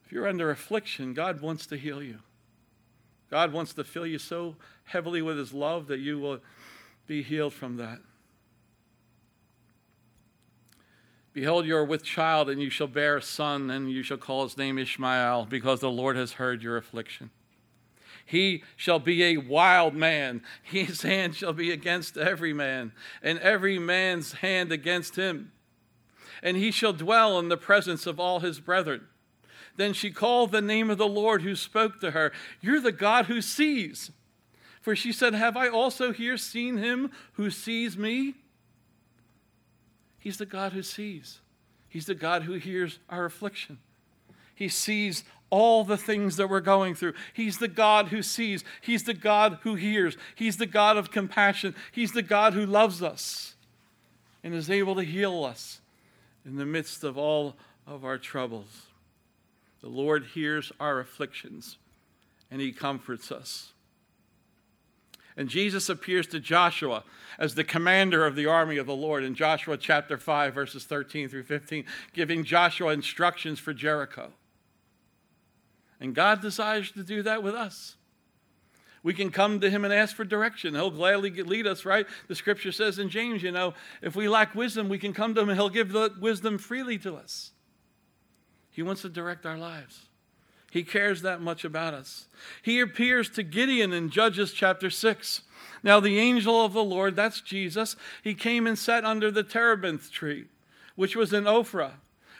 If 0.05 0.11
you're 0.11 0.27
under 0.27 0.51
affliction, 0.51 1.13
God 1.13 1.41
wants 1.41 1.65
to 1.67 1.77
heal 1.77 2.01
you. 2.01 2.19
God 3.29 3.51
wants 3.51 3.73
to 3.73 3.83
fill 3.83 4.05
you 4.05 4.19
so 4.19 4.55
heavily 4.85 5.21
with 5.21 5.37
His 5.37 5.53
love 5.53 5.87
that 5.87 5.99
you 5.99 6.19
will 6.19 6.39
be 7.07 7.23
healed 7.23 7.53
from 7.53 7.77
that. 7.77 7.99
Behold, 11.37 11.67
you 11.67 11.75
are 11.75 11.85
with 11.85 12.01
child, 12.01 12.49
and 12.49 12.59
you 12.59 12.71
shall 12.71 12.87
bear 12.87 13.17
a 13.17 13.21
son, 13.21 13.69
and 13.69 13.91
you 13.91 14.01
shall 14.01 14.17
call 14.17 14.41
his 14.41 14.57
name 14.57 14.79
Ishmael, 14.79 15.45
because 15.45 15.81
the 15.81 15.91
Lord 15.91 16.15
has 16.15 16.31
heard 16.31 16.63
your 16.63 16.77
affliction. 16.77 17.29
He 18.25 18.63
shall 18.75 18.97
be 18.97 19.23
a 19.23 19.37
wild 19.37 19.93
man. 19.93 20.41
His 20.63 21.03
hand 21.03 21.35
shall 21.35 21.53
be 21.53 21.69
against 21.69 22.17
every 22.17 22.53
man, 22.53 22.91
and 23.21 23.37
every 23.37 23.77
man's 23.77 24.31
hand 24.31 24.71
against 24.71 25.15
him. 25.15 25.51
And 26.41 26.57
he 26.57 26.71
shall 26.71 26.93
dwell 26.93 27.37
in 27.37 27.49
the 27.49 27.55
presence 27.55 28.07
of 28.07 28.19
all 28.19 28.39
his 28.39 28.59
brethren. 28.59 29.05
Then 29.75 29.93
she 29.93 30.09
called 30.09 30.51
the 30.51 30.59
name 30.59 30.89
of 30.89 30.97
the 30.97 31.05
Lord 31.05 31.43
who 31.43 31.55
spoke 31.55 32.01
to 32.01 32.11
her, 32.11 32.31
You're 32.61 32.81
the 32.81 32.91
God 32.91 33.27
who 33.27 33.43
sees. 33.43 34.09
For 34.81 34.95
she 34.95 35.11
said, 35.11 35.35
Have 35.35 35.55
I 35.55 35.67
also 35.67 36.11
here 36.11 36.37
seen 36.37 36.77
him 36.77 37.11
who 37.33 37.51
sees 37.51 37.95
me? 37.95 38.33
He's 40.27 40.35
the 40.35 40.45
God 40.45 40.73
who 40.73 40.83
sees, 40.83 41.39
He's 41.87 42.05
the 42.05 42.13
God 42.13 42.43
who 42.43 42.55
hears 42.55 42.99
our 43.09 43.23
affliction. 43.23 43.77
He 44.53 44.67
sees 44.67 45.23
all 45.49 45.85
the 45.85 45.95
things 45.95 46.35
that 46.35 46.49
we're 46.49 46.59
going 46.59 46.95
through. 46.95 47.13
He's 47.31 47.59
the 47.59 47.69
God 47.69 48.09
who 48.09 48.21
sees. 48.21 48.65
He's 48.81 49.03
the 49.03 49.13
God 49.13 49.59
who 49.61 49.75
hears. 49.75 50.17
He's 50.35 50.57
the 50.57 50.65
God 50.65 50.97
of 50.97 51.11
compassion. 51.11 51.75
He's 51.93 52.11
the 52.11 52.21
God 52.21 52.51
who 52.51 52.65
loves 52.65 53.01
us 53.01 53.55
and 54.43 54.53
is 54.53 54.69
able 54.69 54.95
to 54.95 55.03
heal 55.03 55.45
us 55.45 55.79
in 56.45 56.57
the 56.57 56.65
midst 56.65 57.05
of 57.05 57.17
all 57.17 57.55
of 57.85 58.03
our 58.03 58.17
troubles. 58.17 58.87
The 59.79 59.87
Lord 59.87 60.25
hears 60.33 60.73
our 60.77 60.99
afflictions 60.99 61.77
and 62.51 62.59
he 62.59 62.73
comforts 62.73 63.31
us. 63.31 63.71
And 65.37 65.47
Jesus 65.47 65.87
appears 65.87 66.25
to 66.27 66.39
Joshua 66.39 67.03
as 67.37 67.53
the 67.53 67.63
commander 67.63 68.25
of 68.25 68.35
the 68.35 68.47
army 68.47 68.77
of 68.77 68.87
the 68.87 68.95
Lord 68.95 69.23
in 69.23 69.35
Joshua 69.35 69.77
chapter 69.77 70.17
5, 70.17 70.53
verses 70.53 70.83
13 70.85 71.29
through 71.29 71.43
15, 71.43 71.85
giving 72.11 72.43
Joshua 72.43 72.91
instructions 72.91 73.59
for 73.59 73.71
Jericho. 73.71 74.31
And 76.01 76.15
God 76.15 76.41
desires 76.41 76.91
to 76.93 77.03
do 77.03 77.21
that 77.21 77.43
with 77.43 77.53
us. 77.53 77.95
We 79.03 79.13
can 79.13 79.29
come 79.29 79.59
to 79.59 79.69
him 79.69 79.85
and 79.85 79.93
ask 79.93 80.15
for 80.15 80.25
direction. 80.25 80.73
He'll 80.73 80.89
gladly 80.89 81.29
lead 81.31 81.67
us, 81.67 81.85
right? 81.85 82.07
The 82.27 82.35
scripture 82.35 82.71
says 82.71 82.97
in 82.97 83.09
James, 83.09 83.43
you 83.43 83.51
know, 83.51 83.75
if 84.01 84.15
we 84.15 84.27
lack 84.27 84.55
wisdom, 84.55 84.89
we 84.89 84.97
can 84.97 85.13
come 85.13 85.35
to 85.35 85.41
him 85.41 85.49
and 85.49 85.57
he'll 85.57 85.69
give 85.69 85.91
the 85.91 86.13
wisdom 86.19 86.57
freely 86.57 86.97
to 86.99 87.15
us. 87.15 87.51
He 88.71 88.81
wants 88.81 89.03
to 89.03 89.09
direct 89.09 89.45
our 89.45 89.57
lives. 89.57 90.07
He 90.71 90.83
cares 90.83 91.21
that 91.21 91.41
much 91.41 91.63
about 91.63 91.93
us. 91.93 92.27
He 92.61 92.79
appears 92.79 93.29
to 93.31 93.43
Gideon 93.43 93.93
in 93.93 94.09
Judges 94.09 94.51
chapter 94.51 94.89
6. 94.89 95.41
Now, 95.83 95.99
the 95.99 96.19
angel 96.19 96.63
of 96.63 96.73
the 96.73 96.83
Lord, 96.83 97.15
that's 97.15 97.41
Jesus, 97.41 97.95
he 98.23 98.33
came 98.33 98.67
and 98.67 98.77
sat 98.77 99.05
under 99.05 99.31
the 99.31 99.43
terebinth 99.43 100.11
tree, 100.11 100.45
which 100.95 101.15
was 101.15 101.31
in 101.31 101.45
Ophrah, 101.45 101.93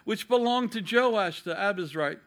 which 0.04 0.28
belonged 0.28 0.72
to 0.74 0.82
Joash 0.82 1.44
the 1.44 1.56
Abiezrite, 1.56 2.20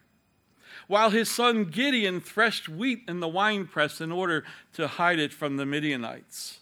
while 0.86 1.10
his 1.10 1.30
son 1.30 1.64
Gideon 1.64 2.20
threshed 2.20 2.68
wheat 2.68 3.02
in 3.06 3.20
the 3.20 3.28
winepress 3.28 4.00
in 4.00 4.10
order 4.10 4.44
to 4.74 4.88
hide 4.88 5.18
it 5.18 5.32
from 5.32 5.56
the 5.56 5.66
Midianites. 5.66 6.60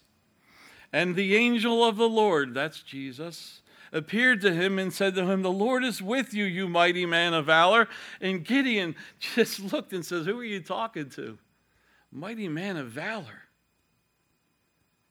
And 0.91 1.15
the 1.15 1.35
angel 1.35 1.83
of 1.83 1.97
the 1.97 2.09
Lord, 2.09 2.53
that's 2.53 2.81
Jesus, 2.81 3.61
appeared 3.91 4.41
to 4.41 4.53
him 4.53 4.79
and 4.79 4.93
said 4.93 5.15
to 5.15 5.25
him, 5.25 5.41
The 5.41 5.51
Lord 5.51 5.83
is 5.83 6.01
with 6.01 6.33
you, 6.33 6.45
you 6.45 6.67
mighty 6.67 7.05
man 7.05 7.33
of 7.33 7.45
valor. 7.45 7.87
And 8.21 8.43
Gideon 8.43 8.95
just 9.19 9.59
looked 9.71 9.93
and 9.93 10.05
says, 10.05 10.25
Who 10.25 10.39
are 10.39 10.43
you 10.43 10.61
talking 10.61 11.09
to? 11.11 11.37
Mighty 12.11 12.47
man 12.47 12.77
of 12.77 12.87
valor. 12.87 13.43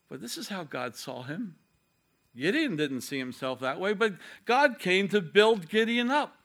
But 0.08 0.20
this 0.20 0.38
is 0.38 0.48
how 0.48 0.64
God 0.64 0.96
saw 0.96 1.22
him. 1.22 1.56
Gideon 2.36 2.76
didn't 2.76 3.02
see 3.02 3.18
himself 3.18 3.60
that 3.60 3.80
way, 3.80 3.92
but 3.92 4.14
God 4.44 4.78
came 4.78 5.08
to 5.08 5.20
build 5.20 5.68
Gideon 5.68 6.10
up. 6.10 6.36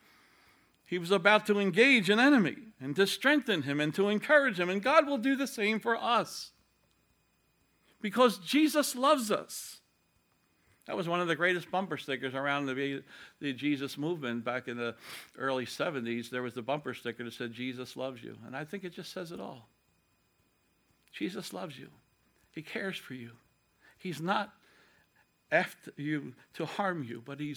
He 0.86 0.98
was 0.98 1.10
about 1.10 1.46
to 1.46 1.58
engage 1.58 2.10
an 2.10 2.20
enemy 2.20 2.56
and 2.80 2.94
to 2.96 3.06
strengthen 3.06 3.62
him 3.62 3.80
and 3.80 3.94
to 3.94 4.08
encourage 4.08 4.60
him. 4.60 4.68
And 4.68 4.82
God 4.82 5.06
will 5.06 5.18
do 5.18 5.34
the 5.34 5.46
same 5.46 5.80
for 5.80 5.96
us 5.96 6.50
because 8.00 8.38
Jesus 8.38 8.94
loves 8.94 9.30
us. 9.30 9.73
That 10.86 10.96
was 10.96 11.08
one 11.08 11.20
of 11.20 11.28
the 11.28 11.36
greatest 11.36 11.70
bumper 11.70 11.96
stickers 11.96 12.34
around 12.34 12.66
the, 12.66 13.02
the 13.40 13.52
Jesus 13.54 13.96
movement 13.96 14.44
back 14.44 14.68
in 14.68 14.76
the 14.76 14.94
early 15.38 15.64
70s. 15.64 16.28
There 16.28 16.42
was 16.42 16.52
the 16.52 16.62
bumper 16.62 16.92
sticker 16.92 17.24
that 17.24 17.32
said, 17.32 17.52
Jesus 17.52 17.96
loves 17.96 18.22
you. 18.22 18.36
And 18.46 18.54
I 18.54 18.64
think 18.64 18.84
it 18.84 18.92
just 18.92 19.12
says 19.12 19.32
it 19.32 19.40
all. 19.40 19.68
Jesus 21.12 21.52
loves 21.52 21.78
you, 21.78 21.88
He 22.50 22.60
cares 22.60 22.98
for 22.98 23.14
you. 23.14 23.30
He's 23.96 24.20
not 24.20 24.52
after 25.50 25.92
you 25.96 26.34
to 26.54 26.66
harm 26.66 27.04
you, 27.04 27.22
but 27.24 27.40
He 27.40 27.54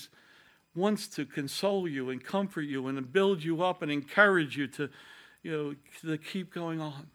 wants 0.75 1.07
to 1.07 1.25
console 1.25 1.87
you 1.87 2.09
and 2.09 2.23
comfort 2.23 2.61
you 2.61 2.87
and 2.87 3.11
build 3.11 3.43
you 3.43 3.63
up 3.63 3.81
and 3.81 3.91
encourage 3.91 4.55
you 4.55 4.67
to, 4.67 4.89
you 5.41 5.51
know, 5.51 5.75
to 6.01 6.17
keep 6.17 6.53
going 6.53 6.79
on. 6.79 7.07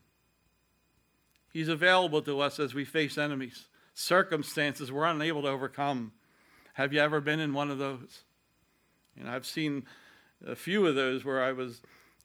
He's 1.53 1.69
available 1.69 2.23
to 2.23 2.41
us 2.41 2.59
as 2.59 2.75
we 2.75 2.85
face 2.85 3.17
enemies 3.17 3.67
circumstances 3.95 4.91
we're 4.91 5.05
unable 5.05 5.43
to 5.43 5.49
overcome. 5.49 6.13
Have 6.75 6.93
you 6.93 7.01
ever 7.01 7.21
been 7.21 7.41
in 7.41 7.53
one 7.53 7.71
of 7.71 7.79
those? 7.79 8.25
And 9.19 9.29
I've 9.29 9.47
seen 9.47 9.85
a 10.47 10.57
few 10.57 10.87
of 10.87 10.95
those 10.95 11.25
where 11.25 11.43
I 11.43 11.53
was, 11.53 11.83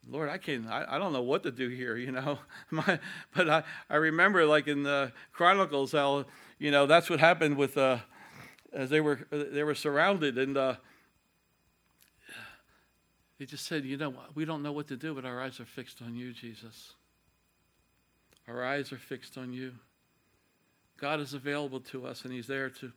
Lord, 0.09 0.29
I 0.29 0.37
can't, 0.37 0.67
I, 0.67 0.85
I 0.87 0.97
don't 0.97 1.13
know 1.13 1.21
what 1.21 1.43
to 1.43 1.51
do 1.51 1.67
here, 1.69 1.97
you 1.97 2.11
know. 2.11 2.39
My, 2.71 2.99
but 3.35 3.49
I, 3.49 3.63
I 3.89 3.95
remember, 3.97 4.45
like 4.45 4.67
in 4.67 4.83
the 4.83 5.11
Chronicles, 5.33 5.91
how, 5.91 6.25
you 6.57 6.71
know, 6.71 6.85
that's 6.85 7.09
what 7.09 7.19
happened 7.19 7.57
with, 7.57 7.77
uh, 7.77 7.97
as 8.73 8.89
they 8.89 9.01
were, 9.01 9.27
they 9.31 9.63
were 9.63 9.75
surrounded, 9.75 10.37
and 10.37 10.57
uh, 10.57 10.75
he 13.37 13.45
just 13.45 13.65
said, 13.65 13.85
you 13.85 13.97
know, 13.97 14.09
what, 14.09 14.35
we 14.35 14.45
don't 14.45 14.63
know 14.63 14.71
what 14.71 14.87
to 14.87 14.97
do, 14.97 15.13
but 15.13 15.25
our 15.25 15.41
eyes 15.41 15.59
are 15.59 15.65
fixed 15.65 16.01
on 16.01 16.15
you, 16.15 16.33
Jesus. 16.33 16.93
Our 18.47 18.63
eyes 18.63 18.91
are 18.91 18.97
fixed 18.97 19.37
on 19.37 19.53
you. 19.53 19.73
God 20.97 21.19
is 21.19 21.33
available 21.33 21.79
to 21.81 22.05
us, 22.05 22.23
and 22.23 22.33
He's 22.33 22.47
there 22.47 22.69
to 22.69 22.91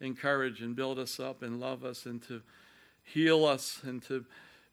encourage 0.00 0.62
and 0.62 0.74
build 0.74 0.98
us 0.98 1.20
up 1.20 1.42
and 1.42 1.60
love 1.60 1.84
us 1.84 2.06
and 2.06 2.22
to 2.28 2.42
heal 3.02 3.44
us 3.44 3.80
and 3.84 4.02
to 4.04 4.24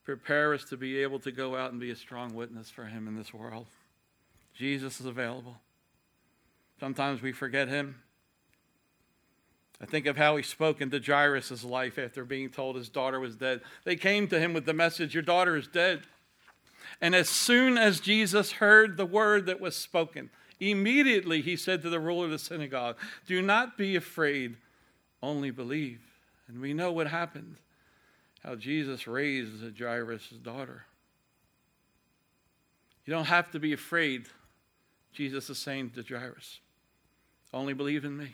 prepare 0.06 0.54
us 0.54 0.64
to 0.66 0.78
be 0.78 1.00
able 1.00 1.20
to 1.20 1.32
go 1.32 1.56
out 1.56 1.72
and 1.72 1.80
be 1.80 1.92
a 1.92 1.96
strong 1.96 2.34
witness 2.34 2.70
for 2.70 2.86
Him 2.86 3.08
in 3.08 3.18
this 3.18 3.34
world. 3.34 3.68
Jesus 4.54 5.00
is 5.00 5.06
available. 5.06 5.58
Sometimes 6.80 7.22
we 7.22 7.32
forget 7.32 7.68
Him. 7.68 7.96
I 9.82 9.86
think 9.86 10.08
of 10.08 10.18
how 10.18 10.38
he 10.38 10.44
spoke 10.44 10.82
into 10.82 11.00
Jairus' 11.00 11.64
life 11.64 12.00
after 12.00 12.26
being 12.26 12.50
told 12.50 12.76
his 12.76 12.90
daughter 12.90 13.20
was 13.20 13.36
dead. 13.36 13.62
They 13.84 13.96
came 13.96 14.28
to 14.30 14.40
him 14.40 14.54
with 14.54 14.66
the 14.66 14.74
message, 14.74 15.14
Your 15.14 15.24
daughter 15.24 15.56
is 15.56 15.68
dead. 15.68 16.02
And 17.00 17.14
as 17.14 17.30
soon 17.30 17.78
as 17.78 18.00
Jesus 18.00 18.54
heard 18.54 18.98
the 18.98 19.06
word 19.06 19.46
that 19.46 19.62
was 19.62 19.76
spoken, 19.76 20.32
Immediately 20.60 21.42
he 21.42 21.56
said 21.56 21.82
to 21.84 21.90
the 21.90 22.00
ruler 22.00 22.26
of 22.26 22.32
the 22.32 22.40
synagogue, 22.40 22.98
Do 23.28 23.42
not 23.42 23.78
be 23.78 23.96
afraid, 23.96 24.58
only 25.22 25.52
believe. 25.52 26.02
And 26.48 26.60
we 26.60 26.74
know 26.74 26.92
what 26.92 27.08
happened 27.08 27.58
how 28.44 28.56
Jesus 28.56 29.08
raised 29.08 29.78
Jairus' 29.78 30.30
daughter. 30.30 30.86
You 33.06 33.12
don't 33.12 33.26
have 33.26 33.52
to 33.52 33.60
be 33.60 33.74
afraid, 33.74 34.28
Jesus 35.12 35.50
is 35.50 35.58
saying 35.58 35.92
to 35.92 36.04
Jairus. 36.04 36.60
Only 37.54 37.74
believe 37.74 38.06
in 38.06 38.16
me. 38.16 38.32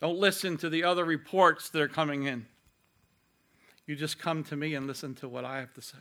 Don't 0.00 0.18
listen 0.18 0.56
to 0.58 0.68
the 0.68 0.82
other 0.82 1.04
reports 1.04 1.68
that 1.70 1.80
are 1.80 1.88
coming 1.88 2.24
in. 2.24 2.46
You 3.86 3.94
just 3.94 4.18
come 4.18 4.42
to 4.44 4.56
me 4.56 4.74
and 4.74 4.86
listen 4.86 5.14
to 5.16 5.28
what 5.28 5.44
I 5.44 5.58
have 5.58 5.74
to 5.74 5.82
say. 5.82 5.98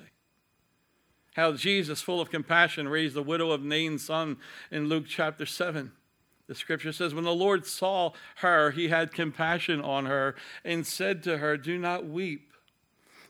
How 1.36 1.54
Jesus, 1.54 2.02
full 2.02 2.20
of 2.20 2.30
compassion, 2.30 2.88
raised 2.88 3.16
the 3.16 3.24
widow 3.24 3.52
of 3.52 3.64
Nain's 3.64 4.06
son 4.06 4.38
in 4.70 4.90
Luke 4.90 5.06
chapter 5.08 5.46
7. 5.46 5.92
The 6.48 6.56
scripture 6.56 6.92
says, 6.92 7.14
When 7.14 7.24
the 7.24 7.34
Lord 7.34 7.66
saw 7.66 8.12
her, 8.38 8.72
he 8.72 8.90
had 8.90 9.14
compassion 9.14 9.80
on 9.80 10.06
her 10.08 10.36
and 10.66 10.86
said 10.86 11.24
to 11.24 11.38
her, 11.38 11.56
Do 11.56 11.78
not 11.78 12.06
weep. 12.06 12.52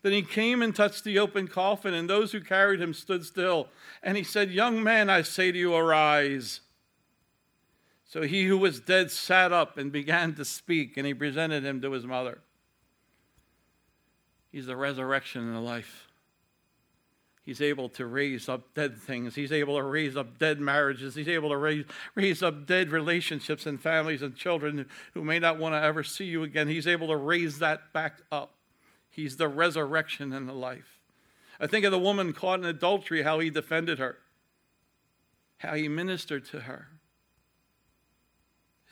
Then 0.02 0.14
he 0.14 0.24
came 0.24 0.64
and 0.64 0.76
touched 0.76 1.04
the 1.04 1.20
open 1.20 1.48
coffin, 1.48 1.94
and 1.94 2.10
those 2.10 2.32
who 2.32 2.42
carried 2.42 2.82
him 2.82 2.94
stood 2.94 3.24
still. 3.24 3.68
And 4.02 4.18
he 4.18 4.24
said, 4.24 4.50
Young 4.50 4.82
man, 4.82 5.10
I 5.10 5.22
say 5.22 5.52
to 5.52 5.58
you, 5.58 5.76
arise. 5.76 6.62
So 8.06 8.24
he 8.24 8.46
who 8.46 8.58
was 8.58 8.80
dead 8.80 9.12
sat 9.12 9.54
up 9.54 9.78
and 9.78 9.92
began 9.92 10.34
to 10.36 10.44
speak, 10.44 10.98
and 10.98 11.06
he 11.06 11.14
presented 11.14 11.64
him 11.64 11.82
to 11.82 11.92
his 11.92 12.06
mother. 12.06 12.40
He's 14.52 14.66
the 14.66 14.76
resurrection 14.76 15.44
and 15.44 15.56
the 15.56 15.62
life. 15.62 16.08
He's 17.44 17.62
able 17.62 17.90
to 17.90 18.06
raise 18.06 18.48
up 18.48 18.74
dead 18.76 18.98
things. 18.98 19.34
He's 19.34 19.52
able 19.52 19.78
to 19.78 19.84
raise 19.84 20.16
up 20.16 20.38
dead 20.38 20.60
marriages. 20.60 21.16
He's 21.16 21.28
able 21.28 21.50
to 21.50 21.58
raise, 21.58 21.86
raise 22.14 22.44
up 22.44 22.68
dead 22.68 22.92
relationships 22.92 23.66
and 23.66 23.82
families 23.82 24.22
and 24.22 24.36
children 24.36 24.86
who 25.14 25.24
may 25.24 25.40
not 25.40 25.58
want 25.58 25.74
to 25.74 25.82
ever 25.82 26.04
see 26.04 26.26
you 26.26 26.44
again. 26.44 26.68
He's 26.68 26.86
able 26.86 27.08
to 27.08 27.16
raise 27.16 27.60
that 27.60 27.92
back 27.94 28.18
up. 28.32 28.54
He's 29.10 29.38
the 29.38 29.48
resurrection 29.48 30.34
and 30.34 30.48
the 30.48 30.54
life. 30.54 31.00
I 31.60 31.68
think 31.68 31.84
of 31.84 31.92
the 31.92 32.00
woman 32.00 32.32
caught 32.34 32.60
in 32.60 32.66
adultery, 32.66 33.24
how 33.24 33.40
he 33.40 33.50
defended 33.50 33.98
her, 33.98 34.18
how 35.58 35.74
he 35.74 35.88
ministered 35.88 36.46
to 36.46 36.62
her. 36.62 36.88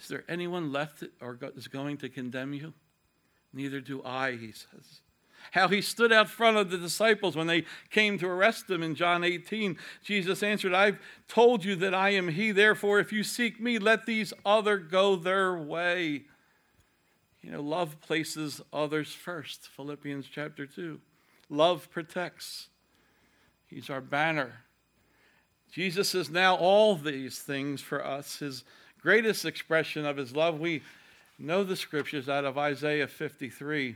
Is 0.02 0.08
there 0.08 0.24
anyone 0.28 0.72
left 0.72 1.04
or 1.22 1.38
is 1.56 1.68
going 1.68 1.97
to 1.97 2.10
condemn 2.10 2.54
you? 2.54 2.74
Neither 3.54 3.80
do 3.82 4.04
I, 4.04 4.32
he 4.32 4.52
says 4.52 5.02
how 5.52 5.68
he 5.68 5.82
stood 5.82 6.12
out 6.12 6.30
front 6.30 6.58
of 6.58 6.70
the 6.70 6.78
disciples 6.78 7.36
when 7.36 7.48
they 7.48 7.66
came 7.90 8.18
to 8.20 8.28
arrest 8.28 8.70
him 8.70 8.84
in 8.84 8.96
John 8.96 9.24
18. 9.24 9.78
Jesus 10.04 10.44
answered, 10.44 10.74
I've 10.74 11.00
told 11.28 11.66
you 11.66 11.76
that 11.78 11.94
I 11.94 12.10
am 12.12 12.30
he. 12.30 12.52
Therefore, 12.52 13.00
if 13.00 13.12
you 13.12 13.24
seek 13.24 13.60
me, 13.60 13.80
let 13.80 14.06
these 14.06 14.34
other 14.46 14.78
go 14.78 15.16
their 15.16 15.58
way. 15.58 16.24
You 17.42 17.52
know, 17.52 17.62
love 17.62 18.00
places 18.02 18.62
others 18.74 19.14
first. 19.14 19.68
Philippians 19.70 20.28
chapter 20.32 20.66
2. 20.66 21.00
Love 21.50 21.90
protects. 21.90 22.68
He's 23.68 23.90
our 23.90 24.02
banner. 24.02 24.64
Jesus 25.72 26.16
is 26.16 26.30
now 26.30 26.56
all 26.56 26.96
these 26.96 27.40
things 27.40 27.82
for 27.82 28.06
us. 28.06 28.40
His 28.40 28.64
greatest 29.02 29.46
expression 29.46 30.06
of 30.06 30.18
his 30.18 30.36
love, 30.36 30.60
we 30.60 30.82
know 31.38 31.64
the 31.64 31.76
scriptures 31.76 32.28
out 32.28 32.46
of 32.46 32.58
Isaiah 32.58 33.08
53. 33.08 33.96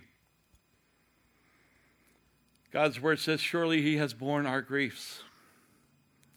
God's 2.73 2.99
word 2.99 3.19
says, 3.19 3.39
Surely 3.39 3.83
he 3.83 3.97
has 3.97 4.15
borne 4.15 4.47
our 4.47 4.61
griefs 4.63 5.21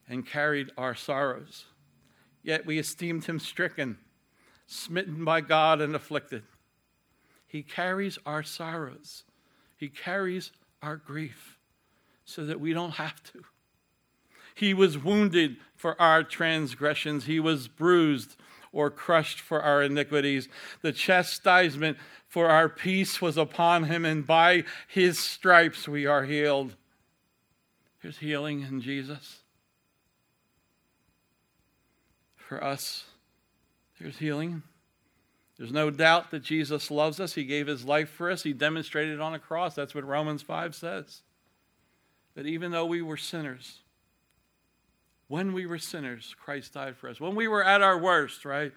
and 0.07 0.27
carried 0.27 0.71
our 0.77 0.95
sorrows. 0.95 1.65
Yet 2.43 2.67
we 2.67 2.79
esteemed 2.79 3.25
him 3.25 3.41
stricken, 3.41 3.97
smitten 4.67 5.25
by 5.25 5.41
God, 5.41 5.81
and 5.81 5.97
afflicted. 5.97 6.43
He 7.47 7.63
carries 7.63 8.19
our 8.27 8.43
sorrows, 8.43 9.25
he 9.77 9.89
carries 9.89 10.53
our 10.83 10.97
grief 10.97 11.59
so 12.27 12.45
that 12.45 12.61
we 12.61 12.75
don't 12.75 12.93
have 12.93 13.23
to. 13.33 13.43
He 14.55 14.75
was 14.75 14.99
wounded 14.99 15.57
for 15.75 16.01
our 16.01 16.23
transgressions, 16.23 17.25
he 17.25 17.41
was 17.41 17.67
bruised 17.67 18.37
or 18.73 18.91
crushed 18.91 19.41
for 19.41 19.63
our 19.63 19.83
iniquities. 19.83 20.51
The 20.83 20.93
chastisement 20.93 21.97
for 22.37 22.51
our 22.51 22.69
peace 22.69 23.23
was 23.23 23.39
upon 23.39 23.85
him, 23.85 24.05
and 24.05 24.27
by 24.27 24.63
his 24.89 25.19
stripes 25.19 25.89
we 25.89 26.05
are 26.05 26.25
healed. 26.25 26.77
There's 28.03 28.19
healing 28.19 28.61
in 28.61 28.83
Jesus. 28.83 29.39
For 32.37 32.63
us, 32.63 33.05
there's 33.99 34.19
healing. 34.19 34.63
There's 35.57 35.73
no 35.73 35.89
doubt 35.89 36.31
that 36.31 36.43
Jesus 36.43 36.91
loves 36.91 37.21
us. 37.21 37.33
He 37.33 37.45
gave 37.45 37.69
his 37.69 37.87
life 37.87 38.11
for 38.11 38.31
us. 38.31 38.43
He 38.43 38.53
demonstrated 38.53 39.15
it 39.15 39.21
on 39.23 39.33
a 39.33 39.39
cross. 39.39 39.75
That's 39.75 39.95
what 39.95 40.05
Romans 40.05 40.43
5 40.43 40.75
says. 40.75 41.23
That 42.35 42.45
even 42.45 42.71
though 42.71 42.85
we 42.85 43.01
were 43.01 43.17
sinners, 43.17 43.79
when 45.29 45.55
we 45.55 45.65
were 45.65 45.79
sinners, 45.79 46.35
Christ 46.39 46.75
died 46.75 46.99
for 46.99 47.09
us. 47.09 47.19
When 47.19 47.35
we 47.35 47.49
were 47.49 47.65
at 47.65 47.81
our 47.81 47.99
worst, 47.99 48.45
right? 48.45 48.75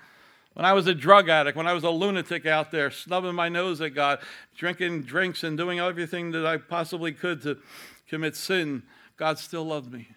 When 0.59 0.65
I 0.65 0.73
was 0.73 0.87
a 0.87 0.93
drug 0.93 1.29
addict, 1.29 1.55
when 1.55 1.67
I 1.67 1.71
was 1.71 1.85
a 1.85 1.89
lunatic 1.89 2.45
out 2.45 2.69
there, 2.69 2.91
snubbing 2.91 3.33
my 3.33 3.47
nose 3.47 3.79
at 3.79 3.95
God, 3.95 4.19
drinking 4.57 5.03
drinks 5.03 5.41
and 5.45 5.57
doing 5.57 5.79
everything 5.79 6.31
that 6.31 6.45
I 6.45 6.57
possibly 6.57 7.13
could 7.13 7.41
to 7.43 7.59
commit 8.09 8.35
sin, 8.35 8.83
God 9.15 9.39
still 9.39 9.63
loved 9.63 9.89
me. 9.89 10.09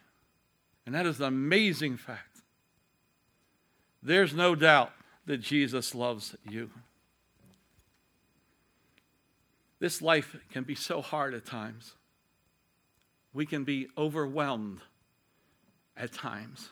And 0.85 0.97
that 0.97 1.07
is 1.07 1.21
an 1.21 1.27
amazing 1.27 1.97
fact. 1.97 2.41
There's 4.03 4.35
no 4.35 4.57
doubt 4.57 4.91
that 5.27 5.39
Jesus 5.39 5.95
loves 5.95 6.35
you. 6.51 6.71
This 9.79 10.03
life 10.03 10.35
can 10.51 10.65
be 10.65 10.75
so 10.75 11.03
hard 11.03 11.35
at 11.35 11.47
times. 11.47 11.95
We 13.33 13.47
can 13.47 13.63
be 13.63 13.87
overwhelmed 13.97 14.81
at 15.97 16.13
times, 16.13 16.71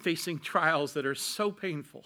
facing 0.00 0.38
trials 0.38 0.92
that 0.92 1.04
are 1.04 1.16
so 1.16 1.50
painful. 1.50 2.04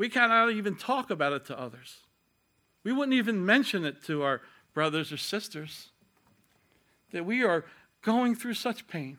We 0.00 0.08
cannot 0.08 0.52
even 0.52 0.76
talk 0.76 1.10
about 1.10 1.34
it 1.34 1.44
to 1.44 1.60
others. 1.60 1.98
We 2.84 2.90
wouldn't 2.90 3.12
even 3.12 3.44
mention 3.44 3.84
it 3.84 4.02
to 4.04 4.22
our 4.22 4.40
brothers 4.72 5.12
or 5.12 5.18
sisters 5.18 5.90
that 7.12 7.26
we 7.26 7.44
are 7.44 7.66
going 8.00 8.34
through 8.34 8.54
such 8.54 8.88
pain. 8.88 9.18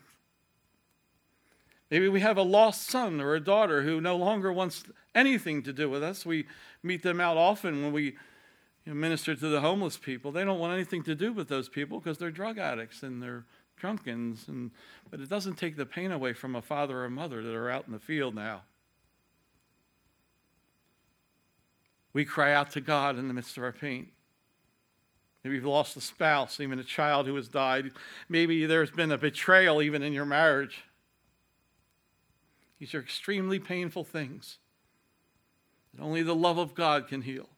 Maybe 1.88 2.08
we 2.08 2.18
have 2.18 2.36
a 2.36 2.42
lost 2.42 2.88
son 2.88 3.20
or 3.20 3.36
a 3.36 3.40
daughter 3.40 3.82
who 3.82 4.00
no 4.00 4.16
longer 4.16 4.52
wants 4.52 4.82
anything 5.14 5.62
to 5.62 5.72
do 5.72 5.88
with 5.88 6.02
us. 6.02 6.26
We 6.26 6.46
meet 6.82 7.04
them 7.04 7.20
out 7.20 7.36
often 7.36 7.84
when 7.84 7.92
we 7.92 8.02
you 8.04 8.14
know, 8.86 8.94
minister 8.94 9.36
to 9.36 9.48
the 9.48 9.60
homeless 9.60 9.96
people. 9.96 10.32
They 10.32 10.44
don't 10.44 10.58
want 10.58 10.74
anything 10.74 11.04
to 11.04 11.14
do 11.14 11.32
with 11.32 11.46
those 11.46 11.68
people 11.68 12.00
because 12.00 12.18
they're 12.18 12.32
drug 12.32 12.58
addicts 12.58 13.04
and 13.04 13.22
they're 13.22 13.44
drunkens. 13.76 14.48
And, 14.48 14.72
but 15.12 15.20
it 15.20 15.28
doesn't 15.28 15.58
take 15.58 15.76
the 15.76 15.86
pain 15.86 16.10
away 16.10 16.32
from 16.32 16.56
a 16.56 16.60
father 16.60 16.98
or 16.98 17.04
a 17.04 17.10
mother 17.10 17.40
that 17.40 17.54
are 17.54 17.70
out 17.70 17.86
in 17.86 17.92
the 17.92 18.00
field 18.00 18.34
now. 18.34 18.62
We 22.12 22.24
cry 22.24 22.52
out 22.52 22.70
to 22.72 22.80
God 22.80 23.18
in 23.18 23.28
the 23.28 23.34
midst 23.34 23.56
of 23.56 23.62
our 23.62 23.72
pain. 23.72 24.08
Maybe 25.42 25.56
you've 25.56 25.64
lost 25.64 25.96
a 25.96 26.00
spouse, 26.00 26.60
even 26.60 26.78
a 26.78 26.84
child 26.84 27.26
who 27.26 27.34
has 27.34 27.48
died. 27.48 27.90
Maybe 28.28 28.64
there's 28.66 28.90
been 28.90 29.10
a 29.10 29.18
betrayal 29.18 29.82
even 29.82 30.02
in 30.02 30.12
your 30.12 30.24
marriage. 30.24 30.84
These 32.78 32.94
are 32.94 33.00
extremely 33.00 33.58
painful 33.58 34.04
things 34.04 34.58
that 35.94 36.02
only 36.02 36.22
the 36.22 36.34
love 36.34 36.58
of 36.58 36.74
God 36.74 37.08
can 37.08 37.22
heal. 37.22 37.48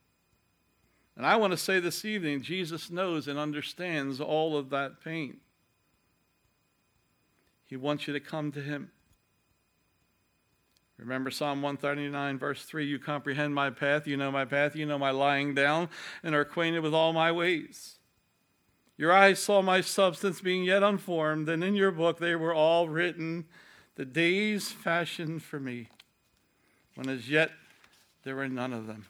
And 1.16 1.24
I 1.24 1.36
want 1.36 1.52
to 1.52 1.56
say 1.56 1.78
this 1.78 2.04
evening 2.04 2.42
Jesus 2.42 2.90
knows 2.90 3.28
and 3.28 3.38
understands 3.38 4.20
all 4.20 4.56
of 4.56 4.70
that 4.70 5.02
pain. 5.02 5.38
He 7.66 7.76
wants 7.76 8.06
you 8.06 8.12
to 8.12 8.20
come 8.20 8.52
to 8.52 8.60
Him. 8.60 8.90
Remember 10.98 11.30
Psalm 11.30 11.60
139, 11.60 12.38
verse 12.38 12.62
3 12.64 12.86
You 12.86 12.98
comprehend 12.98 13.54
my 13.54 13.70
path, 13.70 14.06
you 14.06 14.16
know 14.16 14.30
my 14.30 14.44
path, 14.44 14.76
you 14.76 14.86
know 14.86 14.98
my 14.98 15.10
lying 15.10 15.54
down, 15.54 15.88
and 16.22 16.34
are 16.34 16.40
acquainted 16.40 16.80
with 16.80 16.94
all 16.94 17.12
my 17.12 17.32
ways. 17.32 17.96
Your 18.96 19.12
eyes 19.12 19.40
saw 19.40 19.60
my 19.60 19.80
substance 19.80 20.40
being 20.40 20.64
yet 20.64 20.84
unformed, 20.84 21.48
and 21.48 21.64
in 21.64 21.74
your 21.74 21.90
book 21.90 22.18
they 22.18 22.36
were 22.36 22.54
all 22.54 22.88
written, 22.88 23.46
the 23.96 24.04
days 24.04 24.70
fashioned 24.70 25.42
for 25.42 25.58
me, 25.58 25.88
when 26.94 27.08
as 27.08 27.28
yet 27.28 27.50
there 28.22 28.36
were 28.36 28.48
none 28.48 28.72
of 28.72 28.86
them. 28.86 29.06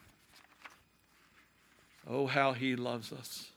Oh, 2.09 2.26
how 2.26 2.53
he 2.53 2.76
loves 2.76 3.12
us. 3.12 3.51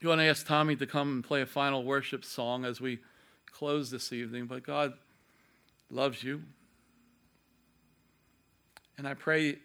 You 0.00 0.08
want 0.08 0.20
to 0.20 0.24
ask 0.24 0.46
Tommy 0.46 0.76
to 0.76 0.86
come 0.86 1.12
and 1.12 1.24
play 1.24 1.42
a 1.42 1.46
final 1.46 1.84
worship 1.84 2.24
song 2.24 2.64
as 2.64 2.80
we 2.80 2.98
close 3.50 3.90
this 3.90 4.12
evening, 4.12 4.46
but 4.46 4.64
God 4.64 4.94
loves 5.92 6.24
you. 6.24 6.42
And 8.96 9.06
I 9.06 9.14
pray 9.14 9.58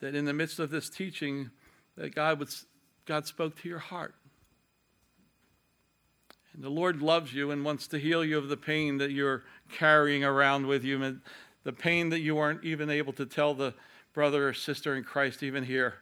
that 0.00 0.14
in 0.14 0.24
the 0.24 0.32
midst 0.32 0.58
of 0.58 0.70
this 0.70 0.90
teaching, 0.90 1.50
that 1.96 2.14
God, 2.14 2.38
would, 2.38 2.48
God 3.06 3.26
spoke 3.26 3.60
to 3.62 3.68
your 3.68 3.78
heart. 3.78 4.14
And 6.52 6.62
the 6.62 6.70
Lord 6.70 7.02
loves 7.02 7.32
you 7.32 7.50
and 7.50 7.64
wants 7.64 7.86
to 7.88 7.98
heal 7.98 8.24
you 8.24 8.38
of 8.38 8.48
the 8.48 8.56
pain 8.56 8.98
that 8.98 9.10
you're 9.10 9.42
carrying 9.72 10.24
around 10.24 10.66
with 10.66 10.84
you, 10.84 11.02
and 11.02 11.20
the 11.64 11.72
pain 11.72 12.10
that 12.10 12.20
you 12.20 12.38
aren't 12.38 12.64
even 12.64 12.90
able 12.90 13.12
to 13.14 13.26
tell 13.26 13.54
the 13.54 13.74
brother 14.12 14.48
or 14.48 14.54
sister 14.54 14.94
in 14.94 15.02
Christ, 15.02 15.42
even 15.42 15.64
here. 15.64 15.94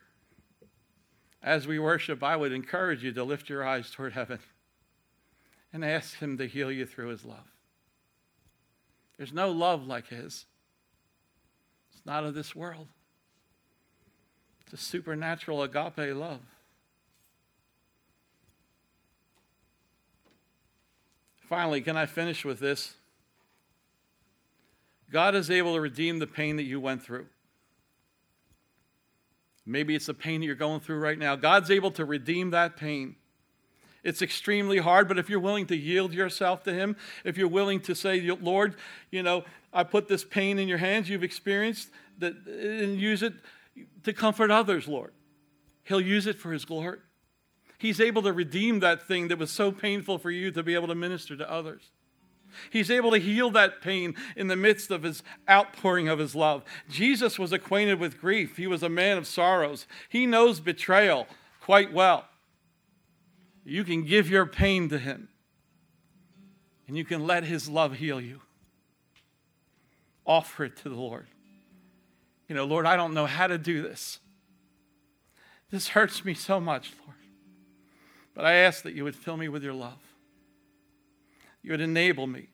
As 1.43 1.67
we 1.67 1.79
worship, 1.79 2.23
I 2.23 2.37
would 2.37 2.53
encourage 2.53 3.03
you 3.03 3.13
to 3.13 3.25
lift 3.25 3.49
your 3.49 3.67
eyes 3.67 3.91
toward 3.91 4.13
heaven 4.13 4.41
and 5.73 5.85
ask 5.85 6.19
Him 6.19 6.37
to 6.39 6.47
heal 6.47 6.71
you 6.71 6.85
through 6.85 7.09
His 7.09 7.25
love. 7.25 7.52
There's 9.17 9.33
no 9.33 9.51
love 9.51 9.87
like 9.87 10.09
his. 10.09 10.47
It's 11.93 12.07
not 12.07 12.25
of 12.25 12.35
this 12.35 12.57
world. 12.57 12.89
It's 14.63 14.73
a 14.73 14.85
supernatural 14.85 15.63
agape 15.63 16.17
love. 16.17 16.41
Finally, 21.49 21.83
can 21.83 21.97
I 21.97 22.07
finish 22.07 22.45
with 22.45 22.61
this? 22.61 22.95
God 25.11 25.35
is 25.35 25.51
able 25.51 25.75
to 25.75 25.81
redeem 25.81 26.19
the 26.19 26.27
pain 26.27 26.57
that 26.57 26.63
you 26.63 26.81
went 26.81 27.03
through. 27.03 27.27
Maybe 29.67 29.95
it's 29.95 30.07
the 30.07 30.15
pain 30.15 30.41
that 30.41 30.47
you're 30.47 30.55
going 30.55 30.81
through 30.81 30.99
right 30.99 31.19
now. 31.19 31.37
God's 31.37 31.71
able 31.71 31.91
to 31.93 32.05
redeem 32.05 32.51
that 32.51 32.77
pain. 32.77 33.17
It's 34.03 34.23
extremely 34.23 34.79
hard, 34.79 35.07
but 35.07 35.19
if 35.19 35.31
you're 35.31 35.41
willing 35.41 35.67
to 35.67 35.77
yield 35.77 36.13
yourself 36.13 36.65
to 36.65 36.73
Him, 36.73 36.97
if 37.25 37.37
you're 37.37 37.49
willing 37.49 37.81
to 37.83 37.95
say, 37.95 38.21
Lord, 38.21 38.75
you 39.11 39.23
know, 39.23 39.45
I 39.73 39.85
put 39.85 40.09
this 40.09 40.25
pain 40.25 40.59
in 40.59 40.69
your 40.69 40.79
hands 40.79 41.09
you've 41.09 41.23
experienced, 41.23 41.89
that, 42.19 42.35
and 42.47 43.01
use 43.01 43.23
it 43.23 43.35
to 44.03 44.13
comfort 44.13 44.51
others, 44.51 44.89
Lord. 44.89 45.13
He'll 45.85 46.01
use 46.01 46.27
it 46.27 46.39
for 46.39 46.53
His 46.53 46.65
glory. 46.65 46.99
He's 47.79 48.01
able 48.01 48.23
to 48.23 48.33
redeem 48.33 48.81
that 48.81 49.09
thing 49.09 49.29
that 49.29 49.39
was 49.39 49.51
so 49.51 49.73
painful 49.73 50.19
for 50.19 50.31
you 50.31 50.51
to 50.53 50.63
be 50.63 50.75
able 50.75 50.89
to 50.89 50.95
minister 50.95 51.37
to 51.37 51.51
others. 51.51 51.91
He's 52.71 52.91
able 52.91 53.11
to 53.13 53.19
heal 53.19 53.51
that 53.51 53.81
pain 53.81 54.15
in 54.37 54.47
the 54.49 54.57
midst 54.57 54.91
of 54.91 55.03
his 55.03 55.23
outpouring 55.49 56.09
of 56.09 56.19
his 56.19 56.35
love. 56.35 56.63
Jesus 56.89 57.39
was 57.39 57.53
acquainted 57.53 57.99
with 57.99 58.21
grief. 58.21 58.57
He 58.57 58.67
was 58.67 58.83
a 58.83 58.89
man 58.89 59.19
of 59.19 59.27
sorrows. 59.27 59.87
He 60.09 60.27
knows 60.27 60.61
betrayal 60.61 61.27
quite 61.61 61.93
well. 61.93 62.27
You 63.65 63.85
can 63.85 64.05
give 64.05 64.29
your 64.29 64.47
pain 64.47 64.89
to 64.89 64.99
him, 64.99 65.29
and 66.87 66.97
you 66.97 67.05
can 67.05 67.27
let 67.27 67.45
his 67.45 67.69
love 67.69 67.95
heal 67.95 68.21
you. 68.21 68.41
Offer 70.27 70.65
it 70.67 70.77
to 70.79 70.89
the 70.89 70.95
Lord. 70.95 71.27
You 72.49 72.55
know, 72.55 72.65
Lord, 72.65 72.87
I 72.87 72.97
don't 72.97 73.15
know 73.15 73.27
how 73.27 73.47
to 73.47 73.59
do 73.59 73.83
this. 73.83 74.19
This 75.71 75.89
hurts 75.89 76.25
me 76.25 76.35
so 76.35 76.61
much, 76.61 76.93
Lord. 77.05 77.17
But 78.35 78.45
I 78.45 78.55
ask 78.55 78.83
that 78.83 78.95
you 78.95 79.05
would 79.05 79.17
fill 79.17 79.37
me 79.37 79.49
with 79.49 79.63
your 79.63 79.73
love. 79.73 79.99
You 81.63 81.73
would 81.73 81.81
enable 81.81 82.27
me. 82.27 82.49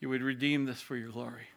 You 0.00 0.08
would 0.08 0.22
redeem 0.22 0.64
this 0.64 0.80
for 0.80 0.96
your 0.96 1.10
glory. 1.10 1.48